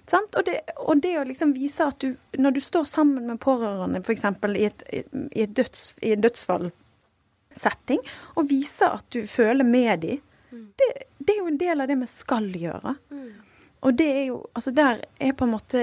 Sant? 0.07 0.35
Og, 0.35 0.43
det, 0.47 0.57
og 0.83 0.99
det 1.03 1.13
å 1.15 1.23
liksom 1.27 1.53
vise 1.55 1.85
at 1.87 1.95
du 2.03 2.09
Når 2.43 2.57
du 2.57 2.59
står 2.63 2.83
sammen 2.91 3.29
med 3.31 3.39
pårørende, 3.43 4.01
f.eks. 4.03 4.25
I, 4.51 4.65
et, 4.67 4.83
i, 4.91 5.03
et 5.45 5.53
døds, 5.55 5.85
i 6.03 6.11
en 6.15 6.23
dødsfallsetting, 6.25 8.03
og 8.35 8.49
vise 8.51 8.89
at 8.99 9.07
du 9.15 9.23
føler 9.31 9.63
med 9.67 10.03
dem, 10.03 10.19
det, 10.51 10.89
det 11.23 11.33
er 11.35 11.39
jo 11.39 11.47
en 11.49 11.59
del 11.61 11.81
av 11.83 11.89
det 11.89 11.97
vi 12.03 12.09
skal 12.11 12.51
gjøre. 12.51 12.95
Og 13.83 13.97
det 13.99 14.09
er 14.09 14.25
jo 14.31 14.43
Altså, 14.55 14.71
der 14.71 15.01
er 15.19 15.33
på 15.37 15.47
en 15.47 15.55
måte 15.55 15.81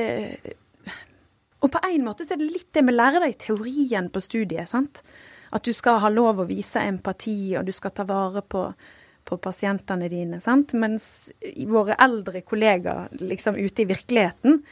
Og 1.60 1.68
på 1.72 1.82
en 1.90 2.06
måte 2.06 2.24
så 2.24 2.34
er 2.34 2.40
det 2.40 2.52
litt 2.54 2.70
det 2.72 2.84
vi 2.86 2.94
lærer 2.94 3.20
deg 3.20 3.34
i 3.34 3.42
teorien 3.44 4.08
på 4.12 4.22
studiet, 4.24 4.70
sant. 4.70 5.02
At 5.52 5.66
du 5.66 5.74
skal 5.76 5.98
ha 6.00 6.08
lov 6.08 6.40
å 6.40 6.46
vise 6.48 6.80
empati, 6.80 7.56
og 7.58 7.66
du 7.66 7.72
skal 7.74 7.92
ta 7.92 8.06
vare 8.08 8.40
på, 8.40 8.62
på 9.28 9.38
pasientene 9.44 10.08
dine. 10.08 10.38
sant? 10.40 10.72
Mens 10.72 11.28
våre 11.68 11.98
eldre 12.00 12.40
kollegaer 12.46 13.12
liksom 13.20 13.58
ute 13.58 13.82
i 13.82 13.88
virkeligheten 13.90 14.62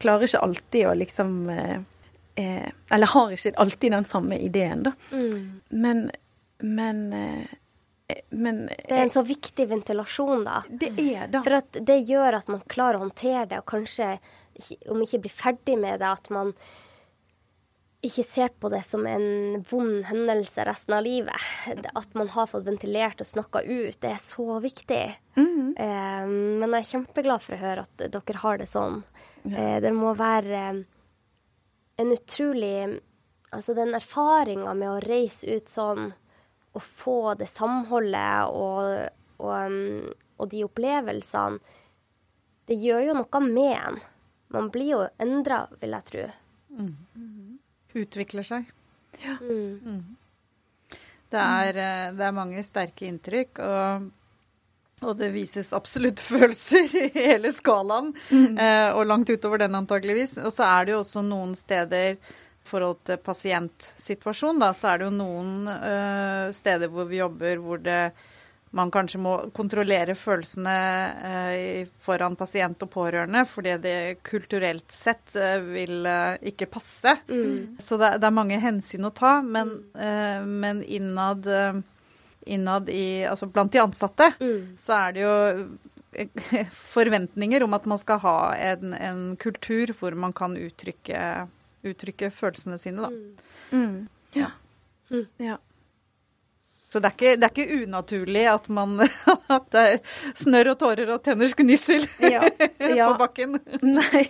klarer 0.00 0.30
ikke 0.30 0.44
alltid 0.46 0.86
å 0.86 0.94
liksom 0.96 1.34
eh, 1.52 1.76
eh, 2.40 2.70
Eller 2.88 3.12
har 3.12 3.36
ikke 3.36 3.52
alltid 3.60 3.92
den 3.98 4.08
samme 4.08 4.38
ideen, 4.40 4.86
da. 4.88 4.94
Mm. 5.12 5.60
Men 5.68 6.10
Men, 6.60 7.12
eh, 7.12 7.46
men 8.30 8.66
Det 8.68 8.92
er 8.96 9.04
en 9.04 9.12
så 9.12 9.22
viktig 9.26 9.66
ventilasjon, 9.70 10.44
da. 10.46 10.60
det 10.68 10.92
er 10.98 11.30
da. 11.32 11.42
For 11.46 11.58
at 11.60 11.80
det 11.86 11.98
gjør 12.08 12.40
at 12.40 12.52
man 12.52 12.62
klarer 12.70 13.00
å 13.00 13.06
håndtere 13.06 13.46
det, 13.50 13.62
og 13.62 13.68
kanskje, 13.72 14.12
om 14.92 15.02
ikke 15.04 15.24
blir 15.26 15.34
ferdig 15.34 15.76
med 15.80 16.00
det, 16.02 16.10
at 16.10 16.30
man 16.34 16.54
ikke 18.00 18.24
ser 18.24 18.52
på 18.56 18.70
det 18.72 18.80
som 18.88 19.04
en 19.08 19.60
vond 19.68 19.98
hendelse 20.08 20.64
resten 20.64 20.94
av 20.96 21.04
livet. 21.04 21.48
At 21.92 22.14
man 22.16 22.30
har 22.32 22.48
fått 22.48 22.64
ventilert 22.64 23.20
og 23.20 23.28
snakka 23.28 23.60
ut, 23.66 23.98
det 24.00 24.14
er 24.14 24.22
så 24.24 24.56
viktig. 24.64 25.02
eh, 25.76 26.24
men 26.30 26.78
jeg 26.78 26.80
er 26.80 26.88
kjempeglad 26.94 27.44
for 27.44 27.56
å 27.56 27.60
høre 27.60 27.84
at 27.84 28.06
dere 28.14 28.42
har 28.44 28.62
det 28.62 28.70
sånn. 28.70 29.02
Ja. 29.44 29.78
det 29.80 29.92
må 29.96 30.14
være 30.16 30.64
eh, 30.70 30.80
en 32.00 32.10
utrolig 32.12 33.00
Altså 33.50 33.74
den 33.74 33.96
erfaringa 33.96 34.70
med 34.78 34.86
å 34.86 35.00
reise 35.02 35.56
ut 35.56 35.66
sånn 35.66 36.12
og 36.76 36.82
få 36.84 37.34
det 37.38 37.48
samholdet 37.50 38.52
og, 38.54 39.08
og, 39.42 39.54
um, 39.66 40.12
og 40.40 40.50
de 40.52 40.64
opplevelsene, 40.66 41.58
det 42.70 42.78
gjør 42.78 43.02
jo 43.08 43.16
noe 43.18 43.42
med 43.42 43.74
en. 43.74 43.98
Man 44.54 44.70
blir 44.70 44.92
jo 44.92 45.00
endra, 45.22 45.64
vil 45.80 45.96
jeg 45.96 46.06
tro. 46.10 46.28
Utvikler 47.98 48.46
seg. 48.46 48.70
Mm. 49.42 50.16
Det 51.30 51.42
er, 51.42 51.78
eh, 51.82 52.06
det 52.14 52.26
er 52.26 52.34
mange 52.36 52.62
sterke 52.66 53.08
inntrykk. 53.10 53.62
og 53.66 54.08
og 55.00 55.16
det 55.16 55.30
vises 55.32 55.72
absolutt 55.72 56.20
følelser 56.30 56.90
i 56.98 57.06
hele 57.14 57.52
skalaen, 57.56 58.12
mm. 58.28 58.58
eh, 58.60 58.90
og 58.92 59.06
langt 59.08 59.30
utover 59.32 59.62
den 59.62 59.78
antageligvis. 59.78 60.36
Og 60.44 60.52
så 60.52 60.66
er 60.66 60.86
det 60.86 60.92
jo 60.92 61.00
også 61.00 61.22
noen 61.24 61.54
steder 61.56 62.18
forhold 62.66 63.00
til 63.08 63.20
pasientsituasjon, 63.24 64.60
da, 64.62 64.72
så 64.76 64.92
er 64.92 65.00
det 65.00 65.08
jo 65.08 65.16
noen 65.16 65.54
uh, 65.70 66.50
steder 66.54 66.92
hvor 66.92 67.08
vi 67.10 67.20
jobber 67.22 67.62
hvor 67.62 67.82
det 67.82 68.02
man 68.70 68.92
kanskje 68.94 69.18
må 69.18 69.32
kontrollere 69.50 70.14
følelsene 70.14 70.74
uh, 71.24 71.88
foran 72.04 72.36
pasient 72.38 72.84
og 72.86 72.92
pårørende, 72.92 73.42
fordi 73.50 73.74
det 73.82 73.96
kulturelt 74.26 74.94
sett 74.94 75.34
uh, 75.34 75.58
vil 75.64 76.06
ikke 76.52 76.70
passe. 76.70 77.16
Mm. 77.26 77.80
Så 77.82 77.98
det, 77.98 78.14
det, 78.20 78.28
er 78.30 78.36
mange 78.36 78.60
hensyn 78.62 79.08
å 79.08 79.14
ta, 79.14 79.40
men, 79.42 79.74
men 80.46 80.84
innad, 80.86 81.48
innad 82.46 82.90
i, 82.94 83.24
altså 83.26 83.50
blant 83.50 83.74
de 83.74 83.82
ansatte 83.82 84.32
mm. 84.38 84.76
så 84.80 85.00
er 85.00 85.16
det 85.16 85.26
jo 85.26 85.34
forventninger 86.94 87.62
om 87.62 87.74
at 87.74 87.86
man 87.90 87.98
skal 87.98 88.20
ha 88.24 88.38
en, 88.56 88.94
en 88.94 89.22
kultur 89.40 89.92
hvor 89.98 90.14
man 90.18 90.32
kan 90.36 90.56
uttrykke, 90.58 91.46
uttrykke 91.86 92.30
følelsene 92.34 92.78
sine, 92.78 93.08
da. 93.08 93.10
Mm. 93.72 93.82
mm. 93.82 94.08
Ja. 94.36 94.52
Mm. 95.10 95.26
ja. 95.42 95.56
Så 96.90 96.98
det 96.98 97.06
er, 97.06 97.14
ikke, 97.14 97.32
det 97.38 97.46
er 97.46 97.52
ikke, 97.54 97.82
unaturlig 97.84 98.40
at, 98.50 98.64
man, 98.74 98.96
at 99.56 99.66
det 99.70 99.82
er 99.92 99.98
snørr 100.34 100.72
og 100.72 100.80
tårer 100.80 101.12
og 101.14 101.20
tenners 101.22 101.52
gnissel 101.54 102.02
ja, 102.34 102.40
ja. 102.82 103.12
på 103.12 103.20
bakken. 103.20 103.60
Nei. 103.98 104.24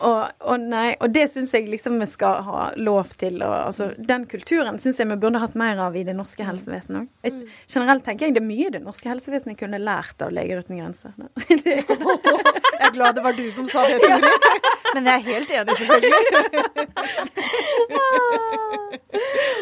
Og, 0.00 0.20
og, 0.44 0.60
nei. 0.60 0.94
og 1.00 1.12
det 1.12 1.26
syns 1.32 1.52
jeg 1.52 1.66
liksom 1.68 1.98
vi 2.00 2.08
skal 2.08 2.44
ha 2.44 2.66
lov 2.76 3.14
til. 3.20 3.40
Og, 3.40 3.54
altså, 3.70 3.90
den 3.96 4.26
kulturen 4.28 4.76
syns 4.80 5.00
jeg 5.00 5.08
vi 5.08 5.18
burde 5.20 5.40
hatt 5.40 5.56
mer 5.60 5.80
av 5.88 5.96
i 5.96 6.04
det 6.04 6.16
norske 6.16 6.44
mm. 6.44 6.48
helsevesenet 6.50 7.00
òg. 7.02 7.32
Mm. 7.32 7.40
Generelt 7.72 8.04
tenker 8.04 8.28
jeg 8.28 8.36
det 8.36 8.42
er 8.44 8.48
mye 8.48 8.74
det 8.76 8.84
norske 8.84 9.08
helsevesenet 9.08 9.60
kunne 9.60 9.80
lært 9.80 10.20
av 10.24 10.32
Leger 10.36 10.60
uten 10.60 10.80
grenser. 10.80 11.16
jeg 11.48 11.88
er 11.88 12.94
glad 12.96 13.16
det 13.16 13.24
var 13.24 13.36
du 13.36 13.46
som 13.52 13.68
sa 13.68 13.88
det, 13.88 14.00
Tore. 14.04 14.76
Men 14.94 15.06
jeg 15.06 15.14
er 15.14 15.26
helt 15.26 15.50
enig, 15.54 15.76
selvfølgelig. 15.78 16.24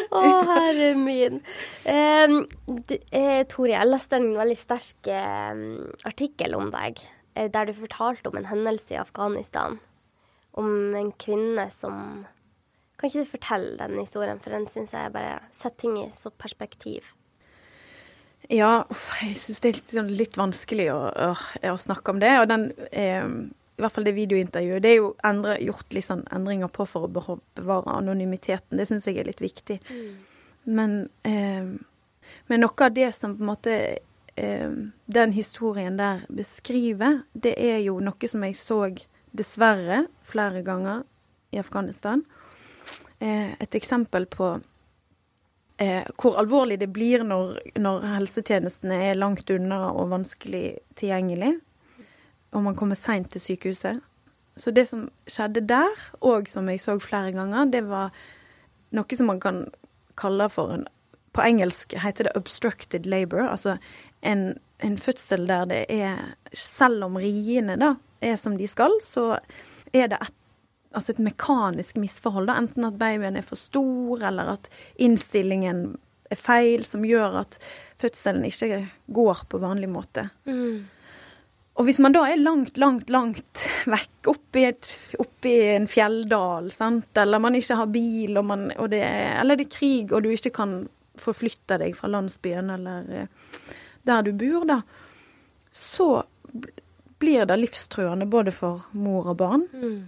Å, 0.19 0.21
herre 0.49 0.89
min. 0.97 1.39
Um, 1.85 2.35
eh, 3.11 3.43
Tore, 3.49 3.73
jeg 3.73 3.89
leste 3.89 4.17
en 4.19 4.31
veldig 4.37 4.57
sterk 4.57 5.09
eh, 5.13 5.53
artikkel 6.09 6.57
om 6.57 6.71
deg, 6.73 7.01
eh, 7.35 7.49
der 7.51 7.69
du 7.69 7.73
fortalte 7.77 8.31
om 8.31 8.37
en 8.39 8.49
hendelse 8.49 8.95
i 8.95 9.01
Afghanistan. 9.01 9.79
Om 10.57 10.95
en 10.97 11.11
kvinne 11.21 11.69
som 11.71 12.25
Kan 12.99 13.07
ikke 13.07 13.21
du 13.23 13.29
fortelle 13.31 13.77
den 13.79 13.95
historien, 14.01 14.41
for 14.43 14.51
den 14.51 14.65
syns 14.67 14.91
jeg 14.91 15.13
bare 15.13 15.39
setter 15.55 15.77
ting 15.85 15.93
i 16.01 16.09
så 16.19 16.33
perspektiv. 16.35 17.05
Ja, 18.49 18.83
jeg 19.21 19.37
syns 19.39 19.61
det 19.63 19.69
er 19.69 19.77
litt, 19.77 19.93
litt 20.17 20.35
vanskelig 20.39 20.89
å, 20.91 20.97
å, 21.07 21.29
å, 21.69 21.77
snakke 21.79 22.11
om 22.11 22.19
det. 22.19 22.33
Og 22.41 22.47
den 22.49 22.65
eh, 22.89 23.29
i 23.79 23.83
hvert 23.83 23.95
fall 23.95 24.07
det 24.07 24.15
videointervjuet, 24.17 24.83
det 24.83 24.91
er 24.91 24.97
jo 24.99 25.13
endre, 25.23 25.55
gjort 25.63 25.93
litt 25.95 26.07
sånn 26.07 26.25
endringer 26.35 26.71
på 26.75 26.83
for 26.89 27.07
å 27.07 27.11
bevare 27.55 27.95
anonymiteten. 27.95 28.75
Det 28.75 28.87
syns 28.89 29.07
jeg 29.07 29.21
er 29.21 29.29
litt 29.29 29.39
viktig. 29.43 29.79
Mm. 29.87 30.09
Men, 30.75 30.97
eh, 31.23 31.69
men, 32.51 32.59
noe 32.59 32.85
av 32.85 32.97
det 32.97 33.13
som 33.15 33.37
på 33.37 33.45
en 33.45 33.51
måte 33.53 33.75
eh, 34.35 34.73
den 35.05 35.35
historien 35.35 35.95
der 35.97 36.25
beskriver, 36.27 37.21
det 37.33 37.55
er 37.55 37.79
jo 37.85 38.01
noe 38.03 38.31
som 38.31 38.43
jeg 38.43 38.59
så 38.59 38.81
dessverre 39.31 40.03
flere 40.27 40.65
ganger 40.67 41.05
i 41.55 41.61
Afghanistan. 41.63 42.25
Eh, 43.19 43.55
et 43.55 43.79
eksempel 43.79 44.27
på 44.27 44.51
eh, 45.79 46.03
hvor 46.19 46.35
alvorlig 46.41 46.81
det 46.83 46.91
blir 46.91 47.23
når, 47.23 47.55
når 47.79 48.05
helsetjenestene 48.17 48.99
er 49.07 49.19
langt 49.19 49.49
unna 49.55 49.85
og 49.93 50.11
vanskelig 50.17 50.65
tilgjengelig 50.99 51.55
og 52.51 52.63
man 52.65 52.75
kommer 52.75 52.97
seint 52.97 53.31
til 53.33 53.41
sykehuset. 53.41 53.99
Så 54.59 54.71
det 54.75 54.87
som 54.89 55.07
skjedde 55.29 55.63
der, 55.69 55.91
og 56.25 56.49
som 56.51 56.69
jeg 56.69 56.81
så 56.83 56.97
flere 56.99 57.31
ganger, 57.35 57.69
det 57.71 57.83
var 57.87 58.11
noe 58.95 59.17
som 59.17 59.29
man 59.29 59.39
kan 59.43 59.67
kalle 60.19 60.49
for 60.51 60.77
en 60.77 60.87
På 61.29 61.43
engelsk 61.45 61.93
heter 61.93 62.23
det 62.23 62.31
'obstructed 62.35 63.05
labor', 63.05 63.51
altså 63.51 63.77
en, 64.21 64.57
en 64.79 64.97
fødsel 64.97 65.47
der 65.47 65.65
det 65.65 65.85
er 65.89 66.35
Selv 66.53 67.03
om 67.03 67.15
riene 67.15 67.77
da 67.77 67.95
er 68.21 68.35
som 68.35 68.57
de 68.57 68.67
skal, 68.67 68.91
så 69.01 69.39
er 69.93 70.07
det 70.07 70.17
et, 70.21 70.33
altså 70.91 71.11
et 71.11 71.19
mekanisk 71.19 71.95
misforhold. 71.95 72.47
da, 72.47 72.57
Enten 72.57 72.85
at 72.85 72.97
babyen 72.97 73.37
er 73.37 73.41
for 73.41 73.55
stor, 73.55 74.27
eller 74.27 74.43
at 74.53 74.69
innstillingen 74.97 75.97
er 76.31 76.35
feil, 76.35 76.85
som 76.85 77.05
gjør 77.05 77.41
at 77.41 77.59
fødselen 78.01 78.45
ikke 78.45 78.89
går 79.07 79.45
på 79.49 79.57
vanlig 79.57 79.89
måte. 79.89 80.29
Mm. 80.45 80.87
Og 81.79 81.87
hvis 81.87 82.01
man 82.03 82.11
da 82.11 82.25
er 82.27 82.41
langt, 82.41 82.75
langt, 82.77 83.07
langt 83.13 83.61
vekk, 83.87 84.27
oppi, 84.33 84.65
et, 84.67 84.89
oppi 85.23 85.53
en 85.77 85.87
fjelldal, 85.87 86.67
sant? 86.75 87.07
eller 87.17 87.39
man 87.39 87.55
ikke 87.55 87.77
har 87.79 87.91
bil, 87.93 88.41
man, 88.43 88.67
det 88.91 88.99
er, 88.99 89.37
eller 89.39 89.59
det 89.59 89.69
er 89.69 89.77
krig 89.77 90.11
og 90.11 90.25
du 90.25 90.33
ikke 90.33 90.51
kan 90.59 90.81
forflytte 91.19 91.79
deg 91.79 91.95
fra 91.95 92.11
landsbyen 92.11 92.73
eller 92.75 93.07
eh, 93.15 93.47
der 94.07 94.27
du 94.27 94.33
bor, 94.35 94.67
da, 94.67 94.81
så 95.71 96.09
blir 97.19 97.47
det 97.47 97.59
livstruende 97.59 98.27
både 98.27 98.51
for 98.55 98.87
mor 98.95 99.31
og 99.31 99.39
barn. 99.39 99.65
Mm. 99.71 99.99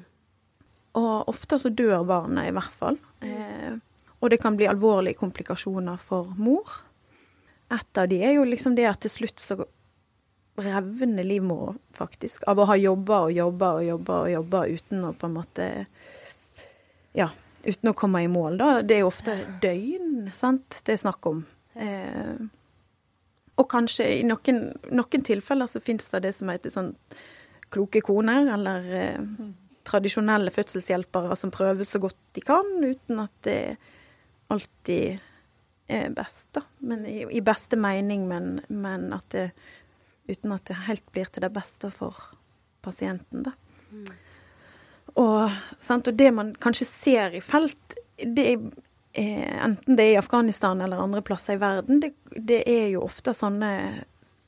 Og 1.00 1.32
ofte 1.32 1.60
så 1.60 1.72
dør 1.72 2.04
barnet, 2.08 2.50
i 2.50 2.56
hvert 2.56 2.76
fall. 2.76 2.98
Eh, 3.24 3.76
og 4.20 4.32
det 4.32 4.40
kan 4.44 4.58
bli 4.60 4.68
alvorlige 4.70 5.20
komplikasjoner 5.20 6.00
for 6.04 6.32
mor. 6.40 6.82
Et 7.72 8.00
av 8.00 8.10
de 8.12 8.20
er 8.24 8.36
jo 8.36 8.48
liksom 8.48 8.76
det 8.76 8.88
at 8.90 9.04
til 9.04 9.14
slutt 9.22 9.44
så 9.44 9.64
revne 10.64 11.24
livmora, 11.26 11.76
faktisk. 11.98 12.44
Av 12.50 12.60
å 12.60 12.68
ha 12.70 12.78
jobba 12.80 13.24
og 13.28 13.36
jobba 13.36 13.72
og 13.80 13.86
jobba 13.88 14.64
og 14.66 14.80
uten 14.80 15.06
å 15.08 15.14
på 15.18 15.30
en 15.30 15.38
måte 15.40 15.70
Ja, 17.18 17.28
uten 17.66 17.92
å 17.92 17.98
komme 17.98 18.24
i 18.24 18.30
mål, 18.32 18.58
da. 18.62 18.70
Det 18.82 18.96
er 18.96 19.04
jo 19.04 19.12
ofte 19.12 19.36
døgn, 19.62 20.30
sant, 20.34 20.82
det 20.86 20.96
er 20.96 21.02
snakk 21.02 21.28
om. 21.28 21.44
Eh, 21.76 22.38
og 23.60 23.68
kanskje 23.70 24.08
i 24.20 24.22
noen, 24.26 24.62
noen 24.90 25.26
tilfeller 25.28 25.70
så 25.70 25.82
fins 25.84 26.08
det 26.14 26.24
det 26.26 26.32
som 26.38 26.50
heter 26.52 26.74
sånn 26.74 26.94
kloke 27.72 28.02
koner, 28.04 28.48
eller 28.56 28.88
eh, 28.96 29.20
tradisjonelle 29.88 30.54
fødselshjelpere 30.54 31.36
som 31.40 31.54
prøver 31.54 31.88
så 31.88 32.02
godt 32.04 32.20
de 32.38 32.46
kan, 32.46 32.72
uten 32.84 33.22
at 33.24 33.36
det 33.48 33.60
alltid 34.52 35.20
er 35.92 36.16
best, 36.16 36.48
da. 36.56 36.64
Men 36.88 37.06
i, 37.08 37.24
i 37.28 37.44
beste 37.44 37.80
mening, 37.80 38.28
men, 38.30 38.62
men 38.70 39.10
at 39.16 39.28
det 39.36 39.50
uten 40.32 40.56
at 40.56 40.66
det 40.70 40.84
helt 40.88 41.06
blir 41.14 41.30
til 41.32 41.46
det 41.46 41.52
beste 41.56 41.92
for 41.94 42.18
pasienten, 42.82 43.46
da. 43.48 43.56
Mm. 43.92 44.12
Og, 45.20 45.52
sant, 45.80 46.08
og, 46.08 46.16
det 46.16 46.30
man 46.34 46.54
kanskje 46.56 46.88
ser 46.88 47.36
i 47.36 47.42
felt, 47.44 47.98
det 48.22 48.46
er, 48.54 48.62
enten 49.68 49.98
det 49.98 50.06
er 50.06 50.14
i 50.14 50.22
Afghanistan 50.22 50.82
eller 50.82 51.02
andre 51.04 51.24
plasser 51.26 51.58
i 51.58 51.62
verden, 51.62 52.00
det, 52.04 52.14
det 52.32 52.62
er 52.70 52.88
jo 52.94 53.04
ofte 53.06 53.34
sånne, 53.36 53.72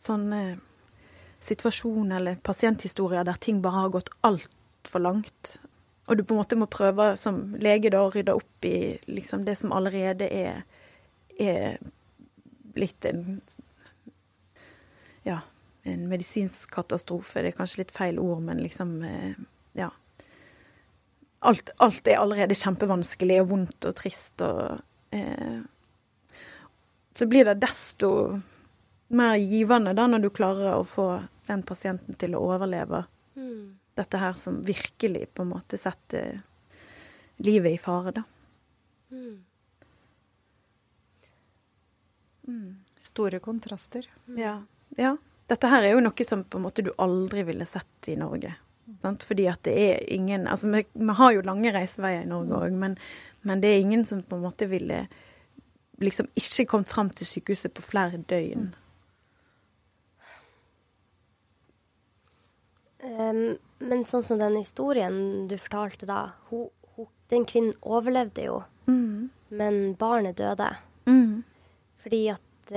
sånne 0.05 0.43
situasjoner 1.43 2.21
eller 2.21 2.39
pasienthistorier 2.43 3.27
der 3.27 3.41
ting 3.43 3.59
bare 3.63 3.83
har 3.83 3.95
gått 3.97 4.13
altfor 4.23 5.03
langt. 5.03 5.57
Og 6.07 6.17
du 6.17 6.23
på 6.23 6.35
en 6.35 6.41
måte 6.41 6.59
må 6.59 6.67
prøve 6.71 7.13
som 7.19 7.55
lege 7.59 7.91
da 7.91 8.03
å 8.03 8.11
rydde 8.11 8.35
opp 8.35 8.67
i 8.67 8.95
liksom 9.07 9.43
det 9.47 9.57
som 9.59 9.75
allerede 9.75 10.27
er, 10.27 10.63
er 11.39 11.77
blitt 12.75 13.07
en 13.07 13.41
en 15.83 16.07
medisinsk 16.09 16.71
katastrofe. 16.71 17.41
Det 17.41 17.51
er 17.51 17.57
kanskje 17.57 17.83
litt 17.83 17.93
feil 17.95 18.19
ord, 18.21 18.41
men 18.45 18.63
liksom 18.63 18.95
eh, 19.07 19.35
Ja. 19.73 19.89
Alt, 21.43 21.73
alt 21.83 22.07
er 22.07 22.21
allerede 22.21 22.55
kjempevanskelig 22.55 23.41
og 23.41 23.49
vondt 23.49 23.87
og 23.89 23.95
trist 23.99 24.41
og 24.45 24.77
eh, 25.11 25.59
Så 27.13 27.27
blir 27.27 27.49
det 27.49 27.59
desto 27.61 28.09
mer 29.13 29.35
givende 29.37 29.93
da 29.93 30.07
når 30.07 30.23
du 30.23 30.29
klarer 30.33 30.77
å 30.77 30.85
få 30.87 31.07
den 31.47 31.65
pasienten 31.67 32.15
til 32.15 32.37
å 32.37 32.45
overleve 32.47 33.03
mm. 33.35 33.75
dette 33.99 34.21
her 34.21 34.39
som 34.39 34.61
virkelig 34.65 35.27
på 35.35 35.43
en 35.43 35.51
måte 35.51 35.77
setter 35.77 36.39
livet 37.43 37.75
i 37.75 37.81
fare, 37.81 38.15
da. 38.15 38.23
Mm. 39.11 39.43
Mm. 42.47 42.71
Store 42.97 43.39
kontraster. 43.43 44.07
Ja. 44.39 44.55
ja. 44.97 45.17
Dette 45.51 45.69
her 45.69 45.83
er 45.83 45.95
jo 45.95 46.03
noe 46.03 46.25
som 46.27 46.43
på 46.47 46.59
en 46.59 46.65
måte 46.65 46.85
du 46.85 46.93
aldri 47.01 47.43
ville 47.47 47.65
sett 47.67 48.09
i 48.11 48.15
Norge. 48.19 48.53
Sant? 49.01 49.23
Fordi 49.27 49.47
at 49.51 49.63
det 49.63 49.73
er 49.79 50.13
ingen 50.13 50.47
Altså, 50.47 50.67
vi, 50.71 50.83
vi 50.93 51.15
har 51.15 51.31
jo 51.31 51.43
lange 51.47 51.71
reiseveier 51.75 52.23
i 52.23 52.29
Norge 52.29 52.59
òg, 52.65 52.77
men, 52.79 52.97
men, 53.41 53.63
det 53.63 53.71
er 53.71 53.83
ingen 53.83 54.05
som 54.07 54.23
på 54.23 54.37
en 54.37 54.45
måte 54.45 54.67
ville 54.71 55.05
liksom 56.03 56.27
ikke 56.35 56.65
kommet 56.67 56.91
fram 56.91 57.11
til 57.15 57.27
sykehuset 57.27 57.73
på 57.75 57.83
flere 57.85 58.19
døgn. 58.29 58.71
Um, 63.03 63.59
men 63.83 64.05
sånn 64.07 64.23
som 64.23 64.39
den 64.39 64.55
historien 64.57 65.47
du 65.51 65.57
fortalte 65.59 66.07
da, 66.07 66.33
hun, 66.49 66.69
hun, 66.95 67.07
den 67.31 67.45
kvinnen 67.47 67.75
overlevde 67.83 68.47
jo, 68.47 68.61
mm. 68.87 69.29
men 69.59 69.79
barnet 69.99 70.39
døde. 70.39 70.69
Mm. 71.07 71.43
Fordi 72.03 72.21
at 72.31 72.75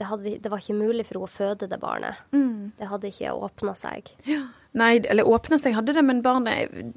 det, 0.00 0.08
hadde, 0.08 0.32
det 0.40 0.48
var 0.48 0.62
ikke 0.62 0.78
mulig 0.78 1.04
for 1.04 1.18
henne 1.18 1.28
å 1.28 1.34
føde 1.34 1.68
det 1.68 1.78
barnet. 1.82 2.20
Mm. 2.32 2.72
Det 2.78 2.88
hadde 2.88 3.10
ikke 3.12 3.34
åpna 3.36 3.74
seg. 3.76 4.08
Nei, 4.80 4.94
eller 5.04 5.28
åpna 5.28 5.58
seg 5.60 5.76
hadde 5.76 5.92
det, 5.96 6.04
men 6.06 6.22
barnet 6.24 6.94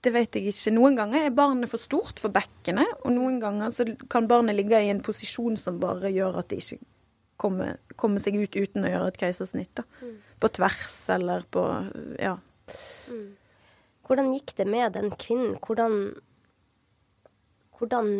Det 0.00 0.10
vet 0.14 0.34
jeg 0.34 0.48
ikke. 0.50 0.72
Noen 0.72 0.96
ganger 0.96 1.26
er 1.28 1.34
barnet 1.36 1.70
for 1.70 1.82
stort 1.82 2.18
for 2.22 2.32
bekkenet, 2.32 2.88
og 3.04 3.12
noen 3.12 3.36
ganger 3.42 3.70
så 3.76 3.84
kan 4.10 4.26
barnet 4.30 4.56
ligge 4.56 4.80
i 4.80 4.88
en 4.90 5.02
posisjon 5.04 5.58
som 5.60 5.78
bare 5.82 6.10
gjør 6.10 6.40
at 6.40 6.48
det 6.50 6.62
ikke 6.64 6.80
kommer, 7.40 7.76
kommer 8.00 8.22
seg 8.24 8.38
ut 8.40 8.56
uten 8.56 8.88
å 8.88 8.90
gjøre 8.94 9.12
et 9.12 9.20
keisersnitt. 9.20 9.82
Mm. 10.00 10.16
På 10.40 10.50
tvers 10.50 10.96
eller 11.14 11.46
på 11.52 11.66
Ja. 12.18 12.38
Hvordan 14.08 14.32
gikk 14.34 14.56
det 14.58 14.66
med 14.66 14.96
den 14.96 15.12
kvinnen? 15.14 15.54
Hvordan, 15.62 16.16
hvordan 17.80 18.10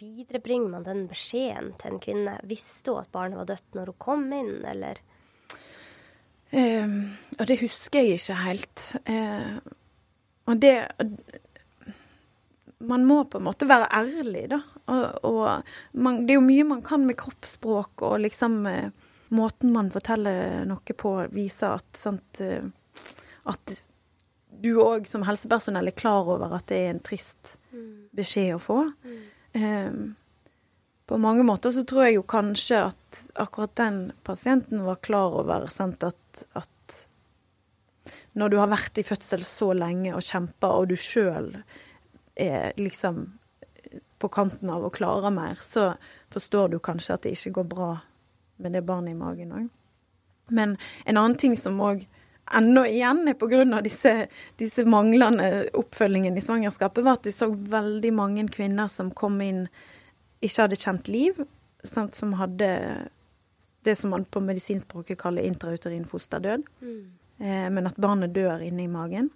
viderebringer 0.00 0.72
man 0.72 0.86
den 0.86 1.06
beskjeden 1.10 1.74
til 1.80 1.92
en 1.92 2.02
kvinne? 2.02 2.36
Visste 2.48 2.94
hun 2.94 3.04
at 3.04 3.12
barnet 3.14 3.38
var 3.38 3.50
dødt 3.50 3.76
når 3.76 3.92
hun 3.92 4.00
kom 4.02 4.24
inn, 4.32 4.54
eller? 4.68 5.02
Eh, 6.52 6.96
og 7.38 7.46
det 7.48 7.60
husker 7.62 8.04
jeg 8.04 8.20
ikke 8.20 8.40
helt. 8.42 8.88
Eh, 9.04 9.56
og 10.48 10.58
det 10.60 10.74
Man 12.82 13.04
må 13.06 13.20
på 13.30 13.38
en 13.38 13.46
måte 13.46 13.68
være 13.70 13.86
ærlig, 13.94 14.48
da. 14.50 14.58
Og, 14.90 15.24
og 15.24 16.00
man, 16.02 16.24
det 16.26 16.34
er 16.34 16.40
jo 16.40 16.48
mye 16.48 16.64
man 16.66 16.80
kan 16.82 17.04
med 17.06 17.14
kroppsspråk 17.20 18.02
og 18.02 18.16
liksom 18.24 18.56
eh, 18.66 18.90
måten 19.30 19.70
man 19.72 19.92
forteller 19.94 20.64
noe 20.66 20.96
på, 20.98 21.12
viser 21.30 21.76
at, 21.76 21.86
sant, 21.94 22.40
eh, 22.42 22.66
at 23.46 23.76
du 24.62 24.72
òg 24.82 25.06
som 25.10 25.24
helsepersonell 25.26 25.90
er 25.90 25.98
klar 25.98 26.28
over 26.30 26.56
at 26.56 26.68
det 26.70 26.80
er 26.80 26.90
en 26.92 27.04
trist 27.04 27.56
beskjed 28.16 28.56
å 28.56 28.62
få. 28.62 28.80
Um, 29.56 30.14
på 31.08 31.18
mange 31.20 31.44
måter 31.44 31.74
så 31.74 31.84
tror 31.88 32.06
jeg 32.06 32.16
jo 32.16 32.26
kanskje 32.28 32.84
at 32.86 33.22
akkurat 33.42 33.74
den 33.76 33.98
pasienten 34.24 34.84
var 34.86 35.02
klar 35.04 35.34
over 35.42 35.66
sant, 35.72 36.04
at, 36.06 36.44
at 36.56 36.68
når 38.38 38.52
du 38.52 38.58
har 38.60 38.70
vært 38.72 38.98
i 38.98 39.06
fødsel 39.06 39.44
så 39.46 39.72
lenge 39.76 40.14
og 40.16 40.24
kjempa, 40.24 40.72
og 40.72 40.88
du 40.92 40.96
sjøl 40.96 41.52
er 42.40 42.72
liksom 42.80 43.26
på 44.22 44.30
kanten 44.32 44.70
av 44.70 44.86
å 44.86 44.92
klare 44.94 45.30
mer, 45.34 45.58
så 45.60 45.92
forstår 46.32 46.72
du 46.72 46.78
kanskje 46.82 47.16
at 47.16 47.26
det 47.26 47.34
ikke 47.36 47.56
går 47.58 47.68
bra 47.74 47.92
med 48.62 48.76
det 48.76 48.84
barnet 48.86 49.16
i 49.16 49.18
magen 49.18 49.54
òg. 49.56 49.70
Men 50.52 50.76
en 51.04 51.18
annen 51.18 51.38
ting 51.38 51.56
som 51.58 51.80
òg 51.82 52.04
ennå 52.50 52.84
igjen 52.86 53.28
er 53.28 53.38
pga. 53.38 53.80
Disse, 53.84 54.28
disse 54.60 54.84
manglende 54.88 55.68
oppfølgingen 55.78 56.36
i 56.36 56.44
svangerskapet, 56.44 57.04
var 57.04 57.20
at 57.20 57.26
de 57.26 57.32
så 57.34 57.48
veldig 57.50 58.12
mange 58.16 58.46
kvinner 58.52 58.90
som 58.92 59.12
kom 59.14 59.40
inn 59.44 59.66
ikke 60.42 60.64
hadde 60.64 60.80
kjent 60.80 61.08
liv, 61.12 61.36
sant, 61.86 62.16
som 62.18 62.34
hadde 62.34 62.68
det 63.82 63.96
som 63.98 64.10
man 64.10 64.24
på 64.24 64.40
medisinspråket 64.42 65.18
kaller 65.18 65.46
intrauterin 65.46 66.06
fosterdød, 66.06 66.66
eh, 66.82 67.68
men 67.70 67.86
at 67.86 67.98
barnet 67.98 68.34
dør 68.34 68.62
inne 68.62 68.84
i 68.84 68.90
magen. 68.90 69.30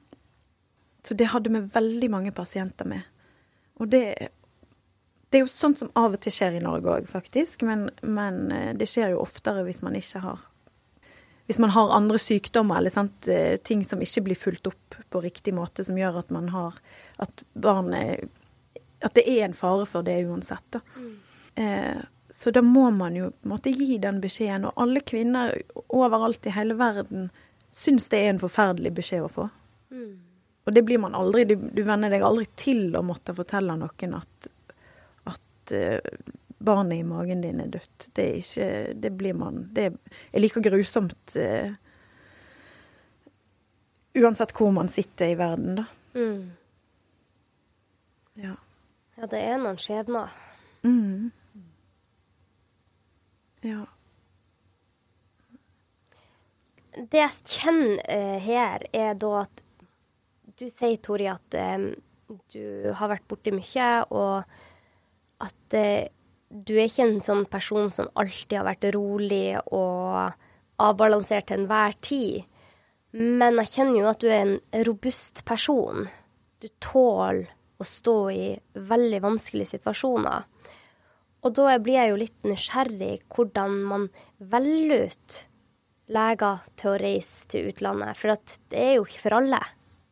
Så 1.07 1.15
det 1.15 1.31
hadde 1.31 1.51
vi 1.51 1.63
veldig 1.75 2.11
mange 2.11 2.33
pasienter 2.35 2.87
med. 2.87 3.07
Og 3.79 3.91
det, 3.91 4.03
det 5.31 5.39
er 5.39 5.45
jo 5.45 5.51
sånt 5.51 5.79
som 5.83 5.91
av 5.99 6.15
og 6.17 6.23
til 6.23 6.35
skjer 6.35 6.59
i 6.59 6.65
Norge 6.65 6.91
òg, 6.91 7.09
faktisk, 7.11 7.63
men, 7.67 7.89
men 8.03 8.51
eh, 8.55 8.73
det 8.79 8.91
skjer 8.91 9.15
jo 9.15 9.23
oftere 9.23 9.67
hvis 9.67 9.83
man 9.87 9.99
ikke 9.99 10.23
har 10.27 10.43
hvis 11.47 11.61
man 11.63 11.71
har 11.71 11.95
andre 11.95 12.19
sykdommer 12.19 12.81
eller 12.81 12.91
sant, 12.91 13.29
eh, 13.29 13.57
ting 13.57 13.85
som 13.85 14.03
ikke 14.03 14.25
blir 14.29 14.39
fulgt 14.39 14.67
opp 14.67 14.97
på 15.11 15.23
riktig 15.23 15.55
måte, 15.55 15.85
som 15.87 15.99
gjør 15.99 16.21
at 16.25 16.31
man 16.35 16.51
har 16.55 16.81
At 17.19 17.45
barnet 17.55 18.29
At 19.01 19.15
det 19.15 19.27
er 19.29 19.45
en 19.45 19.55
fare 19.55 19.87
for 19.87 20.03
det 20.03 20.25
uansett. 20.27 20.65
Da. 20.71 20.81
Eh, 21.55 22.03
så 22.31 22.51
da 22.51 22.63
må 22.63 22.91
man 22.91 23.15
jo 23.17 23.31
måtte 23.43 23.71
gi 23.71 23.99
den 23.99 24.21
beskjeden. 24.21 24.67
Og 24.67 24.73
alle 24.83 25.01
kvinner 25.01 25.55
overalt 25.89 26.47
i 26.47 26.55
hele 26.55 26.75
verden 26.75 27.29
syns 27.71 28.09
det 28.09 28.19
er 28.19 28.33
en 28.33 28.41
forferdelig 28.41 28.93
beskjed 28.97 29.27
å 29.27 29.29
få. 29.31 29.47
Og 30.67 30.75
det 30.75 30.83
blir 30.83 30.99
man 30.99 31.15
aldri. 31.15 31.45
Du, 31.45 31.55
du 31.57 31.83
venner 31.87 32.11
deg 32.11 32.25
aldri 32.27 32.49
til 32.57 32.97
å 32.97 33.05
måtte 33.07 33.37
fortelle 33.37 33.77
noen 33.79 34.17
at, 34.19 34.49
at 35.31 35.77
eh, 35.77 36.01
barnet 36.67 37.01
i 37.01 37.07
magen 37.07 37.43
din 37.45 37.63
er 37.63 37.73
dødt. 37.73 38.09
Det 38.17 38.25
er 38.27 38.39
ikke 38.43 38.69
Det 39.03 39.13
blir 39.19 39.37
man 39.39 39.67
Det 39.75 39.89
er 39.89 40.43
like 40.43 40.63
grusomt 40.63 41.37
uh, 41.39 41.73
uansett 44.17 44.55
hvor 44.57 44.73
man 44.73 44.89
sitter 44.89 45.33
i 45.33 45.39
verden, 45.39 45.77
da. 45.81 45.85
Mm. 46.17 46.53
Ja. 48.41 48.55
Ja, 49.17 49.29
det 49.33 49.41
er 49.41 49.61
noen 49.61 49.79
skjebner. 49.81 50.33
Mm. 50.85 51.31
Ja. 53.65 53.85
Det 56.97 57.21
jeg 57.21 57.45
kjenner 57.45 58.01
uh, 58.09 58.37
her, 58.41 58.89
er 58.93 59.17
da 59.21 59.33
at 59.45 59.63
du 60.57 60.69
sier, 60.73 60.97
Tori, 61.05 61.27
at 61.29 61.57
um, 61.77 61.91
du 62.53 62.93
har 62.97 63.11
vært 63.13 63.27
borti 63.29 63.53
mye, 63.53 63.89
og 64.09 64.45
at 65.45 65.77
eh, 65.77 66.09
du 66.51 66.77
er 66.77 66.87
ikke 66.87 67.07
en 67.07 67.23
sånn 67.25 67.47
person 67.51 67.91
som 67.91 68.11
alltid 68.15 68.59
har 68.61 68.69
vært 68.69 68.87
rolig 68.95 69.57
og 69.75 70.37
avbalansert 70.83 71.49
til 71.49 71.63
enhver 71.63 71.97
tid. 72.05 72.45
Men 73.17 73.59
jeg 73.63 73.73
kjenner 73.73 74.01
jo 74.01 74.11
at 74.11 74.23
du 74.23 74.29
er 74.31 74.43
en 74.45 74.85
robust 74.87 75.43
person. 75.49 76.07
Du 76.61 76.69
tåler 76.85 77.47
å 77.77 77.85
stå 77.87 78.17
i 78.33 78.47
veldig 78.75 79.21
vanskelige 79.25 79.75
situasjoner. 79.75 80.47
Og 81.45 81.55
da 81.55 81.77
blir 81.79 81.99
jeg 82.01 82.11
jo 82.11 82.21
litt 82.21 82.49
nysgjerrig 82.49 83.13
hvordan 83.33 83.77
man 83.87 84.09
velger 84.39 85.11
ut 85.11 85.37
leger 86.13 86.63
til 86.79 86.93
å 86.93 87.01
reise 87.03 87.51
til 87.51 87.71
utlandet. 87.71 88.19
For 88.19 88.35
det 88.71 88.81
er 88.81 88.97
jo 88.97 89.07
ikke 89.07 89.25
for 89.27 89.39
alle. 89.41 89.61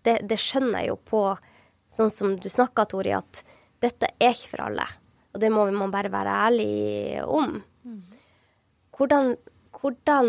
Det, 0.05 0.19
det 0.29 0.39
skjønner 0.41 0.83
jeg 0.83 0.93
jo 0.93 0.99
på, 1.11 1.23
sånn 1.95 2.13
som 2.13 2.35
du 2.41 2.51
snakka, 2.51 2.87
Tori, 2.91 3.15
at 3.17 3.43
dette 3.83 4.11
er 4.19 4.35
ikke 4.35 4.53
for 4.57 4.67
alle. 4.67 4.87
Og 5.35 5.43
det 5.43 5.51
må 5.51 5.67
man 5.75 5.93
bare 5.93 6.13
være 6.13 6.35
ærlig 6.47 7.23
om. 7.27 7.57
Hvordan, 8.95 9.35
hvordan 9.81 10.29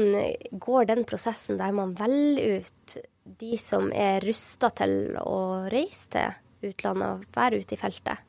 går 0.59 0.87
den 0.89 1.03
prosessen 1.05 1.59
der 1.61 1.75
man 1.77 1.93
velger 1.99 2.61
ut 2.61 2.97
de 3.25 3.57
som 3.57 3.91
er 3.93 4.25
rusta 4.25 4.71
til 4.73 5.15
å 5.21 5.67
reise 5.71 6.09
til 6.13 6.71
utlandet 6.71 7.11
og 7.11 7.37
være 7.37 7.61
ute 7.61 7.77
i 7.77 7.81
feltet? 7.81 8.23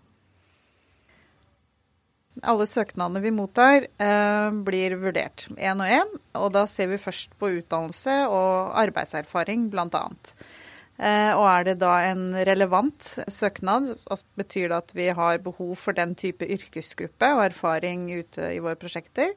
Alle 2.44 2.66
søknadene 2.68 3.22
vi 3.24 3.32
mottar, 3.32 3.86
eh, 3.96 4.50
blir 4.68 4.98
vurdert 5.00 5.46
én 5.56 5.80
og 5.80 5.88
én. 5.88 6.10
Og 6.36 6.52
da 6.52 6.66
ser 6.68 6.90
vi 6.92 7.00
først 7.00 7.32
på 7.40 7.48
utdannelse 7.62 8.28
og 8.28 8.76
arbeidserfaring, 8.76 9.70
blant 9.72 9.96
Eh, 9.96 10.55
og 10.96 11.42
er 11.44 11.64
det 11.68 11.74
da 11.82 11.92
en 12.08 12.30
relevant 12.48 13.08
søknad, 13.28 13.90
betyr 14.38 14.70
det 14.70 14.78
at 14.78 14.94
vi 14.96 15.10
har 15.12 15.42
behov 15.44 15.74
for 15.76 15.96
den 15.96 16.14
type 16.16 16.46
yrkesgruppe 16.46 17.28
og 17.36 17.42
erfaring 17.50 18.06
ute 18.16 18.54
i 18.54 18.62
våre 18.64 18.78
prosjekter, 18.80 19.34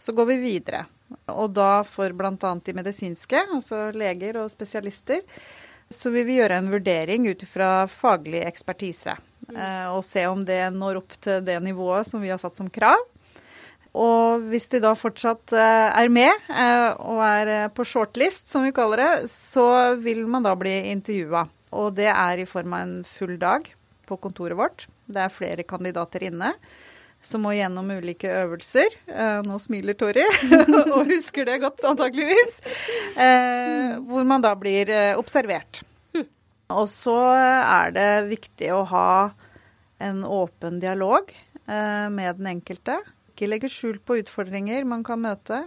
så 0.00 0.14
går 0.16 0.30
vi 0.32 0.38
videre. 0.40 0.84
Og 1.28 1.52
da 1.56 1.82
for 1.86 2.14
bl.a. 2.16 2.32
de 2.38 2.76
medisinske, 2.76 3.44
altså 3.54 3.90
leger 3.94 4.40
og 4.40 4.50
spesialister, 4.52 5.20
så 5.92 6.10
vil 6.10 6.26
vi 6.26 6.38
gjøre 6.40 6.58
en 6.58 6.70
vurdering 6.72 7.28
ut 7.28 7.44
fra 7.48 7.86
faglig 7.90 8.42
ekspertise. 8.48 9.16
eh, 9.52 9.86
Og 9.92 10.04
se 10.04 10.24
om 10.26 10.44
det 10.44 10.72
når 10.72 11.02
opp 11.02 11.18
til 11.20 11.44
det 11.44 11.60
nivået 11.62 12.08
som 12.08 12.22
vi 12.24 12.32
har 12.32 12.40
satt 12.40 12.56
som 12.56 12.70
krav. 12.70 13.00
Og 13.94 14.46
hvis 14.50 14.66
de 14.72 14.80
da 14.82 14.90
fortsatt 14.98 15.54
eh, 15.54 15.88
er 15.94 16.10
med 16.10 16.32
eh, 16.50 16.88
og 16.98 17.20
er 17.22 17.50
eh, 17.52 17.68
på 17.70 17.86
shortlist, 17.86 18.48
som 18.50 18.66
vi 18.66 18.74
kaller 18.74 19.02
det, 19.04 19.28
så 19.30 19.94
vil 20.02 20.24
man 20.30 20.46
da 20.46 20.56
bli 20.58 20.74
intervjua. 20.90 21.44
Og 21.78 21.94
det 21.94 22.10
er 22.10 22.42
i 22.42 22.48
form 22.48 22.74
av 22.74 22.88
en 22.88 22.96
full 23.06 23.36
dag 23.38 23.68
på 24.08 24.18
kontoret 24.22 24.58
vårt. 24.58 24.88
Det 25.06 25.22
er 25.22 25.34
flere 25.34 25.66
kandidater 25.66 26.26
inne 26.26 26.52
som 27.24 27.40
må 27.46 27.54
gjennom 27.56 27.88
ulike 27.88 28.28
øvelser. 28.42 28.98
Nå 29.46 29.56
smiler 29.62 29.96
Tori 29.96 30.26
og 30.92 31.08
husker 31.08 31.46
det 31.48 31.54
godt, 31.62 31.80
antakeligvis. 31.88 32.58
Hvor 34.04 34.26
man 34.28 34.44
da 34.44 34.50
blir 34.60 34.92
observert. 35.16 35.80
Og 36.68 36.84
så 36.92 37.16
er 37.32 37.96
det 37.96 38.10
viktig 38.28 38.68
å 38.76 38.82
ha 38.92 39.08
en 40.04 40.20
åpen 40.28 40.76
dialog 40.84 41.32
med 41.64 42.42
den 42.42 42.52
enkelte. 42.58 43.00
Ikke 43.34 43.48
legge 43.50 43.66
skjul 43.66 43.98
på 43.98 44.20
utfordringer 44.20 44.86
man 44.86 45.02
kan 45.02 45.18
møte. 45.18 45.64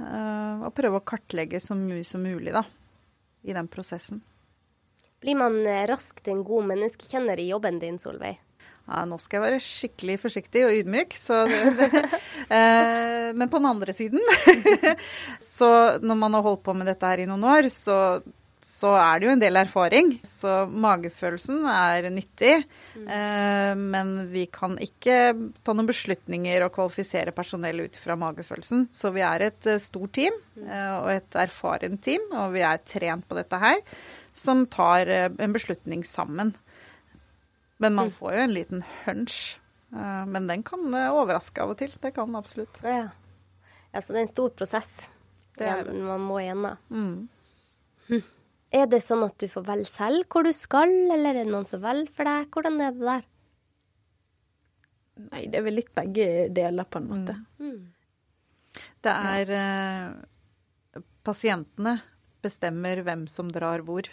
eh, 0.00 0.64
og 0.64 0.72
prøve 0.76 0.96
å 0.96 1.04
kartlegge 1.04 1.60
så 1.60 1.76
mye 1.76 2.04
som 2.04 2.24
mulig 2.24 2.56
da, 2.56 2.64
i 3.44 3.52
den 3.52 3.68
prosessen. 3.68 4.22
Blir 5.20 5.36
man 5.36 5.60
eh, 5.68 5.84
raskt 5.88 6.28
en 6.32 6.40
god 6.44 6.64
menneskekjenner 6.72 7.40
i 7.40 7.50
jobben 7.50 7.78
din, 7.82 8.00
Solveig? 8.00 8.40
Ja, 8.86 9.02
nå 9.04 9.18
skal 9.18 9.40
jeg 9.40 9.44
være 9.44 9.60
skikkelig 9.66 10.16
forsiktig 10.22 10.62
og 10.64 10.74
ydmyk. 10.78 11.16
Så 11.20 11.42
det, 11.50 11.60
det, 11.76 12.02
eh, 12.56 13.28
men 13.36 13.50
på 13.52 13.60
den 13.60 13.70
andre 13.72 13.92
siden 13.96 14.22
Så 15.56 15.70
når 16.00 16.20
man 16.20 16.36
har 16.38 16.44
holdt 16.46 16.64
på 16.64 16.74
med 16.76 16.88
dette 16.88 17.12
her 17.12 17.24
i 17.24 17.28
noen 17.28 17.44
år, 17.50 17.68
så 17.72 17.98
så 18.66 18.90
er 18.98 19.20
det 19.20 19.28
jo 19.28 19.32
en 19.36 19.42
del 19.42 19.58
erfaring. 19.60 20.08
Så 20.26 20.52
magefølelsen 20.66 21.62
er 21.70 22.08
nyttig. 22.10 22.52
Mm. 22.98 23.84
Men 23.94 24.10
vi 24.32 24.42
kan 24.50 24.74
ikke 24.82 25.18
ta 25.62 25.74
noen 25.76 25.86
beslutninger 25.86 26.66
og 26.66 26.72
kvalifisere 26.74 27.34
personell 27.36 27.84
ut 27.86 27.98
fra 28.02 28.18
magefølelsen. 28.18 28.88
Så 28.90 29.12
vi 29.14 29.22
er 29.22 29.46
et 29.46 29.70
stort 29.84 30.16
team 30.18 30.34
og 30.58 31.08
et 31.14 31.38
erfarent 31.38 32.02
team, 32.02 32.26
og 32.34 32.56
vi 32.56 32.64
er 32.66 32.82
trent 32.82 33.28
på 33.30 33.38
dette 33.38 33.62
her, 33.62 33.78
som 34.34 34.66
tar 34.66 35.14
en 35.14 35.54
beslutning 35.54 36.02
sammen. 36.08 36.56
Men 37.78 37.94
man 37.94 38.10
får 38.10 38.34
jo 38.34 38.44
en 38.48 38.56
liten 38.56 38.86
hunch. 39.04 39.40
Men 39.94 40.50
den 40.50 40.66
kan 40.66 40.90
overraske 40.90 41.62
av 41.62 41.76
og 41.76 41.78
til. 41.84 41.94
Det 42.02 42.16
kan 42.18 42.34
absolutt. 42.34 42.82
Ja. 42.82 43.12
Ja, 43.94 44.02
så 44.02 44.12
det 44.12 44.18
er 44.18 44.26
en 44.26 44.34
stor 44.34 44.50
prosess 44.58 45.06
det 45.56 45.68
er 45.70 45.86
det. 45.86 45.94
man 46.04 46.20
må 46.20 46.40
igjennom. 46.42 46.76
Mm. 46.90 48.22
Er 48.76 48.88
det 48.90 49.00
sånn 49.04 49.24
at 49.24 49.38
du 49.40 49.46
får 49.50 49.64
velge 49.70 49.88
selv 49.88 50.26
hvor 50.32 50.44
du 50.44 50.52
skal, 50.56 50.92
eller 51.14 51.32
er 51.32 51.46
det 51.46 51.52
noen 51.52 51.68
som 51.68 51.82
velger 51.84 52.12
for 52.16 52.28
deg? 52.28 52.48
Hvordan 52.52 52.80
er 52.84 52.94
det 52.96 53.08
der? 53.08 53.26
Nei, 55.30 55.46
det 55.48 55.60
er 55.60 55.64
vel 55.64 55.78
litt 55.78 55.92
begge 55.96 56.26
deler, 56.52 56.88
på 56.88 57.00
en 57.00 57.08
måte. 57.12 57.36
Mm. 57.56 57.70
mm. 57.70 57.84
Det 59.00 59.12
er 59.32 59.50
eh, 59.56 61.02
Pasientene 61.24 61.96
bestemmer 62.44 63.00
hvem 63.06 63.24
som 63.30 63.48
drar 63.52 63.80
hvor. 63.86 64.08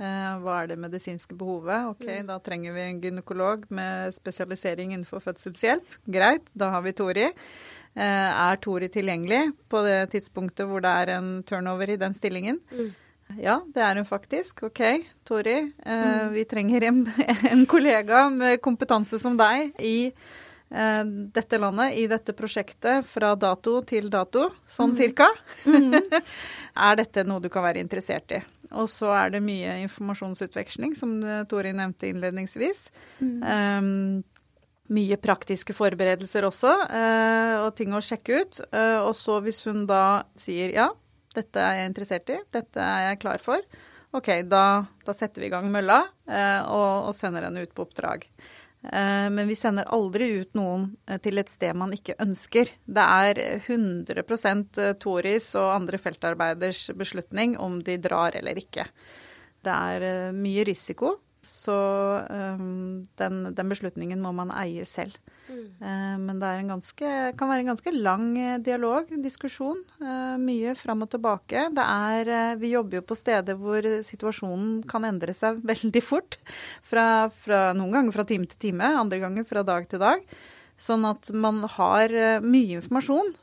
Eh, 0.00 0.30
hva 0.42 0.56
er 0.62 0.70
det 0.70 0.78
medisinske 0.80 1.36
behovet? 1.38 1.92
OK, 1.92 2.06
mm. 2.08 2.26
da 2.28 2.38
trenger 2.42 2.74
vi 2.76 2.86
en 2.86 3.00
gynekolog 3.04 3.68
med 3.76 4.14
spesialisering 4.16 4.94
innenfor 4.94 5.22
fødselshjelp. 5.24 6.00
Greit, 6.10 6.50
da 6.52 6.72
har 6.74 6.82
vi 6.86 6.94
Tori. 6.96 7.28
Eh, 7.28 8.30
er 8.30 8.60
Tori 8.64 8.90
tilgjengelig 8.92 9.42
på 9.70 9.84
det 9.86 10.00
tidspunktet 10.16 10.68
hvor 10.68 10.82
det 10.84 10.92
er 11.04 11.14
en 11.18 11.30
turnover 11.46 11.94
i 11.94 11.98
den 12.00 12.16
stillingen? 12.16 12.60
Mm. 12.72 12.90
Ja, 13.38 13.60
det 13.74 13.82
er 13.84 14.00
hun 14.00 14.06
faktisk. 14.08 14.64
OK, 14.70 14.82
Tori. 15.24 15.56
Eh, 15.84 16.04
mm. 16.06 16.32
Vi 16.34 16.44
trenger 16.50 16.86
en, 16.88 17.02
en, 17.52 17.66
kollega 17.70 18.28
med 18.32 18.60
kompetanse 18.64 19.20
som 19.22 19.36
deg 19.38 19.76
i 19.78 20.10
eh, 20.10 21.04
dette 21.36 21.60
landet, 21.60 21.98
i 22.00 22.06
dette 22.10 22.34
prosjektet, 22.36 23.06
fra 23.06 23.34
dato 23.38 23.80
til 23.86 24.10
dato, 24.10 24.48
sånn 24.66 24.94
mm. 24.94 24.96
cirka. 24.98 25.28
Mm. 25.66 25.94
er 26.88 26.98
dette 27.04 27.26
noe 27.28 27.44
du 27.44 27.50
kan 27.52 27.66
være 27.66 27.84
interessert 27.84 28.36
i? 28.38 28.42
Og 28.70 28.86
så 28.90 29.10
er 29.18 29.32
det 29.34 29.42
mye 29.42 29.80
informasjonsutveksling, 29.84 30.94
som 30.98 31.16
Tori 31.50 31.72
nevnte 31.74 32.06
innledningsvis. 32.06 32.84
Um, 33.18 34.20
mye 34.90 35.18
praktiske 35.22 35.74
forberedelser 35.76 36.46
også, 36.48 36.72
eh, 36.90 37.56
og 37.62 37.74
ting 37.78 37.94
å 37.94 38.02
sjekke 38.02 38.40
ut. 38.42 38.60
Eh, 38.72 38.98
og 39.04 39.14
så 39.18 39.38
hvis 39.44 39.62
hun 39.68 39.84
da 39.86 40.26
sier 40.38 40.74
ja, 40.74 40.90
dette 41.36 41.62
er 41.62 41.80
jeg 41.80 41.90
interessert 41.90 42.32
i, 42.32 42.38
dette 42.52 42.84
er 42.84 43.10
jeg 43.10 43.20
klar 43.22 43.42
for, 43.44 43.64
OK, 44.16 44.30
da, 44.50 44.64
da 45.06 45.14
setter 45.14 45.44
vi 45.44 45.46
i 45.46 45.52
gang 45.52 45.68
mølla 45.70 46.00
eh, 46.26 46.62
og, 46.66 47.10
og, 47.10 47.12
sender 47.14 47.46
henne 47.46 47.62
ut 47.62 47.74
på 47.76 47.86
oppdrag. 47.86 48.26
Men 48.80 49.44
vi 49.44 49.52
sender 49.60 49.90
aldri 49.92 50.30
ut 50.40 50.54
noen 50.56 50.86
til 51.20 51.36
et 51.36 51.50
sted 51.52 51.76
man 51.76 51.90
ikke 51.92 52.14
ønsker. 52.24 52.70
Det 52.88 53.02
er 53.04 53.40
100% 53.58 54.80
Toris 54.96 55.50
og 55.60 55.74
andre 55.74 56.00
feltarbeiders 56.00 56.86
beslutning 56.96 57.58
om 57.60 57.76
de 57.84 57.98
drar 58.00 58.38
eller 58.40 58.56
ikke. 58.56 58.86
Det 59.60 59.74
er 59.92 60.32
mye 60.32 60.64
risiko, 60.64 61.12
så 61.42 61.74
um, 62.28 63.02
den, 63.16 63.36
den, 63.56 63.68
beslutningen 63.72 64.20
må 64.20 64.32
man 64.36 64.52
eie 64.52 64.84
selv. 64.88 65.16
Mm. 65.48 65.64
Uh, 65.80 66.16
men 66.20 66.40
det 66.42 66.50
ganske, 66.68 67.12
kan 67.38 67.48
være 67.50 67.64
en 67.64 67.70
ganske 67.72 67.94
lang 67.96 68.26
eh, 68.38 68.58
dialog, 68.60 69.08
diskusjon. 69.24 69.80
Uh, 70.02 70.36
mye 70.40 70.74
fram 70.78 71.06
og 71.06 71.10
tilbake. 71.14 71.64
Det 71.76 71.86
er, 71.86 72.30
uh, 72.30 72.60
vi 72.60 72.74
jobber 72.74 73.00
jo 73.00 73.06
på 73.08 73.18
steder 73.18 73.56
hvor 73.60 73.88
situasjonen 74.06 74.82
kan 74.90 75.08
endre 75.08 75.34
seg 75.36 75.62
veldig 75.72 76.04
fort. 76.04 76.36
Fra, 76.86 77.30
fra, 77.44 77.70
noen 77.76 77.96
ganger 77.96 78.18
fra 78.18 78.28
time 78.28 78.48
til 78.50 78.68
time, 78.68 78.94
andre 79.00 79.22
ganger 79.24 79.48
fra 79.48 79.64
dag 79.64 79.88
til 79.88 80.04
dag. 80.04 80.26
Sånn 80.80 81.04
at 81.04 81.28
man 81.36 81.58
har 81.68 82.08
mye 82.40 82.78
informasjon, 82.78 83.34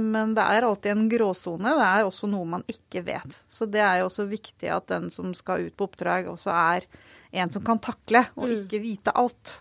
men 0.00 0.30
det 0.32 0.46
er 0.48 0.64
alltid 0.64 0.94
en 0.94 1.10
gråsone. 1.12 1.74
Det 1.76 1.88
er 1.90 2.06
også 2.06 2.30
noe 2.32 2.48
man 2.48 2.64
ikke 2.72 3.02
vet. 3.04 3.36
Så 3.52 3.68
det 3.68 3.82
er 3.84 3.98
jo 4.00 4.06
også 4.06 4.24
viktig 4.30 4.70
at 4.72 4.88
den 4.88 5.10
som 5.12 5.34
skal 5.36 5.66
ut 5.66 5.76
på 5.76 5.90
oppdrag, 5.90 6.30
også 6.32 6.54
er 6.56 6.88
en 7.42 7.52
som 7.52 7.64
kan 7.64 7.80
takle, 7.82 8.26
og 8.36 8.48
mm. 8.48 8.58
ikke 8.62 8.82
vite 8.82 9.14
alt 9.16 9.60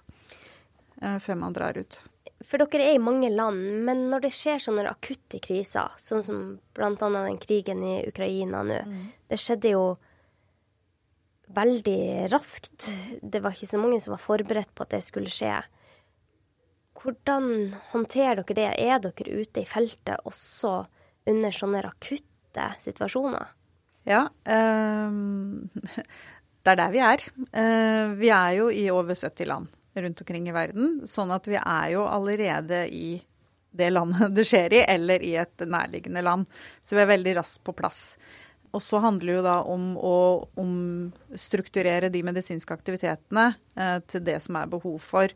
eh, 1.01 1.17
før 1.23 1.39
man 1.43 1.55
drar 1.55 1.78
ut. 1.78 2.01
For 2.45 2.61
dere 2.61 2.91
er 2.91 2.97
i 2.97 3.01
mange 3.01 3.30
land, 3.34 3.61
men 3.88 4.07
når 4.11 4.28
det 4.28 4.34
skjer 4.38 4.59
sånne 4.61 4.86
akutte 4.89 5.39
kriser, 5.43 5.93
sånn 6.01 6.23
som 6.26 6.41
bl.a. 6.78 6.91
den 6.93 7.39
krigen 7.41 7.82
i 7.86 7.95
Ukraina 8.05 8.61
nå, 8.65 8.82
mm. 8.86 9.05
det 9.32 9.39
skjedde 9.41 9.71
jo 9.73 9.86
veldig 11.55 12.28
raskt. 12.34 12.89
Det 13.21 13.41
var 13.41 13.55
ikke 13.55 13.69
så 13.69 13.82
mange 13.82 14.01
som 14.03 14.15
var 14.15 14.23
forberedt 14.23 14.73
på 14.76 14.86
at 14.86 14.93
det 14.93 15.01
skulle 15.05 15.34
skje. 15.34 15.57
Hvordan 17.01 17.76
håndterer 17.91 18.41
dere 18.41 18.57
det? 18.57 18.69
Er 18.82 19.01
dere 19.03 19.41
ute 19.41 19.61
i 19.61 19.69
feltet 19.69 20.26
også 20.26 20.78
under 21.30 21.53
sånne 21.53 21.84
akutte 21.86 22.71
situasjoner? 22.82 23.53
Ja. 24.05 24.28
Um, 24.45 25.69
det 26.66 26.74
er 26.74 26.80
der 26.82 26.93
vi 26.93 27.01
er. 27.05 27.24
Eh, 27.61 28.16
vi 28.18 28.32
er 28.34 28.55
jo 28.57 28.70
i 28.74 28.88
over 28.93 29.13
70 29.16 29.49
land 29.49 29.74
rundt 29.95 30.22
omkring 30.22 30.49
i 30.49 30.55
verden, 30.55 30.95
sånn 31.07 31.32
at 31.32 31.45
vi 31.47 31.55
er 31.55 31.91
jo 31.93 32.03
allerede 32.09 32.82
i 32.91 33.20
det 33.76 33.91
landet 33.93 34.34
det 34.38 34.47
skjer 34.47 34.80
i, 34.80 34.82
eller 34.95 35.24
i 35.24 35.36
et 35.39 35.68
nærliggende 35.68 36.26
land. 36.26 36.49
Så 36.82 36.97
vi 36.97 37.05
er 37.05 37.13
veldig 37.13 37.38
raskt 37.39 37.63
på 37.68 37.76
plass. 37.78 38.01
Og 38.76 38.84
så 38.84 38.99
handler 38.99 39.30
det 39.30 39.38
jo 39.38 39.45
da 39.45 39.55
om 39.72 39.93
å 39.95 40.18
omstrukturere 40.59 42.09
de 42.11 42.26
medisinske 42.28 42.76
aktivitetene 42.76 43.47
eh, 43.53 43.97
til 44.09 44.26
det 44.26 44.41
som 44.43 44.57
er 44.59 44.72
behov 44.72 44.99
for. 45.03 45.32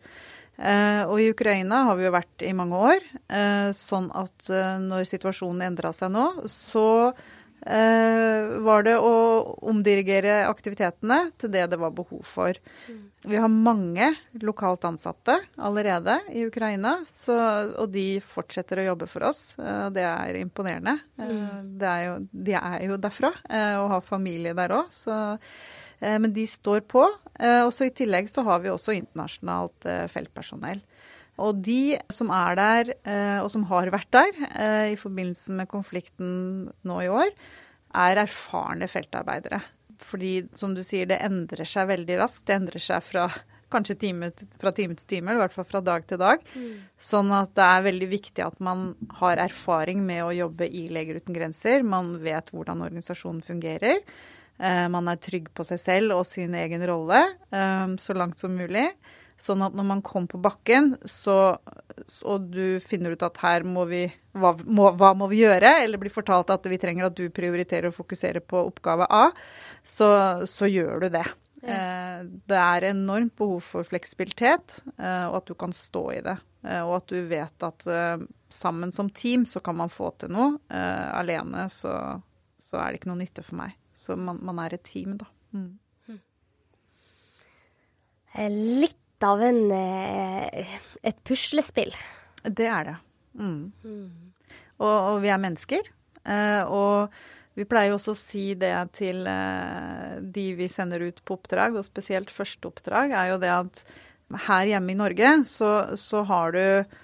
Eh, 0.59 1.03
og 1.07 1.21
i 1.23 1.29
Ukraina 1.31 1.85
har 1.87 1.95
vi 1.95 2.07
jo 2.09 2.15
vært 2.17 2.43
i 2.43 2.51
mange 2.57 2.81
år. 2.89 3.05
Eh, 3.31 3.69
sånn 3.75 4.09
at 4.17 4.49
eh, 4.51 4.75
når 4.83 5.07
situasjonen 5.07 5.69
endra 5.69 5.93
seg 5.95 6.11
nå, 6.11 6.25
så 6.51 7.13
var 7.59 8.83
det 8.87 8.95
å 9.03 9.13
omdirigere 9.67 10.45
aktivitetene 10.47 11.17
til 11.39 11.51
det 11.53 11.65
det 11.71 11.79
var 11.81 11.91
behov 11.95 12.21
for. 12.23 12.55
Mm. 12.87 13.01
Vi 13.27 13.35
har 13.35 13.51
mange 13.51 14.13
lokalt 14.39 14.85
ansatte 14.87 15.35
allerede 15.59 16.15
i 16.31 16.45
Ukraina, 16.47 16.99
så, 17.07 17.35
og 17.75 17.91
de 17.91 18.21
fortsetter 18.23 18.79
å 18.79 18.87
jobbe 18.91 19.09
for 19.11 19.27
oss. 19.27 19.41
og 19.59 19.91
Det 19.97 20.05
er 20.07 20.39
imponerende. 20.39 20.95
Eh, 21.19 21.33
mm. 21.35 21.73
Er 21.83 22.05
jo, 22.05 22.15
de 22.31 22.55
er 22.61 22.85
jo 22.87 22.99
derfra 23.01 23.33
eh, 23.49 23.75
og 23.81 23.91
har 23.95 24.07
familie 24.07 24.55
der 24.55 24.77
òg, 24.79 24.95
men 25.99 26.31
de 26.31 26.45
står 26.47 26.85
på. 26.87 27.01
Og 27.03 27.69
så 27.75 27.89
I 27.89 27.91
tillegg 27.91 28.29
så 28.31 28.39
har 28.47 28.61
vi 28.63 28.69
også 28.71 28.93
internasjonalt 28.95 29.83
feltpersonell. 30.13 30.79
Og 31.39 31.59
de 31.65 31.97
som 32.13 32.31
er 32.35 32.57
der, 32.59 32.93
eh, 33.07 33.39
og 33.41 33.49
som 33.53 33.65
har 33.69 33.91
vært 33.93 34.11
der 34.15 34.31
eh, 34.49 34.93
i 34.93 34.99
forbindelse 34.99 35.55
med 35.55 35.69
konflikten 35.71 36.31
nå 36.87 37.01
i 37.05 37.11
år, 37.11 37.31
er 37.99 38.23
erfarne 38.25 38.89
feltarbeidere. 38.91 39.61
Fordi, 39.99 40.33
som 40.55 40.75
du 40.75 40.83
sier, 40.85 41.07
det 41.09 41.19
endrer 41.25 41.67
seg 41.67 41.89
veldig 41.89 42.19
raskt. 42.21 42.45
Det 42.47 42.55
endrer 42.55 42.83
seg 42.83 43.03
fra 43.03 43.27
kanskje 43.69 43.97
time, 44.01 44.31
fra 44.61 44.71
time 44.73 44.95
til 44.97 45.07
time, 45.09 45.29
eller 45.29 45.41
i 45.41 45.43
hvert 45.43 45.57
fall 45.57 45.67
fra 45.69 45.81
dag 45.85 46.05
til 46.09 46.21
dag. 46.21 46.43
Mm. 46.55 46.79
Sånn 47.09 47.33
at 47.35 47.51
det 47.57 47.67
er 47.67 47.85
veldig 47.89 48.09
viktig 48.13 48.45
at 48.45 48.59
man 48.63 48.93
har 49.19 49.41
erfaring 49.43 50.01
med 50.07 50.23
å 50.25 50.33
jobbe 50.33 50.69
i 50.69 50.87
Leger 50.93 51.19
uten 51.19 51.35
grenser. 51.35 51.85
Man 51.85 52.15
vet 52.23 52.53
hvordan 52.55 52.85
organisasjonen 52.87 53.43
fungerer. 53.45 54.01
Eh, 54.57 54.85
man 54.91 55.11
er 55.11 55.21
trygg 55.21 55.51
på 55.55 55.67
seg 55.67 55.81
selv 55.83 56.17
og 56.17 56.25
sin 56.27 56.55
egen 56.57 56.85
rolle 56.87 57.23
så 57.49 58.15
langt 58.15 58.41
som 58.41 58.53
mulig. 58.55 58.87
Sånn 59.39 59.61
at 59.63 59.75
når 59.75 59.85
man 59.87 60.01
kommer 60.03 60.27
på 60.33 60.41
bakken, 60.43 60.97
så, 61.07 61.55
og 62.27 62.47
du 62.51 62.79
finner 62.83 63.15
ut 63.15 63.23
at 63.23 63.39
her 63.39 63.63
må 63.63 63.85
vi 63.87 64.01
hva, 64.35 64.51
må, 64.67 64.89
hva 64.99 65.13
må 65.15 65.29
vi 65.31 65.39
gjøre, 65.45 65.77
eller 65.85 66.01
blir 66.01 66.11
fortalt 66.11 66.51
at 66.51 66.67
vi 66.67 66.79
trenger 66.81 67.07
at 67.07 67.15
du 67.15 67.29
prioriterer 67.31 67.87
å 67.87 67.95
fokusere 67.95 68.43
på 68.43 68.65
oppgave 68.67 69.07
A, 69.07 69.29
så, 69.79 70.09
så 70.49 70.67
gjør 70.67 71.05
du 71.05 71.07
det. 71.15 71.23
Ja. 71.61 71.71
Eh, 71.71 72.27
det 72.51 72.59
er 72.59 72.89
enormt 72.91 73.35
behov 73.39 73.63
for 73.67 73.87
fleksibilitet, 73.87 74.81
eh, 74.97 75.25
og 75.27 75.41
at 75.41 75.49
du 75.49 75.55
kan 75.59 75.75
stå 75.75 76.03
i 76.17 76.21
det. 76.25 76.37
Eh, 76.63 76.83
og 76.83 76.99
at 76.99 77.11
du 77.11 77.19
vet 77.31 77.67
at 77.67 77.87
sammen 78.51 78.91
som 78.95 79.09
team 79.09 79.45
så 79.47 79.63
kan 79.63 79.77
man 79.79 79.91
få 79.93 80.11
til 80.19 80.33
noe. 80.35 80.57
Alene 80.69 81.67
så, 81.71 81.93
så, 82.63 82.79
er 82.79 82.91
det 82.91 83.01
ikke 83.01 83.11
noe 83.11 83.23
nytte 83.23 83.45
for 83.45 83.59
meg. 83.61 83.75
Så 83.95 84.15
man, 84.19 84.39
man 84.43 84.59
er 84.63 84.75
et 84.75 84.87
team, 84.87 85.15
da. 85.19 85.27
Mm. 85.55 85.69
Hm. 86.07 86.19
Litt 89.19 89.27
av 89.27 89.41
en, 89.43 89.71
eh, 89.71 90.67
et 91.03 91.17
puslespill. 91.27 91.91
Det 92.43 92.65
er 92.65 92.83
det. 92.85 92.95
Mm. 93.35 93.71
Mm. 93.83 94.31
Og, 94.79 94.87
og, 94.87 95.17
vi 95.19 95.27
er 95.27 95.41
mennesker. 95.43 95.89
Eh, 96.23 96.63
og 96.63 97.11
vi 97.53 97.65
pleier 97.67 97.91
også 97.91 98.13
å 98.13 98.15
si 98.15 98.53
det 98.55 98.71
til 98.95 99.27
eh, 99.27 100.21
de 100.23 100.45
vi 100.55 100.69
sender 100.71 101.03
ut 101.03 101.19
på 101.19 101.35
oppdrag, 101.35 101.75
og 101.75 101.83
spesielt 101.83 102.31
første 102.31 102.71
oppdrag, 102.71 103.11
er 103.11 103.33
jo 103.33 103.41
det 103.43 103.51
at 103.51 103.83
her 104.47 104.71
hjemme 104.71 104.95
i 104.95 104.99
Norge 105.01 105.33
så, 105.43 105.97
så 105.99 106.23
har 106.23 106.55
du 106.55 106.95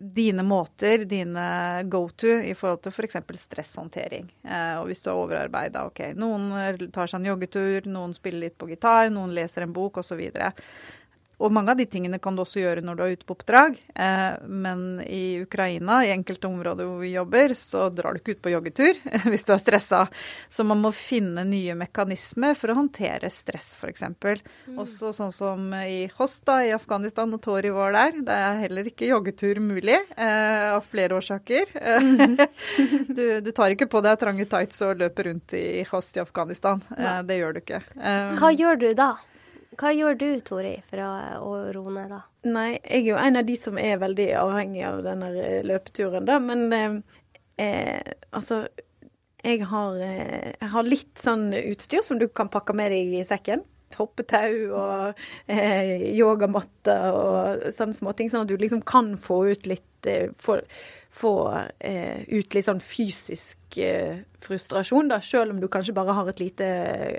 dine 0.00 0.42
måter, 0.42 1.04
dine 1.04 1.84
go 1.84 2.06
to 2.16 2.32
i 2.48 2.56
forhold 2.56 2.80
til 2.86 2.96
f.eks. 2.96 3.20
For 3.28 3.42
stresshåndtering. 3.44 4.32
Eh, 4.40 4.80
og 4.80 4.88
hvis 4.88 5.04
du 5.04 5.12
er 5.12 5.20
overarbeida, 5.20 5.84
OK. 5.84 6.00
Noen 6.16 6.48
tar 6.88 7.12
seg 7.12 7.20
en 7.20 7.30
joggetur, 7.34 7.92
noen 7.92 8.16
spiller 8.16 8.48
litt 8.48 8.56
på 8.56 8.72
gitar, 8.72 9.12
noen 9.12 9.36
leser 9.36 9.68
en 9.68 9.76
bok 9.76 10.00
osv. 10.00 10.24
Og 11.42 11.50
mange 11.50 11.72
av 11.74 11.78
de 11.78 11.86
tingene 11.90 12.20
kan 12.22 12.36
du 12.36 12.44
også 12.44 12.60
gjøre 12.62 12.84
når 12.86 12.98
du 12.98 13.02
er 13.04 13.14
ute 13.16 13.26
på 13.26 13.34
oppdrag. 13.34 13.78
Eh, 13.94 14.44
men 14.46 15.00
i 15.02 15.42
Ukraina, 15.42 16.02
i 16.06 16.12
enkelte 16.14 16.46
områder 16.46 16.86
hvor 16.86 17.00
vi 17.02 17.12
jobber, 17.16 17.54
så 17.58 17.88
drar 17.90 18.14
du 18.14 18.22
ikke 18.22 18.36
ut 18.36 18.42
på 18.44 18.52
joggetur 18.52 19.00
hvis 19.30 19.46
du 19.48 19.52
er 19.54 19.62
stressa. 19.62 20.04
Så 20.52 20.66
man 20.68 20.82
må 20.84 20.92
finne 20.94 21.44
nye 21.48 21.74
mekanismer 21.78 22.54
for 22.58 22.72
å 22.72 22.78
håndtere 22.78 23.30
stress, 23.32 23.72
f.eks. 23.80 24.04
Mm. 24.12 24.78
Også 24.82 25.10
sånn 25.16 25.34
som 25.34 25.66
i 25.82 26.04
Hosta 26.14 26.60
i 26.68 26.70
Afghanistan, 26.76 27.32
og 27.34 27.42
Tori 27.42 27.72
var 27.74 27.96
der. 27.96 28.22
Det 28.22 28.38
er 28.46 28.62
heller 28.62 28.92
ikke 28.92 29.10
joggetur 29.10 29.58
mulig, 29.62 29.98
eh, 30.14 30.68
av 30.76 30.86
flere 30.86 31.18
årsaker. 31.18 31.74
Mm. 31.74 32.38
du, 33.16 33.24
du, 33.42 33.50
tar 33.50 33.74
ikke 33.74 33.90
på 33.90 34.04
deg 34.04 34.20
trange 34.22 34.46
tights 34.46 34.78
og 34.86 35.02
løper 35.02 35.30
rundt 35.32 35.58
i 35.58 35.82
Host 35.90 36.16
i 36.18 36.22
Afghanistan. 36.22 36.84
Eh, 36.94 37.20
det 37.26 37.42
gjør 37.42 37.58
du 37.58 37.62
ikke. 37.64 37.82
Hva 38.38 38.54
gjør 38.54 38.82
du 38.86 38.90
da? 38.96 39.12
Hva 39.80 39.92
gjør 39.96 40.18
du, 40.20 40.28
Tori, 40.44 40.74
for 40.90 41.00
å, 41.00 41.10
å 41.40 41.52
roe 41.72 41.92
ned, 41.94 42.12
da? 42.12 42.20
Nei, 42.44 42.70
jeg 42.76 43.02
er 43.02 43.06
jo 43.06 43.18
en 43.20 43.40
av 43.40 43.48
de 43.48 43.56
som 43.56 43.78
er 43.80 44.00
veldig 44.02 44.28
avhengig 44.42 44.84
av 44.88 45.02
denne 45.06 45.30
løpeturen, 45.64 46.26
da. 46.28 46.38
Men 46.42 46.66
eh, 46.76 46.96
eh, 47.62 48.16
altså 48.36 48.66
jeg 49.42 49.64
har, 49.66 49.96
eh, 49.98 50.52
jeg 50.54 50.70
har, 50.70 50.86
litt 50.86 51.22
sånn 51.22 51.50
utstyr 51.56 52.04
som 52.06 52.20
du 52.20 52.28
kan 52.30 52.50
pakke 52.52 52.74
med 52.78 52.92
deg 52.94 53.16
i 53.18 53.24
sekken. 53.26 53.64
Hoppetau 53.92 54.52
og 54.78 55.22
eh, 55.50 56.04
yogamatte 56.16 56.94
og 57.12 57.66
sånne 57.76 57.96
småting. 57.96 58.30
Sånn 58.32 58.46
at 58.46 58.52
du 58.52 58.56
liksom 58.60 58.84
kan 58.86 59.16
få 59.20 59.42
ut 59.52 59.66
litt 59.68 60.08
eh, 60.08 60.30
få 61.12 61.34
eh, 61.78 62.24
ut 62.32 62.54
litt 62.54 62.66
sånn 62.66 62.80
fysisk 62.80 63.76
eh, 63.82 64.22
frustrasjon, 64.40 65.10
da, 65.12 65.20
selv 65.20 65.52
om 65.52 65.60
du 65.60 65.68
kanskje 65.72 65.94
bare 65.96 66.16
har 66.16 66.32
lite, 66.38 66.66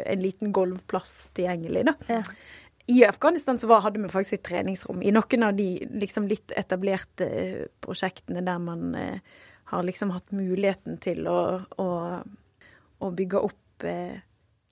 en 0.09 0.21
liten 0.23 0.53
gulvplass 0.55 1.31
tilgjengelig. 1.37 1.85
da. 1.91 1.95
Ja. 2.09 2.21
I 2.85 3.05
Afghanistan 3.07 3.57
så 3.57 3.67
var, 3.67 3.85
hadde 3.85 4.01
vi 4.01 4.09
faktisk 4.11 4.39
et 4.39 4.43
treningsrom. 4.49 5.03
I 5.05 5.13
noen 5.15 5.45
av 5.47 5.55
de 5.55 5.67
liksom 6.01 6.27
litt 6.27 6.51
etablerte 6.57 7.29
eh, 7.29 7.61
prosjektene 7.85 8.43
der 8.43 8.59
man 8.59 8.91
eh, 8.99 9.39
har 9.71 9.85
liksom 9.87 10.11
hatt 10.11 10.33
muligheten 10.35 10.97
til 11.03 11.29
å, 11.29 11.39
å, 11.79 11.87
å 12.99 13.11
bygge 13.15 13.45
opp 13.45 13.87
eh, 13.87 14.19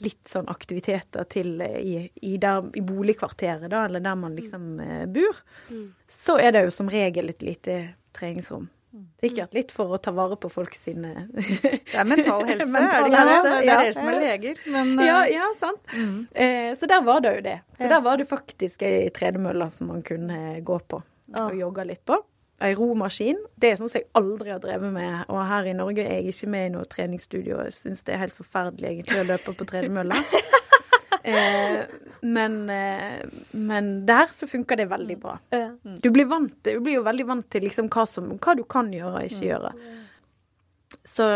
litt 0.01 0.28
sånn 0.34 0.49
aktiviteter 0.51 1.30
til 1.32 1.61
eh, 1.63 1.80
i, 1.80 1.95
i, 2.28 2.36
der, 2.41 2.67
i 2.76 2.84
boligkvarteret, 2.84 3.69
da, 3.72 3.86
eller 3.86 4.03
der 4.03 4.19
man 4.19 4.36
liksom 4.36 4.67
eh, 4.84 5.05
bor, 5.05 5.41
mm. 5.69 5.88
så 6.09 6.38
er 6.41 6.55
det 6.55 6.65
jo 6.67 6.76
som 6.76 6.91
regel 6.91 7.32
et 7.32 7.45
lite 7.45 7.80
treningsrom. 8.17 8.67
Sikkert 9.21 9.53
litt 9.55 9.69
for 9.71 9.93
å 9.95 9.97
ta 10.03 10.11
vare 10.11 10.35
på 10.35 10.49
folk 10.51 10.73
sine 10.75 11.27
Det 11.31 11.93
er 11.95 12.07
mental 12.07 12.41
helse, 12.43 12.65
mental 12.67 13.05
er 13.07 13.07
det 13.07 13.13
ikke 13.13 13.27
det? 13.27 13.37
Det 13.43 13.53
er 13.53 13.63
ja. 13.63 13.77
dere 13.77 13.93
som 13.95 14.09
er 14.11 14.17
leger. 14.19 14.57
Men, 14.73 14.91
ja, 14.99 15.19
eh, 15.21 15.31
ja, 15.37 15.47
sant. 15.59 15.93
Mm. 15.95 16.17
Eh, 16.35 16.71
så 16.75 16.89
der 16.91 17.05
var 17.07 17.23
det 17.23 17.31
jo 17.37 17.45
det. 17.45 17.55
Så 17.77 17.87
der 17.87 18.03
var 18.03 18.19
det 18.19 18.27
faktisk 18.27 18.83
ei 18.87 19.07
tredemølle 19.15 19.69
som 19.71 19.93
man 19.93 20.03
kunne 20.03 20.59
gå 20.67 20.81
på 20.91 20.99
og 21.39 21.55
jogge 21.55 21.87
litt 21.87 22.03
på. 22.03 22.19
Ei 22.61 22.73
romaskin. 22.77 23.39
Det 23.55 23.71
er 23.71 23.79
sånt 23.79 23.93
som 23.93 24.01
jeg 24.01 24.09
aldri 24.19 24.51
har 24.51 24.59
drevet 24.61 24.91
med. 24.93 25.23
Og 25.31 25.39
her 25.49 25.71
i 25.71 25.77
Norge 25.77 26.03
er 26.03 26.19
jeg 26.19 26.35
ikke 26.35 26.51
med 26.51 26.67
i 26.67 26.73
noe 26.75 26.89
treningsstudio 26.89 27.61
og 27.63 27.71
syns 27.73 28.03
det 28.05 28.17
er 28.17 28.25
helt 28.25 28.37
forferdelig 28.37 28.91
egentlig 28.91 29.23
å 29.23 29.29
løpe 29.31 29.55
på 29.55 29.69
tredemølle. 29.71 30.19
Eh, 31.24 31.82
men, 32.22 32.55
eh, 32.69 33.22
men, 33.51 33.91
der 34.05 34.32
så 34.34 34.47
funker 34.49 34.80
det 34.80 34.88
veldig 34.91 35.17
bra. 35.22 35.36
Du 35.84 36.09
blir, 36.09 36.26
vant, 36.30 36.55
du 36.63 36.80
blir 36.80 36.99
jo 36.99 37.05
veldig 37.05 37.28
vant 37.30 37.49
til 37.51 37.65
liksom 37.67 37.91
hva, 37.93 38.07
som, 38.09 38.32
hva, 38.38 38.55
du 38.57 38.63
kan 38.69 38.91
gjøre 38.93 39.22
og 39.22 39.30
ikke 39.30 39.47
gjøre. 39.51 39.74
Så, 41.07 41.28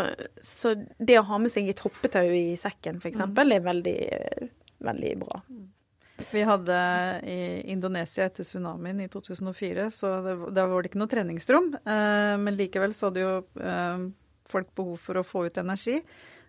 så, 0.41 0.73
det 0.99 1.19
å 1.19 1.27
ha 1.29 1.39
med 1.41 1.53
seg 1.53 1.69
et 1.71 1.85
hoppetau 1.85 2.25
i 2.27 2.57
sekken, 2.59 2.99
f.eks., 3.01 3.23
er 3.23 3.63
veldig, 3.65 3.99
veldig 4.85 5.15
bra. 5.21 5.39
Vi 6.31 6.43
hadde 6.47 6.75
i 7.27 7.39
Indonesia 7.71 8.25
etter 8.25 8.47
tsunamien 8.47 9.01
i 9.03 9.09
2004, 9.11 9.89
så 9.91 10.11
det, 10.23 10.35
da 10.55 10.67
var 10.71 10.83
det 10.83 10.91
ikke 10.91 11.01
noe 11.01 11.11
treningsrom. 11.11 11.73
Eh, 11.75 12.35
men 12.39 12.55
likevel 12.55 12.95
så 12.95 13.09
hadde 13.09 13.25
jo 13.25 13.33
eh, 13.59 14.05
folk 14.47 14.71
behov 14.77 14.95
for 15.01 15.19
å 15.19 15.25
få 15.27 15.45
ut 15.49 15.59
energi. 15.59 15.99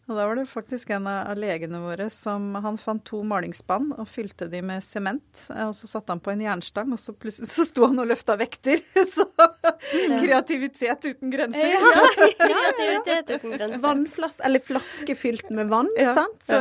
Og 0.06 0.14
da 0.14 0.26
var 0.28 0.38
det 0.38 0.44
faktisk 0.46 0.90
en 0.94 1.08
av 1.10 1.34
legene 1.38 1.80
våre 1.82 2.06
som 2.14 2.52
Han 2.62 2.76
fant 2.78 3.02
to 3.08 3.24
malingsspann 3.26 3.88
og 3.96 4.06
fylte 4.06 4.46
de 4.50 4.60
med 4.62 4.84
sement. 4.86 5.40
Og 5.50 5.72
så 5.74 5.88
satte 5.90 6.14
han 6.14 6.22
på 6.22 6.30
en 6.30 6.44
jernstang, 6.44 6.92
og 6.94 7.00
så 7.02 7.14
plutselig 7.16 7.50
så 7.50 7.66
sto 7.66 7.88
han 7.88 7.98
og 8.02 8.06
løfta 8.12 8.36
vekter. 8.38 8.82
Så 9.16 9.24
ja. 9.36 10.18
kreativitet 10.18 11.04
uten 11.06 11.30
grenser. 11.30 11.72
Ja, 11.72 12.02
kreativitet 12.40 13.30
uten 13.30 13.52
grenser. 13.54 13.80
Vannflaske, 13.82 14.44
eller 14.46 14.62
flaske 14.64 15.14
fylt 15.18 15.50
med 15.54 15.70
vann, 15.70 15.88
ja. 15.98 16.14
sant. 16.16 16.38
Så 16.46 16.60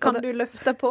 kan 0.00 0.16
det, 0.16 0.22
du 0.24 0.38
løfte 0.38 0.74
på. 0.78 0.90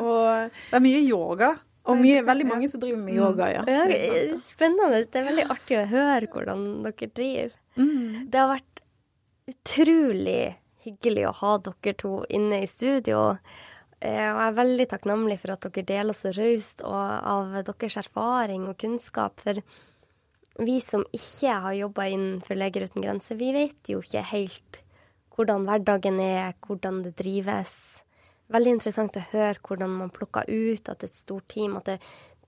Og 0.00 0.50
Det 0.50 0.78
er 0.78 0.84
mye 0.84 1.02
yoga. 1.02 1.54
Og 1.90 1.98
mye, 1.98 2.20
veldig 2.26 2.46
mange 2.46 2.68
som 2.70 2.82
driver 2.82 3.00
med 3.00 3.16
yoga, 3.16 3.50
ja. 3.54 3.62
ja 3.66 4.38
spennende. 4.44 5.02
Det 5.10 5.22
er 5.22 5.28
veldig 5.30 5.46
artig 5.54 5.78
å 5.80 5.86
høre 5.90 6.30
hvordan 6.30 6.66
dere 6.86 7.10
driver. 7.16 7.54
Mm. 7.80 8.26
Det 8.30 8.42
har 8.42 8.50
vært 8.52 8.82
utrolig 9.50 10.42
hyggelig 10.84 11.26
å 11.28 11.36
ha 11.42 11.52
dere 11.64 11.94
to 12.00 12.14
inne 12.32 12.62
i 12.64 12.70
studio. 12.70 13.36
Eh, 14.00 14.26
og 14.30 14.38
jeg 14.40 14.48
er 14.48 14.58
veldig 14.58 14.86
takknemlig 14.90 15.38
for 15.42 15.54
at 15.54 15.66
dere 15.66 15.86
deler 15.90 16.16
så 16.16 16.32
raust 16.36 16.84
av 16.86 17.52
deres 17.58 17.98
erfaring 18.00 18.68
og 18.70 18.78
kunnskap. 18.80 19.40
For 19.44 19.60
vi 20.60 20.78
som 20.84 21.04
ikke 21.16 21.58
har 21.66 21.76
jobba 21.78 22.08
innenfor 22.10 22.58
Leger 22.58 22.88
uten 22.88 23.04
grenser, 23.04 23.38
vi 23.40 23.52
vet 23.56 23.92
jo 23.92 24.00
ikke 24.04 24.24
helt 24.32 24.80
hvordan 25.36 25.64
hverdagen 25.68 26.20
er, 26.20 26.52
hvordan 26.66 27.04
det 27.06 27.14
drives. 27.20 27.76
Veldig 28.50 28.76
interessant 28.76 29.16
å 29.16 29.28
høre 29.30 29.60
hvordan 29.62 29.92
man 30.02 30.12
plukker 30.12 30.48
ut 30.48 30.90
at 30.90 31.04
et 31.06 31.16
stort 31.16 31.46
team, 31.52 31.78
at 31.78 31.86
det, 31.86 31.98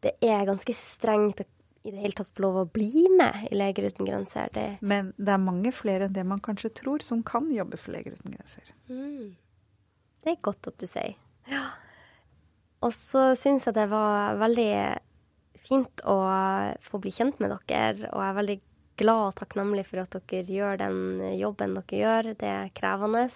det 0.02 0.16
er 0.24 0.48
ganske 0.48 0.74
strengt 0.76 1.44
i 1.82 1.90
det 1.90 1.98
hele 1.98 2.14
tatt 2.14 2.30
få 2.30 2.44
lov 2.44 2.58
å 2.60 2.66
bli 2.70 3.06
med 3.10 3.48
i 3.50 3.58
Leger 3.58 3.88
uten 3.90 4.06
grenser. 4.06 4.50
Det... 4.54 4.66
Men 4.80 5.10
det 5.18 5.34
er 5.34 5.42
mange 5.42 5.72
flere 5.74 6.06
enn 6.06 6.14
det 6.14 6.24
man 6.28 6.42
kanskje 6.42 6.70
tror, 6.78 7.02
som 7.02 7.24
kan 7.26 7.48
jobbe 7.50 7.80
for 7.80 7.94
Leger 7.96 8.14
uten 8.14 8.36
grenser. 8.36 8.68
Mm. 8.86 9.32
Det 10.22 10.34
er 10.34 10.44
godt 10.46 10.70
at 10.70 10.78
du 10.78 10.86
sier. 10.86 11.16
Ja. 11.50 11.64
Og 12.82 12.94
så 12.94 13.32
syns 13.38 13.66
jeg 13.66 13.74
det 13.76 13.88
var 13.90 14.38
veldig 14.40 14.70
fint 15.62 16.02
å 16.10 16.18
få 16.82 17.00
bli 17.02 17.12
kjent 17.14 17.42
med 17.42 17.54
dere, 17.68 18.10
og 18.10 18.22
jeg 18.22 18.28
er 18.28 18.38
veldig 18.38 18.58
glad 19.02 19.24
og 19.26 19.36
takknemlig 19.38 19.84
for 19.88 20.02
at 20.02 20.16
dere 20.30 20.56
gjør 20.58 20.80
den 20.82 21.00
jobben 21.38 21.76
dere 21.78 22.00
gjør. 22.02 22.30
Det 22.38 22.50
er 22.50 22.72
krevende, 22.76 23.26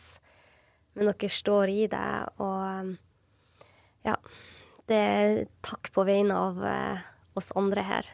men 0.94 1.10
dere 1.10 1.32
står 1.32 1.74
i 1.74 1.86
det, 1.90 2.08
og 2.42 2.94
ja. 4.06 4.18
Det 4.86 4.96
er 4.96 5.40
takk 5.66 5.90
på 5.90 6.04
vegne 6.06 6.34
av 6.38 6.60
eh, 6.62 7.06
oss 7.38 7.52
andre 7.58 7.84
her. 7.86 8.10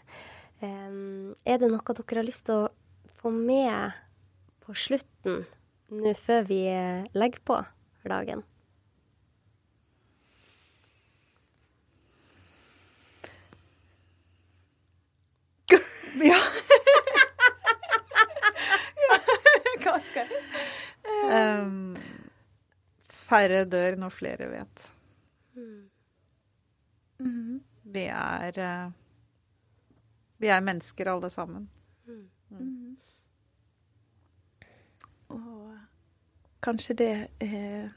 Um, 0.63 1.35
er 1.45 1.59
det 1.59 1.71
noe 1.73 1.97
dere 1.97 2.21
har 2.21 2.27
lyst 2.27 2.47
til 2.47 2.65
å 2.67 2.71
få 3.23 3.33
med 3.35 3.97
på 4.63 4.75
slutten, 4.79 5.45
nå 5.93 6.15
før 6.23 6.47
vi 6.49 6.63
legger 7.19 7.43
på 7.47 7.59
for 8.03 8.15
dagen? 8.15 8.45
Ja. 16.23 16.39
Hva 19.83 19.95
skal 20.05 20.29
jeg 20.29 20.43
um, 21.33 21.95
Færre 23.11 23.63
dør 23.65 23.97
når 24.01 24.13
flere 24.13 24.49
vet. 24.51 24.83
Mm. 25.57 25.91
Mm. 27.23 27.61
Vi 27.95 28.05
er 28.13 28.59
uh, 28.61 28.91
vi 30.43 30.51
er 30.51 30.65
mennesker 30.65 31.11
alle 31.13 31.31
sammen. 31.31 31.69
Mm. 32.07 32.29
Mm. 32.51 32.97
Og 35.33 35.79
kanskje 36.63 36.99
det 36.99 37.13
eh, 37.45 37.89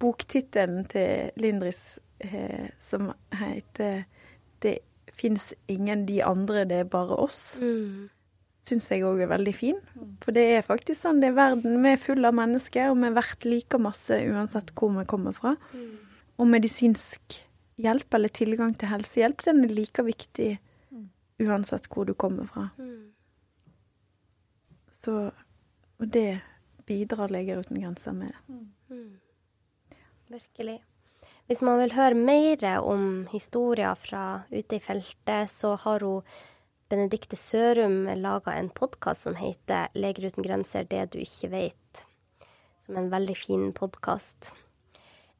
Boktittelen 0.00 0.84
til 0.92 1.30
Lindris 1.40 1.98
eh, 2.20 2.68
som 2.88 3.12
heter 3.32 4.04
'Det 4.60 4.78
fins 5.12 5.54
ingen 5.68 6.06
de 6.06 6.24
andre, 6.24 6.64
det 6.64 6.80
er 6.80 6.84
bare 6.84 7.16
oss', 7.16 7.58
mm. 7.60 8.08
syns 8.62 8.90
jeg 8.90 9.04
òg 9.04 9.22
er 9.22 9.26
veldig 9.26 9.54
fin. 9.54 9.76
Mm. 9.94 10.16
For 10.20 10.32
det 10.32 10.44
er 10.56 10.62
faktisk 10.62 11.00
sånn 11.00 11.20
det 11.20 11.28
er 11.28 11.36
verden. 11.36 11.82
Vi 11.82 11.92
er 11.92 11.96
full 11.96 12.24
av 12.24 12.34
mennesker, 12.34 12.90
og 12.90 12.96
vi 13.00 13.06
er 13.06 13.16
verdt 13.16 13.44
like 13.44 13.78
masse 13.78 14.10
uansett 14.10 14.72
hvor 14.74 14.92
vi 14.98 15.04
kommer 15.04 15.32
fra. 15.32 15.56
Mm. 15.72 15.96
Og 16.38 16.46
medisinsk 16.46 17.46
hjelp, 17.76 18.14
eller 18.14 18.28
tilgang 18.28 18.74
til 18.78 18.88
helsehjelp, 18.88 19.44
den 19.44 19.64
er 19.64 19.68
like 19.68 20.02
viktig 20.02 20.58
uansett 21.42 21.88
hvor 21.92 22.06
du 22.08 22.14
kommer 22.14 22.48
fra. 22.50 22.68
Mm. 22.78 23.12
Så 24.90 25.32
Og 25.96 26.08
det 26.12 26.42
bidrar 26.84 27.32
Leger 27.32 27.62
uten 27.64 27.80
grenser 27.80 28.12
med. 28.12 28.34
Mm. 28.48 29.16
Virkelig. 30.28 30.82
Hvis 31.46 31.62
man 31.62 31.78
vil 31.78 31.94
høre 31.94 32.14
mer 32.14 32.66
om 32.82 33.26
historier 33.30 33.94
fra 33.94 34.42
ute 34.50 34.76
i 34.76 34.82
feltet, 34.82 35.50
så 35.50 35.76
har 35.80 36.04
hun 36.04 36.22
Benedikte 36.90 37.34
Sørum 37.36 38.04
laga 38.20 38.52
en 38.54 38.68
podkast 38.70 39.22
som 39.22 39.34
heter 39.34 39.88
'Leger 39.94 40.28
uten 40.28 40.42
grenser 40.42 40.84
det 40.84 41.10
du 41.10 41.18
ikke 41.18 41.50
vet', 41.50 42.04
som 42.78 42.96
er 42.96 43.00
en 43.00 43.10
veldig 43.10 43.36
fin 43.36 43.72
podkast. 43.72 44.52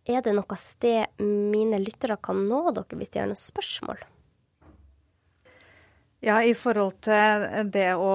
Er 0.07 0.22
det 0.22 0.34
noe 0.34 0.57
sted 0.57 1.07
mine 1.22 1.78
lyttere 1.78 2.16
kan 2.16 2.49
nå 2.49 2.70
dere 2.74 2.99
hvis 2.99 3.11
de 3.11 3.20
har 3.20 3.26
noen 3.26 3.38
spørsmål? 3.38 4.03
Ja, 6.25 6.39
I 6.43 6.55
forhold 6.57 6.97
til 7.05 7.45
det 7.75 7.91
å 8.01 8.12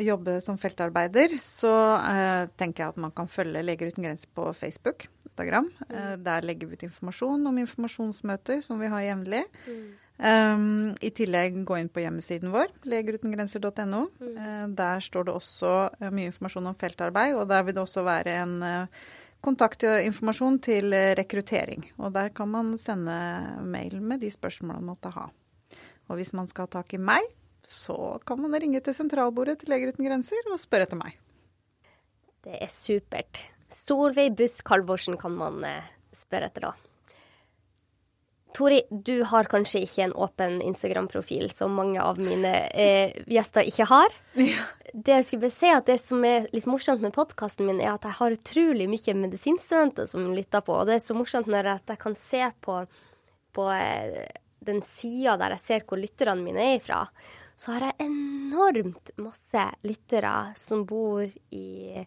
jobbe 0.00 0.38
som 0.40 0.56
feltarbeider, 0.58 1.36
så 1.42 1.74
eh, 1.98 2.48
tenker 2.56 2.84
jeg 2.84 2.94
at 2.94 3.02
man 3.04 3.12
kan 3.14 3.28
følge 3.28 3.62
Leger 3.62 3.92
uten 3.92 4.06
grenser 4.08 4.32
på 4.34 4.48
Facebook. 4.56 5.08
Instagram. 5.36 5.70
Eh, 5.90 6.16
der 6.16 6.42
legger 6.42 6.66
vi 6.66 6.74
ut 6.74 6.82
informasjon 6.82 7.46
om 7.46 7.58
informasjonsmøter 7.58 8.62
som 8.62 8.80
vi 8.80 8.88
har 8.88 9.00
jevnlig. 9.04 9.44
Mm. 9.66 9.86
Um, 10.16 10.94
I 11.04 11.10
tillegg 11.12 11.58
gå 11.68 11.76
inn 11.76 11.90
på 11.92 12.00
hjemmesiden 12.00 12.48
vår, 12.54 12.72
legerutengrenser.no. 12.88 14.06
Mm. 14.16 14.36
Uh, 14.38 14.68
der 14.72 15.00
står 15.04 15.28
det 15.28 15.34
også 15.36 15.72
uh, 16.00 16.08
mye 16.08 16.30
informasjon 16.30 16.70
om 16.70 16.78
feltarbeid, 16.80 17.36
og 17.36 17.48
der 17.50 17.66
vil 17.66 17.76
det 17.76 17.82
også 17.82 18.04
være 18.06 18.38
en 18.40 18.54
uh, 18.64 19.02
kontaktinformasjon 19.44 20.56
til 20.64 20.96
rekruttering. 21.20 21.84
Og 22.00 22.14
der 22.16 22.32
kan 22.32 22.48
man 22.48 22.78
sende 22.80 23.18
mail 23.60 24.00
med 24.00 24.24
de 24.24 24.32
spørsmålene 24.32 24.80
man 24.80 24.94
måtte 24.94 25.12
ha. 25.12 25.28
Og 26.06 26.20
hvis 26.20 26.32
man 26.36 26.48
skal 26.50 26.68
ha 26.68 26.76
tak 26.78 26.94
i 26.94 27.02
meg, 27.02 27.26
så 27.66 28.18
kan 28.26 28.40
man 28.42 28.54
ringe 28.54 28.80
til 28.84 28.94
sentralbordet 28.94 29.58
til 29.60 29.72
Leger 29.74 29.92
uten 29.92 30.06
grenser 30.06 30.52
og 30.52 30.62
spørre 30.62 30.86
etter 30.86 31.00
meg. 31.00 31.16
Det 32.46 32.60
er 32.62 32.70
supert. 32.70 33.42
Solveig 33.72 34.36
Buss 34.38 34.60
Kalvorsen 34.62 35.18
kan 35.18 35.34
man 35.34 35.64
eh, 35.66 35.88
spørre 36.14 36.46
etter 36.50 36.68
da. 36.68 36.76
Tori, 38.56 38.78
du 38.88 39.20
har 39.28 39.48
kanskje 39.52 39.82
ikke 39.84 40.04
en 40.06 40.14
åpen 40.16 40.60
Instagram-profil, 40.64 41.50
som 41.52 41.74
mange 41.76 42.00
av 42.00 42.16
mine 42.22 42.52
eh, 42.72 43.18
gjester 43.28 43.68
ikke 43.68 43.88
har. 43.90 44.14
Ja. 44.46 44.64
Det 44.94 45.12
jeg 45.12 45.24
skulle 45.26 45.42
bare 45.42 45.52
si 45.52 45.68
at 45.74 45.88
det 45.90 45.96
som 46.00 46.22
er 46.24 46.44
litt 46.54 46.68
morsomt 46.70 47.02
med 47.02 47.12
podkasten 47.12 47.66
min, 47.66 47.80
er 47.82 47.96
at 47.96 48.04
jeg 48.06 48.16
har 48.16 48.36
utrolig 48.36 48.86
mye 48.88 49.14
medisinstudenter 49.18 50.06
som 50.08 50.30
lytter 50.32 50.62
på. 50.64 50.72
Og 50.72 50.86
det 50.88 50.94
er 50.94 51.02
så 51.02 51.16
morsomt 51.18 51.50
når 51.50 51.68
jeg 51.74 51.98
kan 52.00 52.14
se 52.16 52.46
på, 52.64 52.78
på 53.58 53.66
eh, 53.74 54.22
den 54.66 54.82
sida 54.86 55.36
der 55.40 55.56
jeg 55.56 55.64
ser 55.64 55.88
hvor 55.88 56.00
lytterne 56.00 56.42
mine 56.42 56.62
er 56.62 56.78
ifra, 56.80 57.04
så 57.56 57.72
har 57.72 57.88
jeg 57.88 58.06
enormt 58.10 59.14
masse 59.22 59.66
lyttere 59.86 60.36
som 60.60 60.84
bor 60.88 61.24
i 61.56 62.04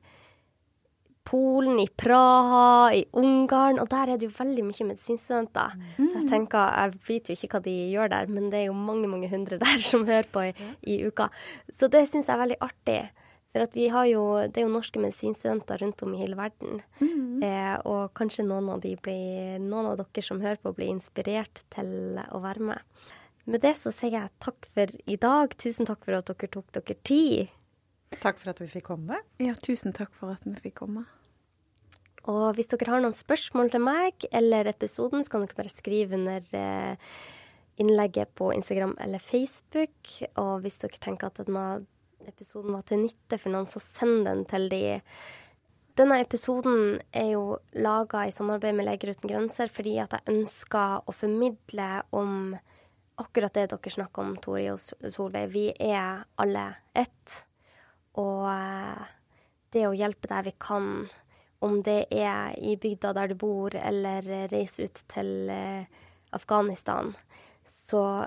Polen, 1.30 1.78
i 1.78 1.86
Praha, 1.88 2.90
i 2.96 3.04
Ungarn, 3.22 3.78
og 3.82 3.90
der 3.92 4.10
er 4.10 4.18
det 4.18 4.30
jo 4.30 4.38
veldig 4.38 4.64
mye 4.66 4.88
medisinstudenter. 4.88 5.76
Mm. 5.78 6.08
Så 6.08 6.14
jeg 6.16 6.30
tenker, 6.32 6.72
jeg 6.74 7.02
vet 7.06 7.30
jo 7.30 7.36
ikke 7.38 7.52
hva 7.54 7.62
de 7.68 7.76
gjør 7.94 8.10
der, 8.16 8.32
men 8.34 8.48
det 8.50 8.64
er 8.64 8.70
jo 8.72 8.78
mange, 8.78 9.10
mange 9.12 9.30
hundre 9.30 9.60
der 9.62 9.84
som 9.92 10.08
hører 10.10 10.30
på 10.34 10.48
i, 10.48 10.54
i 10.90 11.00
uka. 11.06 11.30
Så 11.70 11.90
det 11.94 12.08
syns 12.10 12.32
jeg 12.32 12.34
er 12.34 12.44
veldig 12.46 12.60
artig. 12.66 13.02
For 13.50 13.66
at 13.66 13.74
vi 13.74 13.88
har 13.90 14.06
jo, 14.06 14.24
det 14.46 14.62
er 14.62 14.68
jo 14.68 14.74
norske 14.74 15.02
medisinstudenter 15.02 15.82
rundt 15.82 16.04
om 16.06 16.14
i 16.14 16.20
hele 16.22 16.38
verden. 16.38 16.84
Mm. 17.02 17.42
Eh, 17.46 17.78
og 17.90 18.12
kanskje 18.18 18.46
noen 18.46 18.70
av, 18.70 18.84
de 18.84 18.94
blir, 19.02 19.58
noen 19.64 19.90
av 19.90 19.98
dere 20.02 20.26
som 20.26 20.42
hører 20.44 20.60
på, 20.62 20.76
blir 20.78 20.92
inspirert 20.94 21.64
til 21.74 22.20
å 22.30 22.42
være 22.44 22.68
med. 22.72 23.06
Med 23.50 23.64
det 23.66 23.74
så 23.80 23.94
sier 23.96 24.14
jeg 24.14 24.36
takk 24.44 24.68
for 24.76 24.94
i 25.10 25.18
dag. 25.18 25.56
Tusen 25.58 25.90
takk 25.90 26.04
for 26.06 26.20
at 26.20 26.30
dere 26.30 26.52
tok 26.54 26.70
dere 26.78 27.00
tid. 27.08 27.56
Takk 28.20 28.38
for 28.42 28.54
at 28.54 28.62
vi 28.62 28.70
fikk 28.70 28.90
komme. 28.92 29.18
Ja, 29.42 29.56
tusen 29.58 29.96
takk 29.98 30.14
for 30.18 30.36
at 30.38 30.46
vi 30.46 30.54
fikk 30.68 30.78
komme. 30.84 31.08
Og 32.30 32.54
hvis 32.58 32.70
dere 32.70 32.92
har 32.92 33.02
noen 33.02 33.18
spørsmål 33.18 33.72
til 33.74 33.82
meg 33.82 34.26
eller 34.36 34.70
episoden, 34.70 35.24
så 35.26 35.34
kan 35.34 35.46
dere 35.46 35.58
bare 35.58 35.74
skrive 35.74 36.18
under 36.20 36.46
eh, 36.58 37.14
innlegget 37.82 38.36
på 38.38 38.52
Instagram 38.54 38.94
eller 39.02 39.24
Facebook. 39.24 40.14
Og 40.38 40.60
hvis 40.66 40.78
dere 40.84 41.02
tenker 41.02 41.32
at 41.32 41.42
denne 41.42 41.86
episoden 42.28 42.74
var 42.76 42.84
til 42.88 43.04
nytte 43.04 43.40
for 43.40 43.54
noen, 43.54 43.68
så 43.70 43.82
send 43.84 44.26
den 44.28 44.44
til 44.50 44.68
de. 44.72 44.82
Denne 46.00 46.20
episoden 46.24 47.00
er 47.12 47.34
jo 47.34 47.44
laga 47.76 48.26
i 48.28 48.34
samarbeid 48.34 48.78
med 48.78 48.88
Leger 48.88 49.12
uten 49.16 49.32
grenser 49.32 49.72
fordi 49.74 49.98
at 50.00 50.14
jeg 50.16 50.36
ønsker 50.38 51.04
å 51.04 51.16
formidle 51.16 51.90
om 52.16 52.56
akkurat 53.20 53.56
det 53.58 53.66
dere 53.74 53.92
snakker 53.92 54.24
om, 54.24 54.38
Tori 54.40 54.70
og 54.72 54.80
Solveig. 54.80 55.50
Vi 55.52 55.66
er 55.76 56.24
alle 56.40 56.66
ett. 56.96 57.42
Og 58.20 58.46
eh, 58.48 59.10
det 59.76 59.86
å 59.90 59.96
hjelpe 59.98 60.32
der 60.32 60.48
vi 60.48 60.56
kan, 60.56 61.10
om 61.60 61.82
det 61.84 62.06
er 62.16 62.56
i 62.56 62.78
bygda 62.80 63.12
der 63.18 63.34
du 63.34 63.36
bor, 63.42 63.76
eller 63.76 64.24
reise 64.52 64.88
ut 64.88 65.04
til 65.12 65.52
eh, 65.52 65.84
Afghanistan, 66.36 67.12
så 67.68 68.24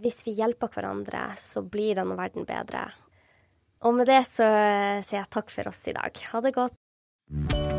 hvis 0.00 0.24
vi 0.26 0.34
hjelper 0.40 0.72
hverandre, 0.72 1.28
så 1.38 1.62
blir 1.62 1.94
denne 1.98 2.16
verden 2.18 2.48
bedre. 2.48 2.88
Og 3.84 3.92
med 3.98 4.08
det 4.08 4.22
så 4.32 4.46
sier 5.04 5.20
jeg 5.20 5.30
takk 5.34 5.52
for 5.52 5.68
oss 5.68 5.82
i 5.90 5.96
dag. 5.96 6.24
Ha 6.32 6.40
det 6.44 6.54
godt. 6.56 7.73